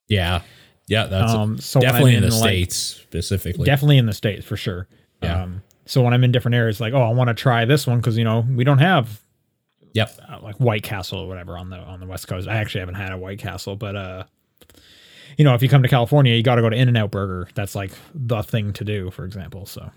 Yeah. 0.08 0.42
Yeah, 0.88 1.06
that's 1.06 1.32
Um, 1.32 1.58
so 1.58 1.78
definitely 1.78 2.16
in 2.16 2.22
the 2.22 2.30
like- 2.30 2.38
States 2.40 2.76
specifically. 2.76 3.64
Definitely 3.64 3.98
in 3.98 4.06
the 4.06 4.12
states 4.12 4.44
for 4.44 4.56
sure. 4.56 4.88
Yeah. 5.22 5.44
Um, 5.44 5.62
so 5.84 6.02
when 6.02 6.12
I'm 6.12 6.24
in 6.24 6.32
different 6.32 6.56
areas, 6.56 6.80
like 6.80 6.92
oh, 6.92 7.02
I 7.02 7.10
want 7.10 7.28
to 7.28 7.34
try 7.34 7.66
this 7.66 7.86
one 7.86 7.98
because 7.98 8.18
you 8.18 8.24
know 8.24 8.44
we 8.50 8.64
don't 8.64 8.78
have 8.78 9.20
yep. 9.92 10.10
uh, 10.28 10.40
like 10.42 10.56
White 10.56 10.82
Castle 10.82 11.20
or 11.20 11.28
whatever 11.28 11.56
on 11.56 11.70
the 11.70 11.76
on 11.76 12.00
the 12.00 12.06
West 12.06 12.26
Coast. 12.26 12.48
I 12.48 12.56
actually 12.56 12.80
haven't 12.80 12.96
had 12.96 13.12
a 13.12 13.16
White 13.16 13.38
Castle, 13.38 13.76
but 13.76 13.94
uh, 13.94 14.24
you 15.36 15.44
know, 15.44 15.54
if 15.54 15.62
you 15.62 15.68
come 15.68 15.82
to 15.82 15.88
California, 15.88 16.34
you 16.34 16.42
got 16.42 16.56
to 16.56 16.62
go 16.62 16.70
to 16.70 16.76
In 16.76 16.88
and 16.88 16.96
Out 16.96 17.10
Burger. 17.10 17.48
That's 17.54 17.74
like 17.74 17.92
the 18.14 18.42
thing 18.42 18.72
to 18.74 18.84
do, 18.84 19.10
for 19.10 19.24
example. 19.24 19.66
So 19.66 19.90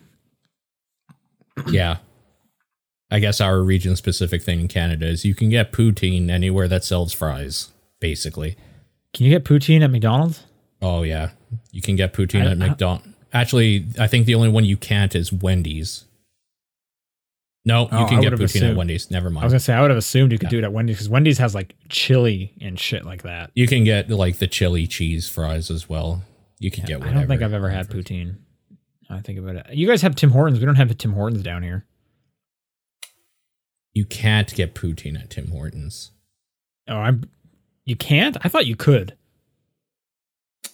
Yeah. 1.68 1.98
I 3.12 3.20
guess 3.20 3.42
our 3.42 3.62
region 3.62 3.96
specific 3.96 4.44
thing 4.44 4.60
in 4.60 4.68
Canada 4.68 5.08
is 5.08 5.26
you 5.26 5.34
can 5.34 5.50
get 5.50 5.72
poutine 5.72 6.30
anywhere 6.30 6.68
that 6.68 6.84
sells 6.84 7.12
fries, 7.14 7.70
basically. 8.00 8.56
can 9.14 9.26
you 9.26 9.32
get 9.32 9.44
poutine 9.44 9.82
at 9.84 9.90
McDonald's? 9.90 10.44
Oh 10.82 11.02
yeah. 11.02 11.32
You 11.72 11.82
can 11.82 11.96
get 11.96 12.14
poutine 12.14 12.46
I- 12.48 12.52
at 12.52 12.58
McDonald's. 12.58 13.08
Actually, 13.34 13.86
I 14.00 14.08
think 14.08 14.26
the 14.26 14.34
only 14.36 14.50
one 14.50 14.66
you 14.66 14.76
can't 14.78 15.14
is 15.16 15.32
Wendy's. 15.32 16.06
No, 17.70 17.88
Oh, 17.91 17.99
you 17.99 18.05
I 18.05 18.09
can 18.09 18.22
get 18.22 18.32
would've 18.32 18.39
poutine 18.49 18.55
assumed- 18.55 18.72
at 18.72 18.76
Wendy's. 18.78 19.09
Never 19.11 19.30
mind. 19.30 19.43
I 19.43 19.45
was 19.45 19.53
gonna 19.53 19.59
say 19.61 19.74
I 19.74 19.82
would 19.82 19.91
have 19.91 19.97
assumed 19.97 20.32
you 20.32 20.38
could 20.38 20.47
Yeah. 20.47 20.49
do 20.49 20.57
it 20.59 20.63
at 20.65 20.74
Wendy's 20.74 20.97
because 20.97 21.07
Wendy's 21.09 21.38
has 21.38 21.53
like 21.55 21.76
chili 21.88 22.53
and 22.59 22.80
shit 22.80 23.05
like 23.05 23.22
that. 23.24 23.51
You 23.53 23.67
can 23.67 23.84
get 23.84 24.09
like 24.09 24.38
the 24.39 24.47
chili 24.47 24.88
cheese 24.88 25.30
fries 25.30 25.70
as 25.72 25.88
well. 25.88 26.24
You 26.59 26.72
can 26.72 26.86
get 26.86 26.99
Whatever. 26.99 27.15
I 27.15 27.20
don't 27.22 27.28
think 27.30 27.41
I've 27.41 27.53
ever 27.53 27.70
had 27.70 27.88
poutine. 27.88 28.36
I 29.09 29.22
think 29.22 29.39
about 29.39 29.55
it. 29.55 29.67
You 29.74 29.88
guys 29.88 30.01
have 30.01 30.15
Tim 30.15 30.32
Hortons. 30.32 30.59
We 30.59 30.65
don't 30.65 30.76
have 30.76 30.95
Tim 30.97 31.13
Hortons 31.13 31.41
down 31.43 31.63
here. 31.63 31.86
You 33.93 34.05
can't 34.05 34.53
get 34.53 34.76
poutine 34.76 35.20
at 35.20 35.30
Tim 35.30 35.47
Hortons. 35.49 36.11
Oh, 36.88 36.95
I'm. 36.97 37.24
You 37.86 37.95
can't. 37.95 38.38
I 38.43 38.49
thought 38.49 38.65
you 38.67 38.76
could. 38.76 39.15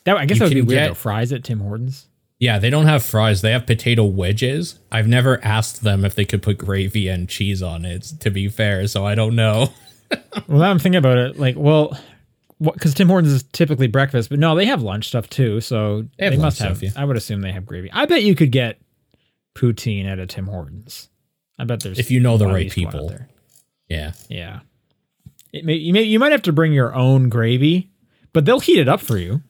That 0.04 0.18
I 0.18 0.26
guess 0.26 0.36
You 0.36 0.40
that 0.40 0.46
would 0.46 0.54
be 0.56 0.62
weird 0.62 0.80
get- 0.80 0.88
though. 0.90 0.94
Fries 0.96 1.32
at 1.32 1.44
Tim 1.44 1.60
Hortons. 1.60 2.08
Yeah, 2.46 2.60
they 2.60 2.70
don't 2.70 2.86
have 2.86 3.04
fries. 3.04 3.42
They 3.42 3.52
have 3.52 3.66
potato 3.66 4.04
wedges. 4.04 4.78
I've 4.92 5.08
never 5.08 5.44
asked 5.44 5.82
them 5.84 6.06
if 6.06 6.14
they 6.16 6.26
could 6.26 6.44
put 6.44 6.58
gravy 6.60 7.08
and 7.08 7.28
cheese 7.28 7.64
on 7.64 7.86
it, 7.86 8.04
to 8.20 8.30
be 8.30 8.48
fair, 8.50 8.88
so 8.88 9.06
I 9.06 9.16
don't 9.16 9.36
know. 9.36 9.70
Well, 10.48 10.60
now 10.60 10.70
I'm 10.70 10.78
thinking 10.78 10.98
about 11.00 11.18
it. 11.18 11.40
Like, 11.40 11.56
well, 11.58 11.98
because 12.62 12.94
Tim 12.94 13.08
Hortons 13.10 13.34
is 13.34 13.44
typically 13.44 13.88
breakfast, 13.88 14.30
but 14.30 14.38
no, 14.38 14.56
they 14.56 14.66
have 14.66 14.84
lunch 14.84 15.08
stuff 15.08 15.28
too. 15.28 15.60
So 15.62 16.04
They 16.20 16.30
they, 16.30 16.36
have 16.36 16.40
must 16.40 16.60
have. 16.60 16.78
stuff, 16.78 16.94
yeah. 16.96 17.02
I 17.02 17.06
would 17.06 17.18
assume 17.18 17.42
they 17.42 17.52
have 17.52 17.66
gravy. 17.66 17.90
I 17.92 18.06
bet 18.06 18.22
you 18.22 18.36
could 18.36 18.52
get 18.52 18.80
poutine 19.56 20.06
at 20.06 20.20
a 20.20 20.28
Tim 20.28 20.46
Hortons. 20.46 21.10
I 21.58 21.64
bet 21.66 21.80
there's 21.82 21.98
If 21.98 22.12
you 22.12 22.20
know 22.20 22.38
the 22.38 22.46
right 22.46 22.66
least 22.72 22.78
one 22.78 22.86
out 22.86 22.92
people. 22.92 23.08
there. 23.10 23.30
Yeah. 23.90 24.12
Yeah. 24.30 24.60
It 25.52 25.66
may, 25.66 25.74
you 25.74 25.92
may 25.92 26.04
you 26.04 26.20
might 26.20 26.32
have 26.34 26.44
to 26.44 26.54
bring 26.54 26.72
your 26.72 26.94
own 26.94 27.28
gravy, 27.30 27.90
but 28.32 28.46
they'll 28.46 28.60
heat 28.60 28.78
it 28.80 28.88
up 28.88 29.02
for 29.02 29.18
you. 29.18 29.42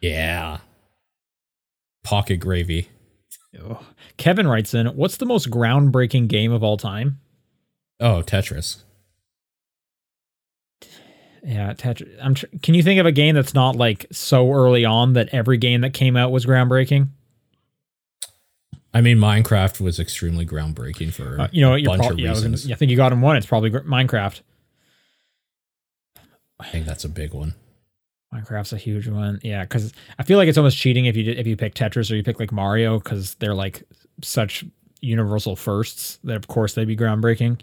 Yeah. 0.00 0.58
Pocket 2.06 2.36
gravy. 2.36 2.88
Kevin 4.16 4.46
writes 4.46 4.74
in, 4.74 4.86
"What's 4.88 5.16
the 5.16 5.26
most 5.26 5.50
groundbreaking 5.50 6.28
game 6.28 6.52
of 6.52 6.62
all 6.62 6.76
time?" 6.76 7.18
Oh, 7.98 8.22
Tetris. 8.22 8.82
Yeah, 11.42 11.72
Tetris. 11.74 12.08
I'm. 12.22 12.34
Tr- 12.34 12.46
can 12.62 12.74
you 12.74 12.82
think 12.82 13.00
of 13.00 13.06
a 13.06 13.12
game 13.12 13.34
that's 13.34 13.54
not 13.54 13.76
like 13.76 14.06
so 14.12 14.52
early 14.52 14.84
on 14.84 15.14
that 15.14 15.28
every 15.32 15.58
game 15.58 15.80
that 15.82 15.94
came 15.94 16.16
out 16.16 16.30
was 16.32 16.44
groundbreaking? 16.46 17.08
I 18.92 19.00
mean, 19.00 19.18
Minecraft 19.18 19.80
was 19.80 19.98
extremely 20.00 20.46
groundbreaking 20.46 21.12
for 21.12 21.40
Uh, 21.40 21.48
you 21.52 21.60
know, 21.60 21.74
a 21.74 21.82
bunch 21.82 22.00
prob- 22.00 22.12
of 22.12 22.18
yeah, 22.18 22.30
I, 22.30 22.34
gonna- 22.34 22.48
reasons. 22.50 22.70
I 22.72 22.74
think 22.76 22.90
you 22.90 22.96
got 22.96 23.12
him 23.12 23.20
one. 23.20 23.36
It's 23.36 23.46
probably 23.46 23.70
gr- 23.70 23.78
Minecraft. 23.80 24.40
I 26.58 26.66
think 26.68 26.86
that's 26.86 27.04
a 27.04 27.08
big 27.08 27.32
one. 27.34 27.54
Minecraft's 28.36 28.72
a 28.72 28.76
huge 28.76 29.08
one. 29.08 29.40
Yeah, 29.42 29.62
because 29.62 29.92
I 30.18 30.22
feel 30.22 30.36
like 30.38 30.48
it's 30.48 30.58
almost 30.58 30.76
cheating 30.78 31.06
if 31.06 31.16
you 31.16 31.22
did, 31.22 31.38
if 31.38 31.46
you 31.46 31.56
pick 31.56 31.74
Tetris 31.74 32.10
or 32.10 32.16
you 32.16 32.22
pick 32.22 32.38
like 32.38 32.52
Mario 32.52 32.98
because 32.98 33.34
they're 33.36 33.54
like 33.54 33.82
such 34.22 34.64
universal 35.00 35.56
firsts 35.56 36.18
that 36.24 36.36
of 36.36 36.48
course 36.48 36.74
they'd 36.74 36.86
be 36.86 36.96
groundbreaking. 36.96 37.60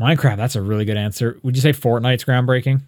Minecraft, 0.00 0.36
that's 0.36 0.56
a 0.56 0.62
really 0.62 0.84
good 0.84 0.96
answer. 0.96 1.38
Would 1.42 1.54
you 1.56 1.62
say 1.62 1.72
Fortnite's 1.72 2.24
groundbreaking? 2.24 2.80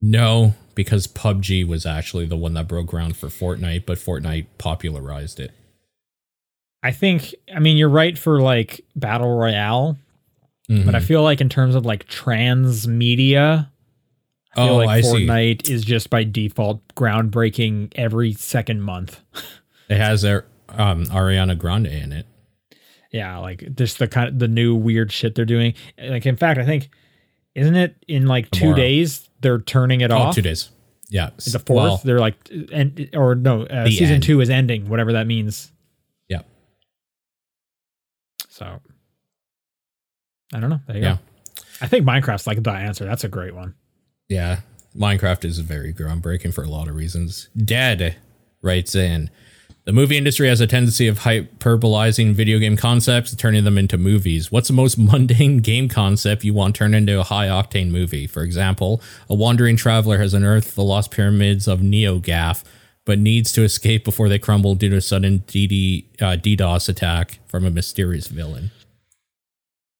No, 0.00 0.54
because 0.74 1.06
PUBG 1.08 1.66
was 1.66 1.84
actually 1.84 2.26
the 2.26 2.36
one 2.36 2.54
that 2.54 2.68
broke 2.68 2.86
ground 2.86 3.16
for 3.16 3.26
Fortnite, 3.26 3.84
but 3.84 3.98
Fortnite 3.98 4.46
popularized 4.58 5.40
it. 5.40 5.50
I 6.84 6.92
think. 6.92 7.34
I 7.52 7.58
mean, 7.58 7.76
you're 7.76 7.88
right 7.88 8.16
for 8.16 8.40
like 8.40 8.84
battle 8.94 9.36
royale, 9.36 9.98
but 10.68 10.94
I 10.94 11.00
Mhm. 11.00 11.02
feel 11.02 11.22
like 11.24 11.40
in 11.40 11.48
terms 11.48 11.74
of 11.74 11.84
like 11.84 12.06
transmedia, 12.08 13.68
I 14.56 14.64
feel 14.66 14.74
Oh, 14.74 14.76
like 14.78 14.88
I 14.88 15.00
see. 15.02 15.08
Fortnite 15.26 15.68
is 15.68 15.84
just 15.84 16.10
by 16.10 16.24
default 16.24 16.86
groundbreaking 16.94 17.92
every 17.96 18.32
second 18.32 18.82
month. 18.82 19.20
it 19.88 19.96
has 19.98 20.22
their 20.22 20.46
um, 20.70 21.04
Ariana 21.06 21.56
Grande 21.58 21.86
in 21.88 22.12
it. 22.12 22.26
Yeah, 23.12 23.38
like 23.38 23.74
just 23.74 23.98
the 23.98 24.06
kind 24.08 24.28
of 24.28 24.38
the 24.38 24.48
new 24.48 24.74
weird 24.74 25.10
shit 25.12 25.34
they're 25.34 25.44
doing. 25.44 25.74
Like 26.02 26.26
in 26.26 26.36
fact, 26.36 26.58
I 26.58 26.64
think 26.66 26.90
isn't 27.54 27.76
it 27.76 27.96
in 28.06 28.26
like 28.26 28.50
two 28.50 28.74
days 28.74 29.28
they're 29.40 29.60
turning 29.60 30.00
it 30.02 30.10
Oh, 30.10 30.18
off. 30.18 30.34
two 30.34 30.42
days. 30.42 30.70
Yeah. 31.10 31.30
The 31.38 31.58
fourth, 31.58 31.68
Well, 31.68 32.00
they're 32.04 32.18
like, 32.20 32.34
and 32.72 33.08
or 33.14 33.34
no, 33.34 33.62
uh, 33.62 33.86
season 33.86 34.16
end. 34.16 34.22
two 34.24 34.40
is 34.42 34.50
ending, 34.50 34.88
whatever 34.90 35.12
that 35.14 35.26
means. 35.26 35.72
Yeah. 36.28 36.42
So 38.48 38.80
I 40.54 40.60
don't 40.60 40.70
know. 40.70 40.80
There 40.86 40.96
you 40.96 41.02
Yeah. 41.02 41.14
go. 41.14 41.62
I 41.80 41.86
think 41.86 42.04
Minecraft's 42.06 42.46
like 42.46 42.62
the 42.62 42.70
answer. 42.72 43.04
That's 43.04 43.24
a 43.24 43.28
great 43.28 43.54
one. 43.54 43.74
Yeah, 44.28 44.60
Minecraft 44.94 45.44
is 45.44 45.58
very 45.60 45.92
groundbreaking 45.92 46.52
for 46.52 46.62
a 46.62 46.68
lot 46.68 46.88
of 46.88 46.94
reasons. 46.96 47.48
Dad 47.56 48.16
writes 48.62 48.94
in 48.94 49.30
the 49.88 49.92
movie 49.94 50.18
industry 50.18 50.48
has 50.48 50.60
a 50.60 50.66
tendency 50.66 51.08
of 51.08 51.20
hyperbolizing 51.20 52.34
video 52.34 52.58
game 52.58 52.76
concepts 52.76 53.34
turning 53.34 53.64
them 53.64 53.78
into 53.78 53.96
movies. 53.96 54.52
What's 54.52 54.68
the 54.68 54.74
most 54.74 54.98
mundane 54.98 55.58
game 55.62 55.88
concept 55.88 56.44
you 56.44 56.52
want 56.52 56.76
turned 56.76 56.94
into 56.94 57.18
a 57.18 57.24
high 57.24 57.46
octane 57.46 57.88
movie? 57.88 58.26
For 58.26 58.42
example, 58.42 59.00
a 59.30 59.34
wandering 59.34 59.78
traveler 59.78 60.18
has 60.18 60.34
unearthed 60.34 60.74
the 60.74 60.82
lost 60.82 61.10
pyramids 61.10 61.66
of 61.66 61.80
Neogaf, 61.80 62.64
but 63.06 63.18
needs 63.18 63.50
to 63.52 63.62
escape 63.62 64.04
before 64.04 64.28
they 64.28 64.38
crumble 64.38 64.74
due 64.74 64.90
to 64.90 64.96
a 64.96 65.00
sudden 65.00 65.38
DD, 65.46 66.04
uh, 66.20 66.36
DDoS 66.36 66.90
attack 66.90 67.38
from 67.46 67.64
a 67.64 67.70
mysterious 67.70 68.28
villain. 68.28 68.70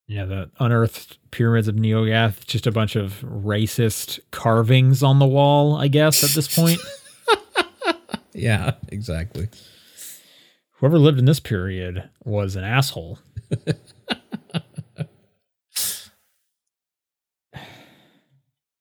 Yeah, 0.09 0.25
the 0.25 0.49
unearthed 0.59 1.19
pyramids 1.29 1.67
of 1.67 1.75
Neogaf, 1.75 2.43
just 2.47 2.65
a 2.65 2.71
bunch 2.71 2.95
of 2.95 3.21
racist 3.21 4.19
carvings 4.31 5.03
on 5.03 5.19
the 5.19 5.27
wall, 5.27 5.77
I 5.77 5.87
guess, 5.87 6.23
at 6.23 6.31
this 6.31 6.53
point. 6.53 6.79
Yeah, 8.33 8.73
exactly. 8.87 9.49
Whoever 10.73 10.97
lived 10.97 11.19
in 11.19 11.25
this 11.25 11.41
period 11.41 12.09
was 12.23 12.55
an 12.55 12.63
asshole. 12.63 13.19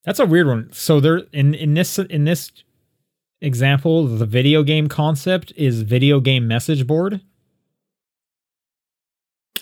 That's 0.04 0.20
a 0.20 0.26
weird 0.26 0.46
one. 0.46 0.70
So 0.72 1.00
there 1.00 1.22
in 1.32 1.54
in 1.54 1.74
this 1.74 1.98
in 1.98 2.24
this 2.24 2.52
example, 3.40 4.06
the 4.06 4.26
video 4.26 4.62
game 4.62 4.86
concept 4.88 5.52
is 5.56 5.82
video 5.82 6.20
game 6.20 6.46
message 6.46 6.86
board. 6.86 7.20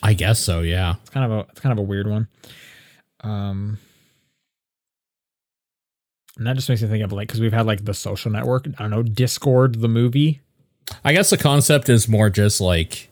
I 0.02 0.14
guess 0.14 0.38
so. 0.38 0.60
Yeah. 0.60 0.96
It's 1.00 1.10
kind 1.10 1.30
of 1.30 1.38
a 1.38 1.50
it's 1.50 1.60
kind 1.60 1.72
of 1.72 1.78
a 1.78 1.82
weird 1.86 2.06
one. 2.06 2.28
Um 3.20 3.78
and 6.36 6.46
that 6.46 6.56
just 6.56 6.68
makes 6.68 6.82
me 6.82 6.88
think 6.88 7.04
of 7.04 7.12
like 7.12 7.28
because 7.28 7.40
we've 7.40 7.52
had 7.52 7.66
like 7.66 7.84
the 7.84 7.94
social 7.94 8.30
network. 8.30 8.66
I 8.78 8.82
don't 8.82 8.90
know, 8.90 9.02
Discord 9.02 9.80
the 9.80 9.88
movie. 9.88 10.40
I 11.04 11.12
guess 11.12 11.30
the 11.30 11.38
concept 11.38 11.88
is 11.88 12.08
more 12.08 12.30
just 12.30 12.60
like 12.60 13.08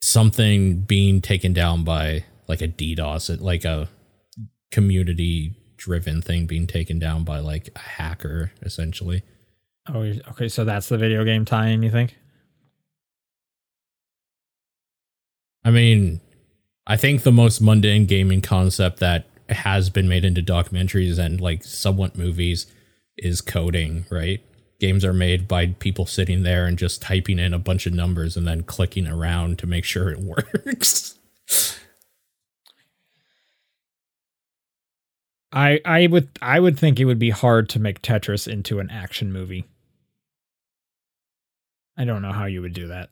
something 0.00 0.80
being 0.80 1.20
taken 1.20 1.52
down 1.52 1.84
by 1.84 2.24
like 2.48 2.60
a 2.60 2.68
DDoS, 2.68 3.40
like 3.40 3.64
a 3.64 3.88
community 4.70 5.54
driven 5.76 6.22
thing 6.22 6.46
being 6.46 6.66
taken 6.66 6.98
down 6.98 7.24
by 7.24 7.38
like 7.38 7.68
a 7.74 7.78
hacker, 7.78 8.52
essentially. 8.62 9.22
Oh, 9.92 10.00
okay. 10.30 10.48
So 10.48 10.64
that's 10.64 10.88
the 10.88 10.98
video 10.98 11.24
game 11.24 11.44
tie-in. 11.44 11.82
You 11.82 11.90
think? 11.90 12.16
I 15.64 15.70
mean, 15.70 16.20
I 16.86 16.96
think 16.96 17.22
the 17.22 17.32
most 17.32 17.60
mundane 17.60 18.06
gaming 18.06 18.40
concept 18.42 18.98
that 19.00 19.26
has 19.48 19.90
been 19.90 20.08
made 20.08 20.24
into 20.24 20.42
documentaries 20.42 21.18
and 21.18 21.40
like 21.40 21.62
somewhat 21.64 22.16
movies 22.16 22.66
is 23.16 23.40
coding, 23.40 24.06
right? 24.10 24.40
Games 24.80 25.04
are 25.04 25.12
made 25.12 25.46
by 25.46 25.68
people 25.68 26.06
sitting 26.06 26.42
there 26.42 26.66
and 26.66 26.78
just 26.78 27.02
typing 27.02 27.38
in 27.38 27.54
a 27.54 27.58
bunch 27.58 27.86
of 27.86 27.92
numbers 27.92 28.36
and 28.36 28.46
then 28.46 28.62
clicking 28.62 29.06
around 29.06 29.58
to 29.58 29.66
make 29.66 29.84
sure 29.84 30.10
it 30.10 30.18
works. 30.66 31.18
I 35.52 35.80
I 35.84 36.06
would 36.06 36.28
I 36.40 36.58
would 36.58 36.78
think 36.78 36.98
it 36.98 37.04
would 37.04 37.18
be 37.18 37.30
hard 37.30 37.68
to 37.70 37.78
make 37.78 38.02
Tetris 38.02 38.48
into 38.48 38.80
an 38.80 38.90
action 38.90 39.32
movie. 39.32 39.66
I 41.96 42.04
don't 42.04 42.22
know 42.22 42.32
how 42.32 42.46
you 42.46 42.62
would 42.62 42.72
do 42.72 42.88
that. 42.88 43.10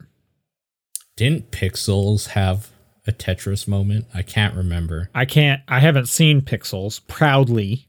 Didn't 1.20 1.50
Pixels 1.50 2.28
have 2.28 2.70
a 3.06 3.12
Tetris 3.12 3.68
moment? 3.68 4.06
I 4.14 4.22
can't 4.22 4.54
remember. 4.54 5.10
I 5.14 5.26
can't. 5.26 5.60
I 5.68 5.78
haven't 5.78 6.06
seen 6.06 6.40
Pixels 6.40 7.06
proudly, 7.08 7.86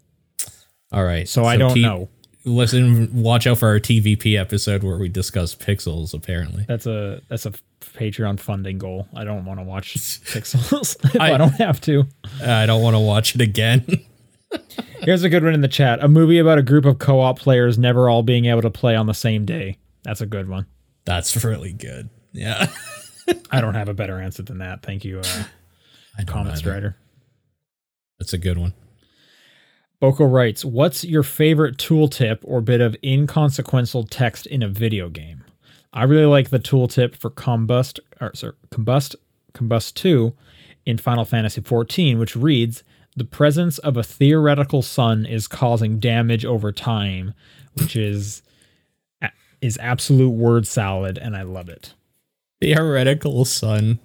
All 0.91 1.05
right. 1.05 1.29
so, 1.29 1.45
I 1.45 1.55
don't 1.55 1.75
T- 1.75 1.82
know. 1.82 2.09
Listen, 2.43 3.09
watch 3.23 3.47
out 3.47 3.59
for 3.59 3.69
our 3.69 3.79
TDP 3.79 4.38
episode 4.38 4.84
where 4.84 4.97
we 4.97 5.07
discuss 5.07 5.55
Pixels, 5.55 6.13
apparently. 6.13 6.65
That's 6.67 6.86
a 6.86 7.21
that's 7.29 7.45
a 7.45 7.53
Patreon 7.79 8.38
funding 8.38 8.77
goal. 8.77 9.07
I 9.15 9.23
don't 9.23 9.45
want 9.45 9.61
to 9.61 9.63
watch 9.63 9.93
Pixels 10.25 10.97
if 11.15 11.21
I, 11.21 11.32
I- 11.34 11.38
don't 11.38 11.53
have 11.53 11.79
to. 11.82 12.03
I 12.43 12.65
don't 12.65 12.82
want 12.82 12.95
to 12.97 12.99
watch 12.99 13.34
it 13.34 13.39
again. 13.39 13.86
Here's 15.03 15.23
a 15.23 15.29
good 15.29 15.45
one 15.45 15.53
in 15.53 15.61
the 15.61 15.69
chat. 15.69 16.03
A 16.03 16.09
movie 16.09 16.38
about 16.38 16.57
a 16.57 16.63
group 16.63 16.84
of 16.84 16.99
co-op 16.99 17.39
players 17.39 17.77
never 17.77 18.09
all 18.09 18.23
being 18.23 18.43
able 18.47 18.61
to 18.63 18.69
play 18.69 18.97
on 18.97 19.05
the 19.05 19.13
same 19.13 19.45
day. 19.45 19.77
That's 20.03 20.19
a 20.19 20.25
good 20.25 20.49
one. 20.49 20.65
That's 21.05 21.41
really 21.45 21.71
good. 21.71 22.09
Yeah. 22.34 22.67
I 23.51 23.61
don't 23.61 23.73
have 23.75 23.89
a 23.89 23.93
better 23.93 24.19
answer 24.19 24.43
than 24.43 24.59
that. 24.59 24.82
Thank 24.82 25.05
you, 25.05 25.19
uh, 25.19 25.43
either. 26.17 26.55
strider. 26.55 26.95
That's 28.19 28.34
a 28.34 28.38
good 28.38 28.57
one. 28.57 28.73
Boko 29.99 30.25
writes, 30.25 30.65
"What's 30.65 31.03
your 31.03 31.23
favorite 31.23 31.77
tooltip 31.77 32.39
or 32.43 32.61
bit 32.61 32.82
of 32.82 32.95
inconsequential 33.03 34.05
text 34.05 34.45
in 34.45 34.63
a 34.63 34.67
video 34.67 35.09
game?" 35.09 35.43
I 35.93 36.03
really 36.03 36.25
like 36.25 36.49
the 36.49 36.59
tooltip 36.59 37.15
for 37.15 37.29
combust 37.29 37.99
or 38.19 38.32
sorry, 38.34 38.53
combust 38.71 39.15
combust 39.53 39.95
2 39.95 40.34
in 40.86 40.97
Final 40.97 41.25
Fantasy 41.25 41.61
XIV, 41.61 42.17
which 42.17 42.36
reads, 42.36 42.84
"The 43.15 43.25
presence 43.25 43.77
of 43.79 43.97
a 43.97 44.03
theoretical 44.03 44.82
sun 44.82 45.25
is 45.25 45.47
causing 45.47 45.99
damage 45.99 46.45
over 46.45 46.71
time," 46.71 47.34
which 47.75 47.95
is 47.95 48.41
is 49.61 49.77
absolute 49.79 50.32
word 50.32 50.65
salad 50.65 51.17
and 51.19 51.38
I 51.38 51.43
love 51.43 51.69
it. 51.69 51.93
Theoretical 52.62 53.43
sun. 53.43 53.99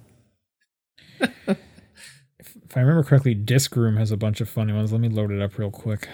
If 1.21 2.77
I 2.77 2.81
remember 2.81 3.05
correctly, 3.05 3.35
Disc 3.35 3.75
Room 3.77 3.97
has 3.97 4.11
a 4.11 4.17
bunch 4.17 4.41
of 4.41 4.49
funny 4.49 4.73
ones. 4.73 4.93
Let 4.93 5.01
me 5.01 5.09
load 5.09 5.31
it 5.31 5.41
up 5.41 5.57
real 5.57 5.71
quick. 5.71 6.09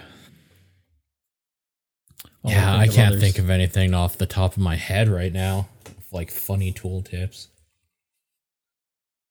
While 2.43 2.55
yeah, 2.55 2.77
I 2.77 2.89
can't 2.89 3.13
others. 3.13 3.21
think 3.23 3.39
of 3.39 3.51
anything 3.51 3.95
off 3.95 4.19
the 4.19 4.27
top 4.27 4.53
of 4.53 4.59
my 4.59 4.77
head 4.77 5.09
right 5.09 5.33
now. 5.33 5.69
Like 6.11 6.31
funny 6.31 6.71
tool 6.73 7.03
tips. 7.03 7.49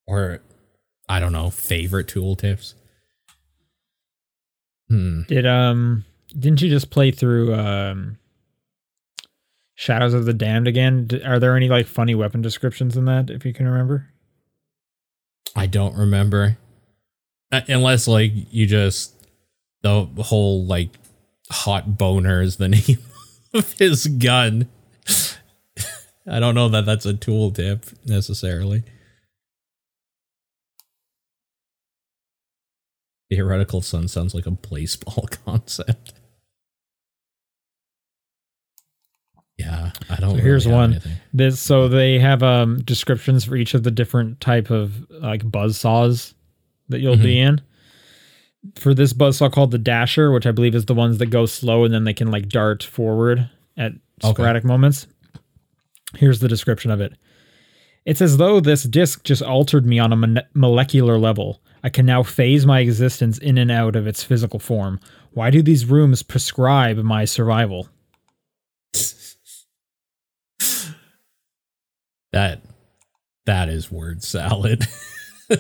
Or 0.07 0.41
I 1.07 1.19
don't 1.19 1.31
know, 1.31 1.49
favorite 1.49 2.07
tool 2.07 2.35
tips. 2.35 2.75
Hmm. 4.89 5.21
Did 5.27 5.45
um 5.45 6.05
didn't 6.37 6.61
you 6.61 6.69
just 6.69 6.89
play 6.89 7.11
through 7.11 7.53
um 7.53 8.17
Shadows 9.81 10.13
of 10.13 10.25
the 10.25 10.33
Damned 10.33 10.67
again? 10.67 11.09
Are 11.25 11.39
there 11.39 11.57
any 11.57 11.67
like 11.67 11.87
funny 11.87 12.13
weapon 12.13 12.43
descriptions 12.43 12.95
in 12.95 13.05
that 13.05 13.31
if 13.31 13.43
you 13.43 13.51
can 13.51 13.67
remember? 13.67 14.09
I 15.55 15.65
don't 15.65 15.97
remember. 15.97 16.59
Uh, 17.51 17.61
Unless 17.67 18.07
like 18.07 18.31
you 18.51 18.67
just 18.67 19.15
the 19.81 20.05
whole 20.19 20.63
like 20.67 20.91
hot 21.49 21.97
boner 21.97 22.43
is 22.43 22.57
the 22.57 22.67
name 22.69 22.99
of 23.55 23.71
his 23.73 24.05
gun. 24.05 24.69
I 26.27 26.39
don't 26.39 26.53
know 26.53 26.69
that 26.69 26.85
that's 26.85 27.07
a 27.07 27.15
tool 27.15 27.49
tip 27.49 27.87
necessarily. 28.05 28.83
Theoretical 33.31 33.81
sun 33.81 34.07
sounds 34.07 34.35
like 34.35 34.45
a 34.45 34.51
baseball 34.51 35.27
concept. 35.45 36.13
Yeah, 39.61 39.91
I 40.09 40.15
don't. 40.17 40.31
So 40.31 40.35
here's 40.37 40.65
really 40.65 40.77
have 40.77 40.81
one. 40.81 40.91
anything. 40.91 41.11
This 41.33 41.59
so 41.59 41.87
they 41.87 42.19
have 42.19 42.43
um 42.43 42.79
descriptions 42.83 43.45
for 43.45 43.55
each 43.55 43.73
of 43.73 43.83
the 43.83 43.91
different 43.91 44.39
type 44.41 44.69
of 44.69 45.09
like 45.09 45.49
buzz 45.49 45.77
saws 45.77 46.33
that 46.89 46.99
you'll 46.99 47.17
be 47.17 47.39
in. 47.39 47.61
For 48.75 48.93
this 48.93 49.13
buzz 49.13 49.37
saw 49.37 49.49
called 49.49 49.71
the 49.71 49.77
Dasher, 49.79 50.31
which 50.31 50.45
I 50.45 50.51
believe 50.51 50.75
is 50.75 50.85
the 50.85 50.93
ones 50.93 51.17
that 51.17 51.27
go 51.27 51.45
slow 51.45 51.83
and 51.83 51.93
then 51.93 52.03
they 52.03 52.13
can 52.13 52.29
like 52.29 52.47
dart 52.49 52.83
forward 52.83 53.49
at 53.77 53.93
Okay. 54.23 54.33
sporadic 54.33 54.63
moments. 54.63 55.07
Here's 56.15 56.39
the 56.41 56.47
description 56.47 56.91
of 56.91 57.01
it. 57.01 57.13
It's 58.05 58.21
as 58.21 58.37
though 58.37 58.59
this 58.59 58.83
disc 58.83 59.23
just 59.23 59.41
altered 59.41 59.85
me 59.85 59.97
on 59.99 60.11
a 60.13 60.15
mon- 60.15 60.41
molecular 60.53 61.17
level. 61.17 61.61
I 61.83 61.89
can 61.89 62.05
now 62.05 62.21
phase 62.21 62.65
my 62.65 62.79
existence 62.81 63.37
in 63.39 63.57
and 63.57 63.71
out 63.71 63.95
of 63.95 64.05
its 64.05 64.23
physical 64.23 64.59
form. 64.59 64.99
Why 65.31 65.49
do 65.49 65.63
these 65.63 65.85
rooms 65.85 66.21
prescribe 66.21 66.97
my 66.97 67.25
survival? 67.25 67.89
That 72.31 72.61
that 73.45 73.69
is 73.69 73.91
word 73.91 74.23
salad. 74.23 74.85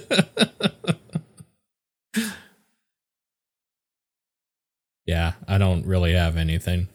yeah, 5.05 5.33
I 5.47 5.57
don't 5.57 5.85
really 5.85 6.13
have 6.13 6.37
anything. 6.37 6.87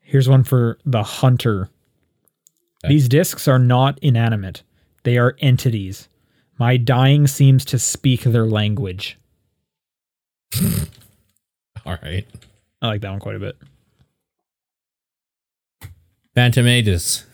Here's 0.00 0.28
one 0.28 0.44
for 0.44 0.78
the 0.84 1.02
hunter. 1.02 1.70
Okay. 2.84 2.92
These 2.94 3.08
discs 3.08 3.48
are 3.48 3.58
not 3.58 3.98
inanimate. 4.02 4.62
They 5.04 5.16
are 5.18 5.36
entities. 5.40 6.08
My 6.58 6.76
dying 6.76 7.26
seems 7.26 7.64
to 7.66 7.78
speak 7.78 8.22
their 8.22 8.46
language. 8.46 9.18
All 11.86 11.96
right. 12.02 12.26
I 12.80 12.86
like 12.86 13.00
that 13.00 13.10
one 13.10 13.20
quite 13.20 13.36
a 13.36 13.40
bit. 13.40 13.56
Phantom 16.34 16.66
Aegis. 16.66 17.24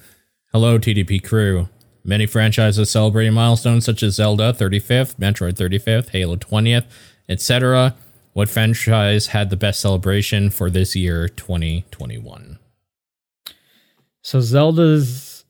Hello, 0.52 0.78
TDP 0.78 1.22
crew. 1.22 1.68
Many 2.04 2.26
franchises 2.26 2.90
celebrating 2.90 3.34
milestones 3.34 3.84
such 3.84 4.02
as 4.02 4.14
Zelda 4.14 4.52
35th, 4.52 5.16
Metroid 5.16 5.54
35th, 5.54 6.10
Halo 6.10 6.36
20th, 6.36 6.86
etc. 7.28 7.94
What 8.32 8.48
franchise 8.48 9.28
had 9.28 9.50
the 9.50 9.56
best 9.56 9.80
celebration 9.80 10.48
for 10.48 10.70
this 10.70 10.96
year, 10.96 11.28
2021? 11.28 12.58
So 14.22 14.40
Zelda's 14.40 15.44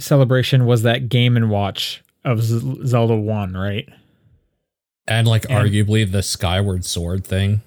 celebration 0.00 0.64
was 0.64 0.82
that 0.82 1.08
game 1.08 1.36
and 1.36 1.50
watch 1.50 2.02
of 2.24 2.42
Z- 2.42 2.80
Zelda 2.86 3.16
1, 3.16 3.52
right? 3.54 3.88
And 5.06 5.26
like 5.26 5.44
And- 5.50 5.52
arguably 5.52 6.10
the 6.10 6.22
Skyward 6.22 6.84
Sword 6.84 7.24
thing 7.24 7.60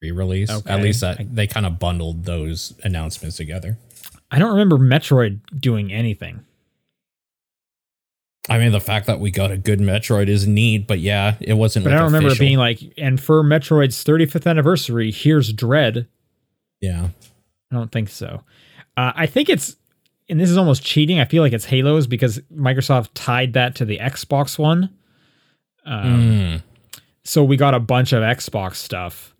re-release. 0.00 0.48
At 0.66 0.80
least 0.80 1.02
that 1.02 1.34
they 1.34 1.46
kind 1.46 1.66
of 1.66 1.78
bundled 1.78 2.24
those 2.24 2.72
announcements 2.82 3.36
together. 3.36 3.76
I 4.30 4.38
don't 4.38 4.50
remember 4.50 4.78
Metroid 4.78 5.40
doing 5.58 5.92
anything. 5.92 6.44
I 8.48 8.58
mean, 8.58 8.72
the 8.72 8.80
fact 8.80 9.06
that 9.06 9.20
we 9.20 9.30
got 9.30 9.50
a 9.50 9.56
good 9.58 9.80
Metroid 9.80 10.28
is 10.28 10.46
neat, 10.46 10.86
but 10.86 10.98
yeah, 10.98 11.36
it 11.40 11.54
wasn't. 11.54 11.84
But 11.84 11.90
like, 11.90 11.96
I 11.96 11.98
don't 12.02 12.06
remember 12.06 12.28
official. 12.28 12.44
being 12.46 12.58
like, 12.58 12.80
and 12.96 13.20
for 13.20 13.42
Metroid's 13.44 14.02
35th 14.02 14.48
anniversary, 14.48 15.10
here's 15.12 15.52
Dread. 15.52 16.08
Yeah, 16.80 17.08
I 17.70 17.74
don't 17.76 17.92
think 17.92 18.08
so. 18.08 18.42
Uh, 18.96 19.12
I 19.14 19.26
think 19.26 19.48
it's, 19.48 19.76
and 20.28 20.40
this 20.40 20.50
is 20.50 20.56
almost 20.56 20.82
cheating. 20.82 21.20
I 21.20 21.26
feel 21.26 21.42
like 21.42 21.52
it's 21.52 21.66
Halos 21.66 22.06
because 22.06 22.38
Microsoft 22.54 23.10
tied 23.14 23.52
that 23.52 23.74
to 23.76 23.84
the 23.84 23.98
Xbox 23.98 24.58
One. 24.58 24.90
Um, 25.84 26.04
Mm. 26.04 26.62
So 27.22 27.44
we 27.44 27.56
got 27.56 27.74
a 27.74 27.80
bunch 27.80 28.12
of 28.12 28.22
Xbox 28.22 28.76
stuff 28.76 29.34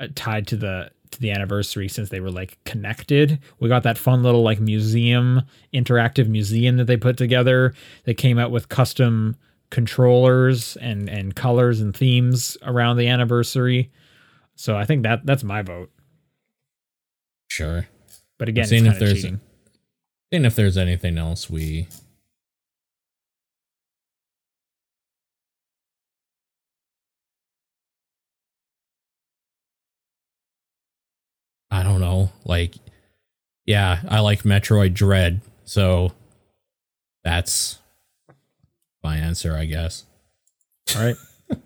uh, 0.00 0.06
tied 0.14 0.46
to 0.48 0.56
the 0.56 0.90
to 1.12 1.20
the 1.20 1.30
anniversary 1.30 1.88
since 1.88 2.08
they 2.10 2.20
were 2.20 2.30
like 2.30 2.58
connected. 2.64 3.38
We 3.60 3.68
got 3.68 3.82
that 3.84 3.96
fun 3.98 4.22
little 4.22 4.42
like 4.42 4.60
museum, 4.60 5.42
interactive 5.72 6.28
museum 6.28 6.76
that 6.78 6.86
they 6.86 6.96
put 6.96 7.16
together. 7.16 7.72
They 8.04 8.14
came 8.14 8.38
out 8.38 8.50
with 8.50 8.68
custom 8.68 9.36
controllers 9.70 10.76
and 10.76 11.08
and 11.08 11.34
colors 11.34 11.80
and 11.80 11.96
themes 11.96 12.58
around 12.62 12.96
the 12.98 13.08
anniversary. 13.08 13.90
So 14.54 14.76
I 14.76 14.84
think 14.84 15.02
that 15.04 15.24
that's 15.24 15.44
my 15.44 15.62
vote. 15.62 15.90
sure. 17.48 17.86
But 18.38 18.48
again, 18.48 18.66
Seeing 18.66 18.86
if 18.86 18.98
there's- 18.98 19.22
seeing 19.22 20.44
if 20.44 20.56
there's 20.56 20.76
anything 20.76 21.16
else 21.18 21.48
we 21.48 21.86
know. 32.02 32.30
Like 32.44 32.74
yeah, 33.64 34.00
I 34.08 34.20
like 34.20 34.42
Metroid 34.42 34.94
Dread, 34.94 35.40
so 35.64 36.12
that's 37.24 37.78
my 39.02 39.16
answer, 39.16 39.56
I 39.56 39.66
guess. 39.66 40.04
All 40.96 41.04
right. 41.04 41.16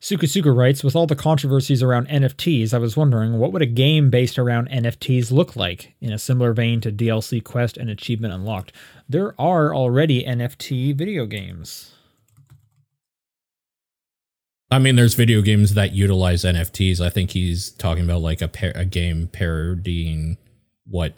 Sukasuka 0.00 0.56
writes, 0.56 0.84
with 0.84 0.94
all 0.94 1.06
the 1.06 1.16
controversies 1.16 1.82
around 1.82 2.08
NFTs, 2.08 2.72
I 2.72 2.78
was 2.78 2.96
wondering 2.96 3.38
what 3.38 3.52
would 3.52 3.62
a 3.62 3.66
game 3.66 4.10
based 4.10 4.38
around 4.38 4.70
NFTs 4.70 5.32
look 5.32 5.56
like 5.56 5.94
in 6.00 6.12
a 6.12 6.18
similar 6.18 6.52
vein 6.52 6.80
to 6.82 6.92
DLC 6.92 7.42
Quest 7.42 7.76
and 7.76 7.90
Achievement 7.90 8.32
Unlocked. 8.32 8.72
There 9.08 9.34
are 9.40 9.74
already 9.74 10.24
NFT 10.24 10.94
video 10.96 11.26
games. 11.26 11.92
I 14.70 14.78
mean, 14.78 14.96
there's 14.96 15.14
video 15.14 15.40
games 15.40 15.74
that 15.74 15.92
utilize 15.92 16.44
NFTs. 16.44 17.00
I 17.00 17.08
think 17.08 17.30
he's 17.30 17.70
talking 17.70 18.04
about 18.04 18.20
like 18.20 18.42
a 18.42 18.48
par- 18.48 18.72
a 18.74 18.84
game 18.84 19.28
parodying 19.32 20.36
what, 20.86 21.14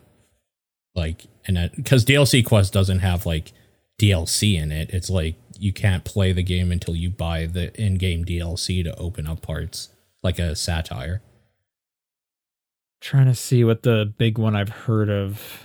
like, 0.95 1.27
and 1.47 1.71
because 1.75 2.05
DLC 2.05 2.45
Quest 2.45 2.73
doesn't 2.73 3.01
have 3.01 3.27
like 3.27 3.53
DLC 4.01 4.61
in 4.61 4.73
it. 4.73 4.91
It's 4.91 5.11
like 5.11 5.35
you 5.59 5.73
can't 5.73 6.05
play 6.05 6.33
the 6.33 6.43
game 6.43 6.73
until 6.73 6.97
you 6.97 7.11
buy 7.11 7.45
the 7.47 7.75
in-game 7.81 8.25
DLC 8.25 8.83
to 8.83 8.97
open 8.99 9.27
up 9.27 9.43
parts, 9.43 9.91
like 10.23 10.39
a 10.39 10.57
satire. 10.57 11.21
Trying 13.01 13.27
to 13.27 13.35
see 13.35 13.63
what 13.63 13.83
the 13.83 14.13
big 14.17 14.39
one 14.39 14.57
I've 14.57 14.71
heard 14.71 15.11
of. 15.11 15.65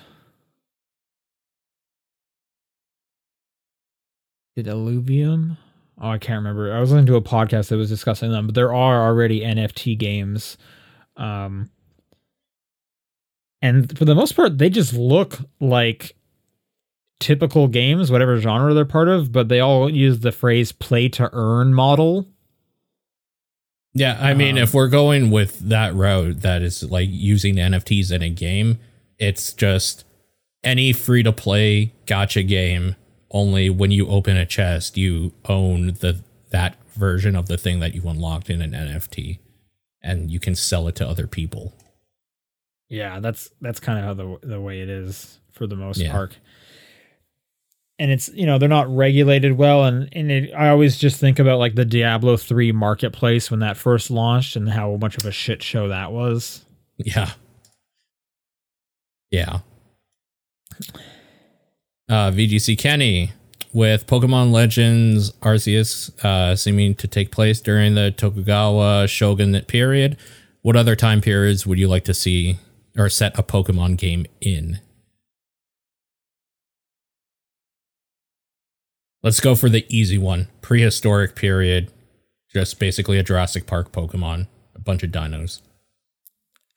Did 4.56 4.68
Illuvium? 4.68 5.58
Oh, 6.00 6.10
I 6.10 6.18
can't 6.18 6.38
remember. 6.38 6.74
I 6.74 6.80
was 6.80 6.92
listening 6.92 7.06
to 7.08 7.16
a 7.16 7.22
podcast 7.22 7.70
that 7.70 7.78
was 7.78 7.90
discussing 7.90 8.32
them, 8.32 8.48
but 8.48 8.56
there 8.56 8.74
are 8.74 9.08
already 9.08 9.42
NFT 9.42 9.98
games. 9.98 10.58
Um, 11.16 11.70
and 13.62 13.98
for 13.98 14.06
the 14.06 14.16
most 14.16 14.36
part, 14.36 14.58
they 14.58 14.70
just 14.70 14.94
look 14.94 15.40
like 15.62 16.16
typical 17.20 17.68
games, 17.70 18.12
whatever 18.12 18.38
genre 18.38 18.74
they're 18.74 18.84
part 18.86 19.08
of, 19.08 19.32
but 19.32 19.48
they 19.48 19.62
all 19.62 19.90
use 19.90 20.20
the 20.20 20.34
phrase 20.34 20.72
play 20.74 21.08
to 21.10 21.30
earn 21.32 21.74
model. 21.74 22.28
Yeah, 23.94 24.18
I 24.20 24.34
mean, 24.34 24.58
Um, 24.58 24.64
if 24.64 24.74
we're 24.74 24.90
going 24.90 25.32
with 25.32 25.60
that 25.70 25.96
route, 25.96 26.42
that 26.42 26.62
is 26.62 26.84
like 26.84 27.08
using 27.10 27.56
NFTs 27.56 28.12
in 28.12 28.22
a 28.22 28.30
game, 28.30 28.78
it's 29.18 29.54
just 29.54 30.04
any 30.62 30.92
free 30.92 31.24
to 31.24 31.32
play 31.32 31.94
gacha 32.06 32.46
game. 32.46 32.98
Only 33.36 33.70
when 33.70 33.92
you 33.92 34.08
open 34.08 34.38
a 34.38 34.46
chest, 34.46 34.96
you 34.96 35.34
own 35.50 35.88
the 36.00 36.22
that 36.52 36.78
version 36.94 37.36
of 37.36 37.48
the 37.48 37.58
thing 37.58 37.82
that 37.82 37.94
you 37.94 38.02
unlocked 38.08 38.50
in 38.50 38.62
an 38.62 38.72
NFT, 38.72 39.40
and 40.02 40.32
you 40.32 40.40
can 40.40 40.56
sell 40.56 40.88
it 40.88 40.96
to 40.96 41.08
other 41.08 41.28
people. 41.28 41.74
Yeah, 42.88 43.20
that's 43.20 43.50
that's 43.60 43.82
kind 43.82 44.00
of 44.00 44.06
how 44.06 44.14
the 44.14 44.48
the 44.48 44.62
way 44.62 44.80
it 44.80 44.90
is 44.90 45.38
for 45.52 45.68
the 45.68 45.76
most 45.76 46.00
Yeah. 46.00 46.12
part. 46.14 46.38
And 48.00 48.10
it's 48.10 48.30
you 48.30 48.46
know 48.46 48.58
they're 48.58 48.70
not 48.70 48.88
regulated 48.96 49.54
well, 49.58 49.84
and 49.84 50.08
and 50.14 50.32
it, 50.32 50.54
I 50.54 50.70
always 50.70 50.96
just 50.98 51.20
think 51.20 51.38
about 51.38 51.60
like 51.60 51.76
the 51.76 51.84
Diablo 51.86 52.38
three 52.38 52.72
marketplace 52.72 53.52
when 53.52 53.60
that 53.60 53.76
first 53.76 54.10
launched 54.10 54.56
and 54.56 54.70
how 54.70 54.96
much 54.96 55.18
of 55.18 55.26
a 55.26 55.32
shit 55.32 55.62
show 55.62 55.90
that 55.90 56.12
was. 56.14 56.64
Yeah. 56.98 57.32
Yeah. 59.30 59.60
Uh, 62.08 62.30
VGC 62.30 62.78
Kenny 62.78 63.32
with 63.74 64.06
Pokemon 64.06 64.52
Legends 64.52 65.32
Arceus 65.42 66.18
uh, 66.24 66.56
seeming 66.56 66.96
to 66.96 67.08
take 67.08 67.32
place 67.32 67.60
during 67.60 67.96
the 67.96 68.12
Tokugawa 68.12 69.08
shogunate 69.08 69.68
period. 69.68 70.16
What 70.62 70.76
other 70.76 70.96
time 70.96 71.20
periods 71.20 71.66
would 71.66 71.80
you 71.80 71.88
like 71.88 72.06
to 72.06 72.14
see 72.14 72.58
or 72.98 73.10
set 73.10 73.38
a 73.38 73.44
Pokemon 73.44 73.98
game 73.98 74.26
in? 74.40 74.80
Let's 79.24 79.40
go 79.40 79.56
for 79.56 79.70
the 79.70 79.86
easy 79.90 80.20
one. 80.20 80.48
Prehistoric 80.62 81.36
period. 81.36 81.92
Just 82.54 82.80
basically 82.80 83.18
a 83.18 83.24
Jurassic 83.24 83.66
Park 83.66 83.92
Pokemon. 83.92 84.48
A 84.76 84.80
bunch 84.80 85.02
of 85.02 85.10
dinos. 85.10 85.62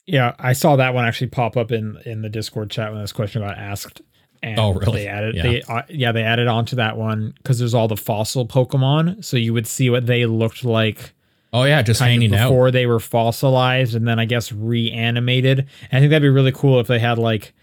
Yeah, 0.06 0.34
I 0.38 0.54
saw 0.54 0.74
that 0.76 0.94
one 0.94 1.04
actually 1.04 1.26
pop 1.26 1.58
up 1.58 1.70
in 1.70 1.98
in 2.06 2.22
the 2.22 2.30
Discord 2.30 2.70
chat 2.70 2.90
when 2.90 3.02
this 3.02 3.12
question 3.12 3.42
got 3.42 3.58
asked. 3.58 4.00
And 4.42 4.58
Oh, 4.58 4.72
really? 4.74 5.02
They 5.02 5.08
added, 5.08 5.34
Yeah. 5.34 5.42
they 5.42 5.62
uh, 5.62 5.82
yeah, 5.88 6.12
they 6.12 6.22
added 6.22 6.46
onto 6.48 6.76
that 6.76 6.96
one 6.96 7.34
because 7.38 7.58
there's 7.58 7.74
all 7.74 7.88
the 7.88 7.96
fossil 7.96 8.46
Pokemon, 8.46 9.24
so 9.24 9.36
you 9.36 9.52
would 9.52 9.66
see 9.66 9.90
what 9.90 10.06
they 10.06 10.26
looked 10.26 10.64
like 10.64 11.12
Oh 11.52 11.64
yeah, 11.64 11.80
just 11.82 12.00
hanging 12.00 12.32
of 12.34 12.38
out. 12.40 12.48
before 12.50 12.70
they 12.70 12.86
were 12.86 13.00
fossilized, 13.00 13.94
and 13.94 14.06
then 14.06 14.18
I 14.18 14.26
guess 14.26 14.52
reanimated. 14.52 15.60
And 15.60 15.66
I 15.92 15.98
think 16.00 16.10
that'd 16.10 16.22
be 16.22 16.28
really 16.28 16.52
cool 16.52 16.78
if 16.78 16.86
they 16.86 16.98
had 16.98 17.18
like, 17.18 17.54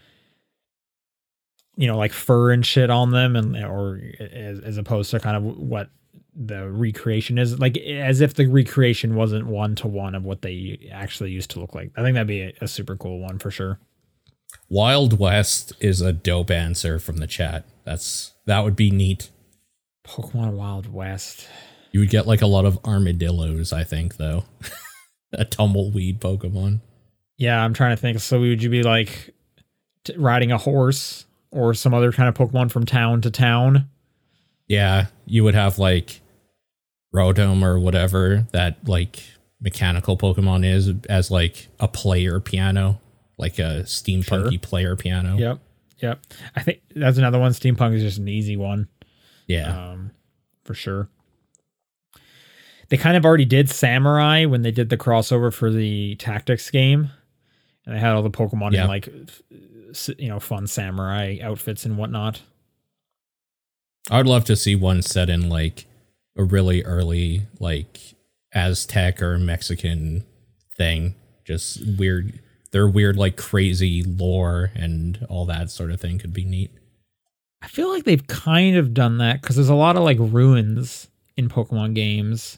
you 1.78 1.88
know, 1.88 1.98
like 1.98 2.12
fur 2.14 2.52
and 2.52 2.66
shit 2.66 2.90
on 2.90 3.12
them, 3.12 3.36
and 3.36 3.56
or 3.58 4.02
as, 4.20 4.60
as 4.62 4.78
opposed 4.78 5.12
to 5.12 5.20
kind 5.20 5.38
of 5.38 5.44
what 5.58 5.90
the 6.36 6.70
recreation 6.70 7.38
is 7.38 7.60
like, 7.60 7.78
as 7.78 8.22
if 8.22 8.34
the 8.34 8.48
recreation 8.48 9.16
wasn't 9.16 9.46
one 9.46 9.76
to 9.76 9.88
one 9.88 10.16
of 10.16 10.26
what 10.26 10.42
they 10.42 10.90
actually 10.92 11.32
used 11.32 11.52
to 11.52 11.60
look 11.60 11.74
like. 11.76 11.92
I 11.96 12.02
think 12.02 12.16
that'd 12.16 12.28
be 12.28 12.42
a, 12.42 12.54
a 12.62 12.68
super 12.68 12.96
cool 12.96 13.20
one 13.20 13.40
for 13.40 13.52
sure. 13.52 13.80
Wild 14.70 15.20
West 15.20 15.74
is 15.80 16.02
a 16.02 16.14
dope 16.14 16.52
answer 16.52 17.00
from 17.00 17.18
the 17.18 17.28
chat. 17.28 17.66
That's 17.84 18.34
that 18.46 18.64
would 18.64 18.76
be 18.76 18.92
neat. 18.92 19.30
Pokemon 20.06 20.54
Wild 20.54 20.92
West. 20.92 21.48
You 21.92 22.02
would 22.02 22.10
get 22.10 22.28
like 22.28 22.42
a 22.42 22.48
lot 22.48 22.66
of 22.66 22.78
armadillos, 22.86 23.72
I 23.72 23.84
think, 23.84 24.18
though. 24.18 24.44
a 25.34 25.46
tumbleweed 25.46 26.20
Pokemon. 26.20 26.82
Yeah, 27.38 27.64
I'm 27.64 27.74
trying 27.74 27.96
to 27.96 28.02
think. 28.02 28.20
So 28.20 28.40
would 28.40 28.64
you 28.64 28.70
be 28.70 28.84
like 28.84 29.34
t- 30.04 30.16
riding 30.18 30.52
a 30.52 30.58
horse 30.58 31.26
or 31.52 31.74
some 31.74 31.94
other 31.94 32.12
kind 32.12 32.30
of 32.30 32.36
Pokemon 32.36 32.72
from 32.72 32.86
town 32.86 33.22
to 33.22 33.32
town? 33.32 33.90
Yeah, 34.68 35.08
you 35.26 35.44
would 35.44 35.56
have 35.56 35.78
like 35.78 36.22
Rotom 37.14 37.64
or 37.64 37.80
whatever 37.80 38.48
that 38.52 38.88
like 38.88 39.24
mechanical 39.62 40.18
Pokemon 40.18 40.66
is 40.66 40.92
as 41.10 41.32
like 41.32 41.68
a 41.80 41.88
player 41.88 42.40
piano, 42.40 43.00
like 43.38 43.60
a 43.60 43.84
steampunky 43.86 44.52
Sure. 44.52 44.60
player 44.60 44.96
piano. 44.96 45.38
Yep. 45.38 45.60
Yep. 46.00 46.20
I 46.56 46.62
think 46.64 46.82
that's 46.96 47.18
another 47.18 47.40
one. 47.40 47.52
Steampunk 47.52 47.96
is 47.96 48.02
just 48.04 48.18
an 48.18 48.28
easy 48.28 48.58
one. 48.58 48.88
Yeah. 49.48 49.92
Um, 49.92 50.12
for 50.64 50.74
sure. 50.74 51.10
They 52.90 52.98
kind 52.98 53.18
of 53.18 53.26
already 53.26 53.46
did 53.46 53.70
Samurai 53.70 54.46
when 54.46 54.62
they 54.62 54.72
did 54.72 54.90
the 54.90 54.98
crossover 54.98 55.52
for 55.54 55.72
the 55.72 56.16
Tactics 56.16 56.70
game. 56.70 57.10
And 57.86 57.96
they 57.96 58.00
had 58.00 58.12
all 58.14 58.24
the 58.24 58.30
Pokemon 58.30 58.74
Yeah. 58.74 58.84
in 58.84 58.88
like, 58.88 59.08
you 60.20 60.28
know, 60.28 60.40
fun 60.40 60.68
samurai 60.68 61.38
outfits 61.42 61.86
and 61.86 61.98
whatnot. 61.98 62.42
I'd 64.12 64.28
love 64.28 64.46
to 64.46 64.56
see 64.56 64.76
one 64.76 65.02
set 65.02 65.30
in 65.30 65.50
like 65.50 65.86
a 66.38 66.44
really 66.44 66.84
early 66.84 67.44
like 67.60 68.00
Aztec 68.54 69.22
or 69.22 69.38
Mexican 69.40 70.24
thing. 70.78 71.16
Just 71.44 71.82
weird 71.98 72.40
their 72.76 72.90
weird 72.90 73.16
like 73.16 73.38
crazy 73.38 74.04
lore 74.04 74.70
and 74.76 75.26
all 75.30 75.46
that 75.46 75.72
sort 75.72 75.92
of 75.92 76.02
thing 76.02 76.20
could 76.20 76.34
be 76.34 76.44
neat. 76.44 76.70
I 77.62 77.68
feel 77.70 77.90
like 77.90 78.04
they've 78.04 78.28
kind 78.28 78.76
of 78.76 78.94
done 78.94 79.20
that 79.20 79.42
because 79.42 79.56
there's 79.56 79.70
a 79.70 79.76
lot 79.76 79.96
of 79.96 80.04
like 80.04 80.18
ruins 80.20 81.08
in 81.38 81.48
Pokemon 81.48 81.96
games. 81.96 82.58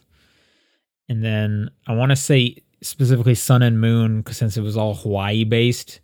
And 1.08 1.24
then 1.24 1.70
I 1.86 1.94
want 1.94 2.10
to 2.10 2.16
say 2.16 2.58
specifically 2.82 3.36
Sun 3.36 3.62
and 3.62 3.80
Moon, 3.80 4.22
because 4.22 4.38
since 4.38 4.58
it 4.58 4.62
was 4.62 4.76
all 4.76 4.96
Hawaii 4.96 5.44
based, 5.44 6.00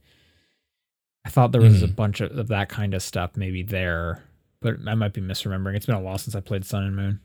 I 1.25 1.29
thought 1.29 1.51
there 1.51 1.59
was 1.61 1.81
a 1.81 1.87
Mhm. 1.87 1.95
bunch 1.95 2.21
of, 2.21 2.37
of 2.37 2.49
that 2.49 2.69
kind 2.69 2.93
of 2.93 3.01
stuff 3.01 3.35
maybe 3.35 3.63
there, 3.63 4.21
but 4.61 4.75
I 4.85 4.93
might 4.93 5.13
be 5.13 5.21
misremembering. 5.21 5.75
It's 5.75 5.87
been 5.87 5.95
a 5.95 5.99
while 5.99 6.19
since 6.19 6.35
I 6.35 6.39
played 6.39 6.65
Sun 6.65 6.83
and 6.83 6.95
Moon. 6.95 7.19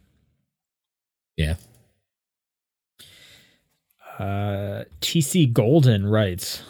Yeah. 1.36 1.56
Uh, 4.18 4.84
TC 5.00 5.52
Golden 5.52 6.06
writes, 6.06 6.62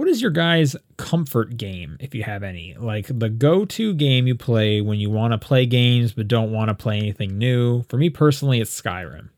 "What 0.00 0.08
is 0.08 0.22
your 0.22 0.30
guys' 0.30 0.76
comfort 0.96 1.58
game, 1.58 1.98
if 2.00 2.14
you 2.14 2.22
have 2.22 2.42
any? 2.42 2.74
Like 2.74 3.06
the 3.10 3.28
go-to 3.28 3.92
game 3.92 4.26
you 4.26 4.34
play 4.34 4.80
when 4.80 4.98
you 4.98 5.10
want 5.10 5.32
to 5.34 5.38
play 5.38 5.66
games 5.66 6.12
but 6.14 6.26
don't 6.26 6.50
want 6.50 6.70
to 6.70 6.74
play 6.74 6.96
anything 6.96 7.36
new? 7.36 7.82
For 7.82 7.98
me 7.98 8.08
personally, 8.08 8.62
it's 8.62 8.80
Skyrim. 8.80 9.28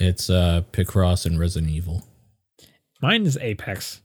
It's 0.00 0.30
uh 0.30 0.62
Picross 0.72 1.26
and 1.26 1.38
Resident 1.38 1.70
Evil. 1.70 2.04
Mine 3.02 3.26
is 3.26 3.36
Apex, 3.36 4.00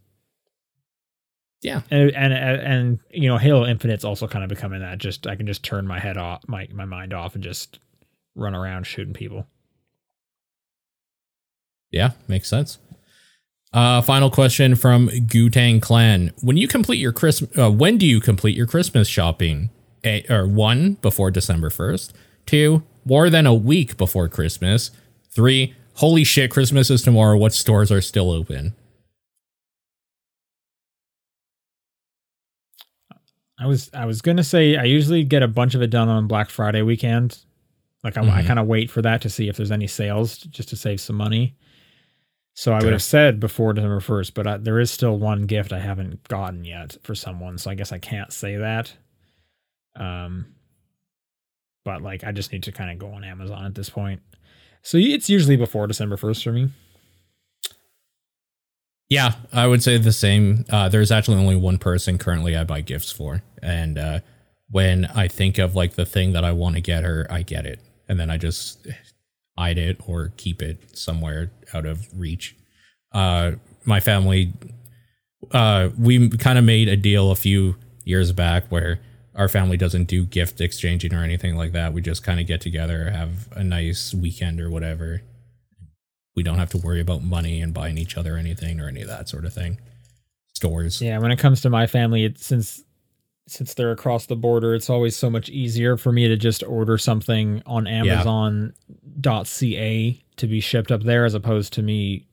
Yeah. 1.62 1.84
and 1.90 2.12
and 2.12 2.34
and 2.34 3.00
you 3.10 3.30
know, 3.30 3.38
Halo 3.38 3.66
Infinite's 3.66 4.04
also 4.04 4.28
kind 4.28 4.44
of 4.44 4.50
becoming 4.50 4.82
that. 4.82 4.98
Just 4.98 5.26
I 5.26 5.38
can 5.38 5.48
just 5.48 5.64
turn 5.64 5.88
my 5.88 6.00
head 6.00 6.18
off, 6.18 6.42
my 6.50 6.68
my 6.74 6.84
mind 6.84 7.14
off, 7.14 7.34
and 7.34 7.42
just 7.46 7.80
run 8.36 8.56
around 8.56 8.88
shooting 8.88 9.14
people. 9.14 9.48
Yeah, 11.92 12.12
makes 12.28 12.50
sense. 12.50 12.78
Uh, 13.74 14.02
final 14.02 14.30
question 14.30 14.76
from 14.76 15.08
Gutang 15.10 15.82
Clan: 15.82 16.32
When 16.42 16.58
you 16.58 16.68
complete 16.68 17.00
your 17.00 17.14
Christmas, 17.14 17.58
uh, 17.58 17.72
when 17.72 17.98
do 17.98 18.06
you 18.06 18.20
complete 18.20 18.56
your 18.56 18.68
Christmas 18.68 19.08
shopping? 19.08 19.70
A, 20.04 20.26
or 20.30 20.48
one 20.48 20.94
before 20.96 21.30
December 21.32 21.70
first. 21.70 22.14
Two, 22.46 22.84
more 23.06 23.30
than 23.30 23.46
a 23.46 23.54
week 23.54 23.98
before 23.98 24.28
Christmas. 24.28 24.90
Three, 25.30 25.76
holy 25.96 26.24
shit, 26.24 26.50
Christmas 26.52 26.90
is 26.90 27.04
tomorrow. 27.04 27.38
What 27.38 27.54
stores 27.54 27.92
are 27.92 28.02
still 28.02 28.32
open? 28.32 28.74
I 33.60 33.68
was 33.68 33.90
I 33.94 34.06
was 34.06 34.22
gonna 34.22 34.44
say 34.44 34.76
I 34.76 34.84
usually 34.86 35.24
get 35.24 35.44
a 35.44 35.48
bunch 35.48 35.76
of 35.76 35.82
it 35.82 35.92
done 35.92 36.10
on 36.10 36.28
Black 36.28 36.50
Friday 36.50 36.82
weekend. 36.82 37.38
Like 38.04 38.18
I, 38.18 38.22
I 38.22 38.42
Mhm. 38.42 38.48
kind 38.48 38.60
of 38.60 38.66
wait 38.68 38.90
for 38.90 39.02
that 39.04 39.22
to 39.22 39.30
see 39.30 39.48
if 39.48 39.56
there's 39.56 39.72
any 39.72 39.86
sales 39.88 40.38
just 40.40 40.70
to 40.70 40.76
save 40.76 41.00
some 41.00 41.16
money. 41.16 41.56
So 42.54 42.74
I 42.74 42.84
would 42.84 42.92
have 42.92 43.02
said 43.02 43.40
before 43.40 43.74
December 43.74 44.02
first, 44.02 44.34
but 44.34 44.46
I, 44.46 44.58
there 44.58 44.80
is 44.80 44.92
still 44.92 45.18
one 45.18 45.44
gift 45.44 45.72
I 45.72 45.80
haven't 45.80 46.28
gotten 46.28 46.66
yet 46.66 46.98
for 47.02 47.16
someone, 47.16 47.58
so 47.58 47.72
I 47.72 47.76
guess 47.76 47.92
I 47.92 47.98
can't 47.98 48.32
say 48.32 48.58
that. 48.58 48.94
Um, 49.96 50.54
but 51.86 52.02
like 52.02 52.24
I 52.24 52.32
just 52.32 52.52
need 52.52 52.64
to 52.64 52.72
kind 52.72 52.92
of 52.92 53.00
go 53.00 53.16
on 53.16 53.24
Amazon 53.24 53.66
at 53.66 53.76
this 53.76 53.90
point. 53.90 54.22
So 54.84 54.98
it's 54.98 55.30
usually 55.30 55.58
before 55.58 55.88
December 55.88 56.18
first 56.18 56.44
for 56.44 56.52
me. 56.52 56.70
Yeah, 59.10 59.34
I 59.52 59.68
would 59.68 59.84
say 59.84 59.98
the 59.98 60.14
same. 60.14 60.66
Uh, 60.70 60.88
there's 60.88 61.12
actually 61.12 61.38
only 61.38 61.56
one 61.58 61.78
person 61.78 62.18
currently 62.18 62.56
I 62.56 62.64
buy 62.64 62.82
gifts 62.82 63.12
for, 63.12 63.44
and 63.62 63.98
uh, 63.98 64.20
when 64.70 65.06
I 65.06 65.28
think 65.28 65.58
of 65.58 65.76
like 65.76 65.96
the 65.96 66.06
thing 66.06 66.32
that 66.32 66.46
I 66.46 66.54
want 66.54 66.76
to 66.76 66.82
get 66.82 67.04
her, 67.04 67.28
I 67.30 67.42
get 67.42 67.66
it, 67.66 67.80
and 68.08 68.20
then 68.20 68.30
I 68.30 68.38
just 68.38 68.88
hide 69.58 69.78
it 69.78 69.98
or 70.08 70.34
keep 70.38 70.62
it 70.62 70.98
somewhere 70.98 71.52
out 71.74 71.86
of 71.86 72.08
reach. 72.18 72.56
Uh, 73.14 73.54
my 73.86 74.00
family, 74.00 74.54
uh, 75.52 75.90
we 75.98 76.30
kind 76.30 76.58
of 76.58 76.64
made 76.64 76.88
a 76.88 76.96
deal 76.96 77.32
a 77.32 77.36
few 77.36 77.76
years 78.06 78.32
back 78.32 78.66
where 78.70 79.00
our 79.36 79.48
family 79.48 79.78
doesn't 79.78 80.06
do 80.06 80.26
gift 80.26 80.60
exchanging 80.62 81.14
or 81.14 81.24
anything 81.24 81.56
like 81.56 81.72
that. 81.72 81.94
We 81.94 82.02
just 82.02 82.24
kind 82.24 82.40
of 82.40 82.48
get 82.48 82.62
together, 82.62 83.10
have 83.10 83.52
a 83.54 83.64
nice 83.64 84.14
weekend 84.14 84.60
or 84.60 84.70
whatever. 84.70 85.22
We 86.36 86.44
don't 86.44 86.58
have 86.58 86.70
to 86.72 86.78
worry 86.78 87.02
about 87.02 87.24
money 87.24 87.62
and 87.62 87.74
buying 87.74 87.98
each 87.98 88.18
other 88.18 88.38
anything 88.38 88.80
or 88.80 88.88
any 88.88 89.02
of 89.02 89.08
that 89.08 89.30
sort 89.30 89.46
of 89.46 89.54
thing. 89.54 89.80
Stores. 90.54 91.02
Yeah, 91.02 91.18
when 91.18 91.32
it 91.32 91.40
comes 91.40 91.62
to 91.62 91.70
my 91.70 91.88
family, 91.88 92.26
it, 92.26 92.40
since 92.40 92.84
since 93.52 93.74
they're 93.74 93.92
across 93.92 94.26
the 94.26 94.36
border, 94.36 94.74
it's 94.74 94.90
always 94.90 95.16
so 95.16 95.30
much 95.30 95.50
easier 95.50 95.98
for 95.98 96.12
me 96.12 96.28
to 96.28 96.38
just 96.38 96.64
order 96.64 96.98
something 96.98 97.62
on 97.66 97.86
Amazon.ca 97.88 98.74
to 100.38 100.48
be 100.48 100.60
shipped 100.60 100.92
up 100.92 101.04
there, 101.04 101.26
as 101.26 101.34
opposed 101.34 101.74
to 101.74 101.82
me 101.82 102.26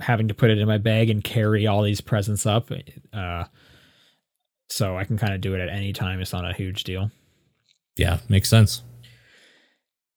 having 0.00 0.28
to 0.28 0.34
put 0.34 0.50
it 0.50 0.58
in 0.58 0.66
my 0.66 0.78
bag 0.78 1.10
and 1.10 1.22
carry 1.22 1.66
all 1.66 1.82
these 1.82 2.00
presents 2.00 2.44
up. 2.46 2.70
Uh, 3.12 3.44
so 4.68 4.98
I 4.98 5.04
can 5.04 5.16
kind 5.16 5.32
of 5.32 5.40
do 5.40 5.54
it 5.54 5.60
at 5.60 5.68
any 5.68 5.92
time. 5.92 6.20
It's 6.20 6.32
not 6.32 6.48
a 6.48 6.52
huge 6.52 6.84
deal. 6.84 7.10
Yeah, 7.96 8.18
makes 8.28 8.48
sense. 8.48 8.82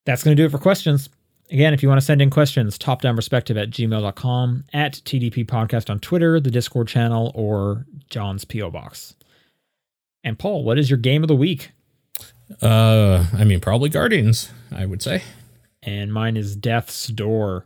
That's 0.06 0.24
going 0.24 0.36
to 0.36 0.42
do 0.42 0.46
it 0.46 0.52
for 0.52 0.58
questions. 0.60 1.10
Again, 1.52 1.74
if 1.74 1.84
you 1.84 1.89
want 1.89 2.00
to 2.00 2.06
send 2.06 2.22
in 2.22 2.30
questions, 2.30 2.78
topdownperspective 2.78 3.62
at 3.62 3.70
gmail.com, 3.72 4.64
at 4.74 4.94
TDP 4.94 5.46
Podcast 5.46 5.89
on 5.89 6.00
Twitter, 6.00 6.39
the 6.39 6.52
Discord 6.52 6.88
channel, 6.88 7.32
or 7.36 7.86
John's 8.10 8.46
P.O. 8.46 8.72
Box. 8.72 9.16
And 10.24 10.38
Paul, 10.38 10.63
what 10.63 10.78
is 10.78 10.89
your 10.89 10.99
game 10.99 11.24
of 11.24 11.28
the 11.28 11.36
week? 11.36 11.72
Uh, 12.61 13.26
I 13.34 13.43
mean, 13.43 13.59
probably 13.59 13.89
Guardians, 13.89 14.51
I 14.72 14.86
would 14.86 15.01
say. 15.01 15.24
And 15.82 16.13
mine 16.13 16.38
is 16.38 16.55
Death's 16.55 17.07
Door. 17.07 17.65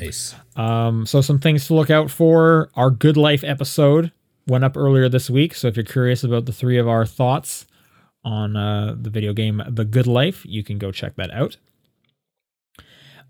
Nice. 0.00 0.34
Um, 0.56 1.04
so 1.04 1.20
some 1.20 1.38
things 1.38 1.66
to 1.66 1.74
look 1.74 1.90
out 1.90 2.10
for. 2.10 2.70
Our 2.74 2.90
Good 2.90 3.16
Life 3.16 3.44
episode 3.44 4.12
went 4.46 4.64
up 4.64 4.76
earlier 4.76 5.08
this 5.08 5.28
week. 5.28 5.54
So 5.54 5.68
if 5.68 5.76
you're 5.76 5.84
curious 5.84 6.24
about 6.24 6.46
the 6.46 6.52
three 6.52 6.78
of 6.78 6.88
our 6.88 7.04
thoughts 7.04 7.66
on 8.24 8.56
uh, 8.56 8.94
the 8.98 9.10
video 9.10 9.32
game 9.32 9.62
The 9.68 9.84
Good 9.84 10.06
Life, 10.06 10.46
you 10.46 10.64
can 10.64 10.78
go 10.78 10.92
check 10.92 11.16
that 11.16 11.30
out. 11.32 11.58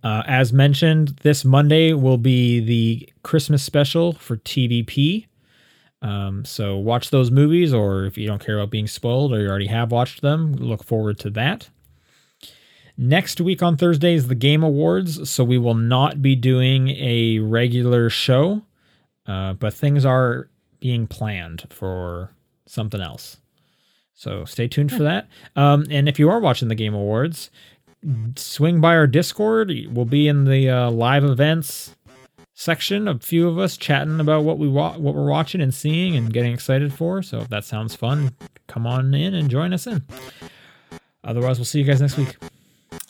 Uh, 0.05 0.23
as 0.27 0.53
mentioned, 0.53 1.17
this 1.23 1.45
Monday 1.45 1.93
will 1.93 2.19
be 2.19 2.61
the 2.61 3.09
Christmas 3.23 3.63
special 3.63 4.13
for 4.15 4.37
TDP. 4.37 5.27
Um, 6.03 6.45
so 6.45 6.77
watch 6.77 7.11
those 7.11 7.31
movies, 7.31 7.73
or 7.73 8.05
if 8.05 8.19
you 8.19 8.27
don't 8.27 8.45
care 8.45 8.59
about 8.59 8.71
being 8.71 8.89
spoiled 8.89 9.33
or 9.33 9.41
you 9.41 9.49
already 9.49 9.69
have 9.69 9.93
watched 9.93 10.21
them, 10.21 10.53
look 10.55 10.85
forward 10.85 11.19
to 11.21 11.31
that. 11.31 11.71
Next 12.99 13.41
week 13.41 13.63
on 13.63 13.77
Thursday 13.77 14.15
is 14.15 14.29
the 14.29 14.35
Game 14.35 14.63
Awards, 14.63 15.31
so 15.31 15.45
we 15.45 15.59
will 15.59 15.75
not 15.75 16.21
be 16.21 16.35
doing 16.37 16.89
a 16.91 17.39
regular 17.39 18.11
show, 18.11 18.63
uh, 19.27 19.55
but 19.55 19.73
things 19.73 20.05
are 20.05 20.51
being 20.81 21.07
planned 21.07 21.67
for 21.71 22.35
something 22.67 23.01
else. 23.01 23.39
So 24.15 24.45
stay 24.45 24.69
tuned 24.69 24.93
for 24.93 25.05
that. 25.05 25.29
Um, 25.57 25.87
and 25.89 26.09
if 26.09 26.19
you 26.19 26.29
are 26.29 26.39
watching 26.39 26.69
the 26.69 26.75
Game 26.75 26.95
Awards, 26.95 27.51
swing 28.37 28.81
by 28.81 28.97
our 28.97 29.07
Discord. 29.07 29.73
We'll 29.91 30.05
be 30.05 30.29
in 30.29 30.45
the 30.45 30.69
uh, 30.69 30.91
live 30.91 31.25
events 31.25 31.95
section. 32.55 33.09
A 33.09 33.19
few 33.19 33.49
of 33.49 33.59
us 33.59 33.77
chatting 33.77 34.21
about 34.21 34.45
what 34.45 34.59
we 34.59 34.69
wa- 34.69 34.97
what 34.99 35.15
we're 35.15 35.29
watching 35.29 35.61
and 35.61 35.73
seeing 35.73 36.17
and 36.17 36.33
getting 36.33 36.53
excited 36.53 36.93
for. 36.93 37.23
So 37.23 37.39
if 37.41 37.49
that 37.49 37.65
sounds 37.65 37.95
fun, 37.95 38.35
come 38.67 38.87
on 38.87 39.13
in 39.15 39.35
and 39.35 39.51
join 39.51 39.73
us 39.73 39.87
in. 39.87 40.05
Otherwise, 41.25 41.59
we'll 41.59 41.65
see 41.65 41.79
you 41.81 41.85
guys 41.85 42.01
next 42.01 42.17
week. 42.17 42.37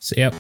See 0.01 0.21
ya. 0.21 0.31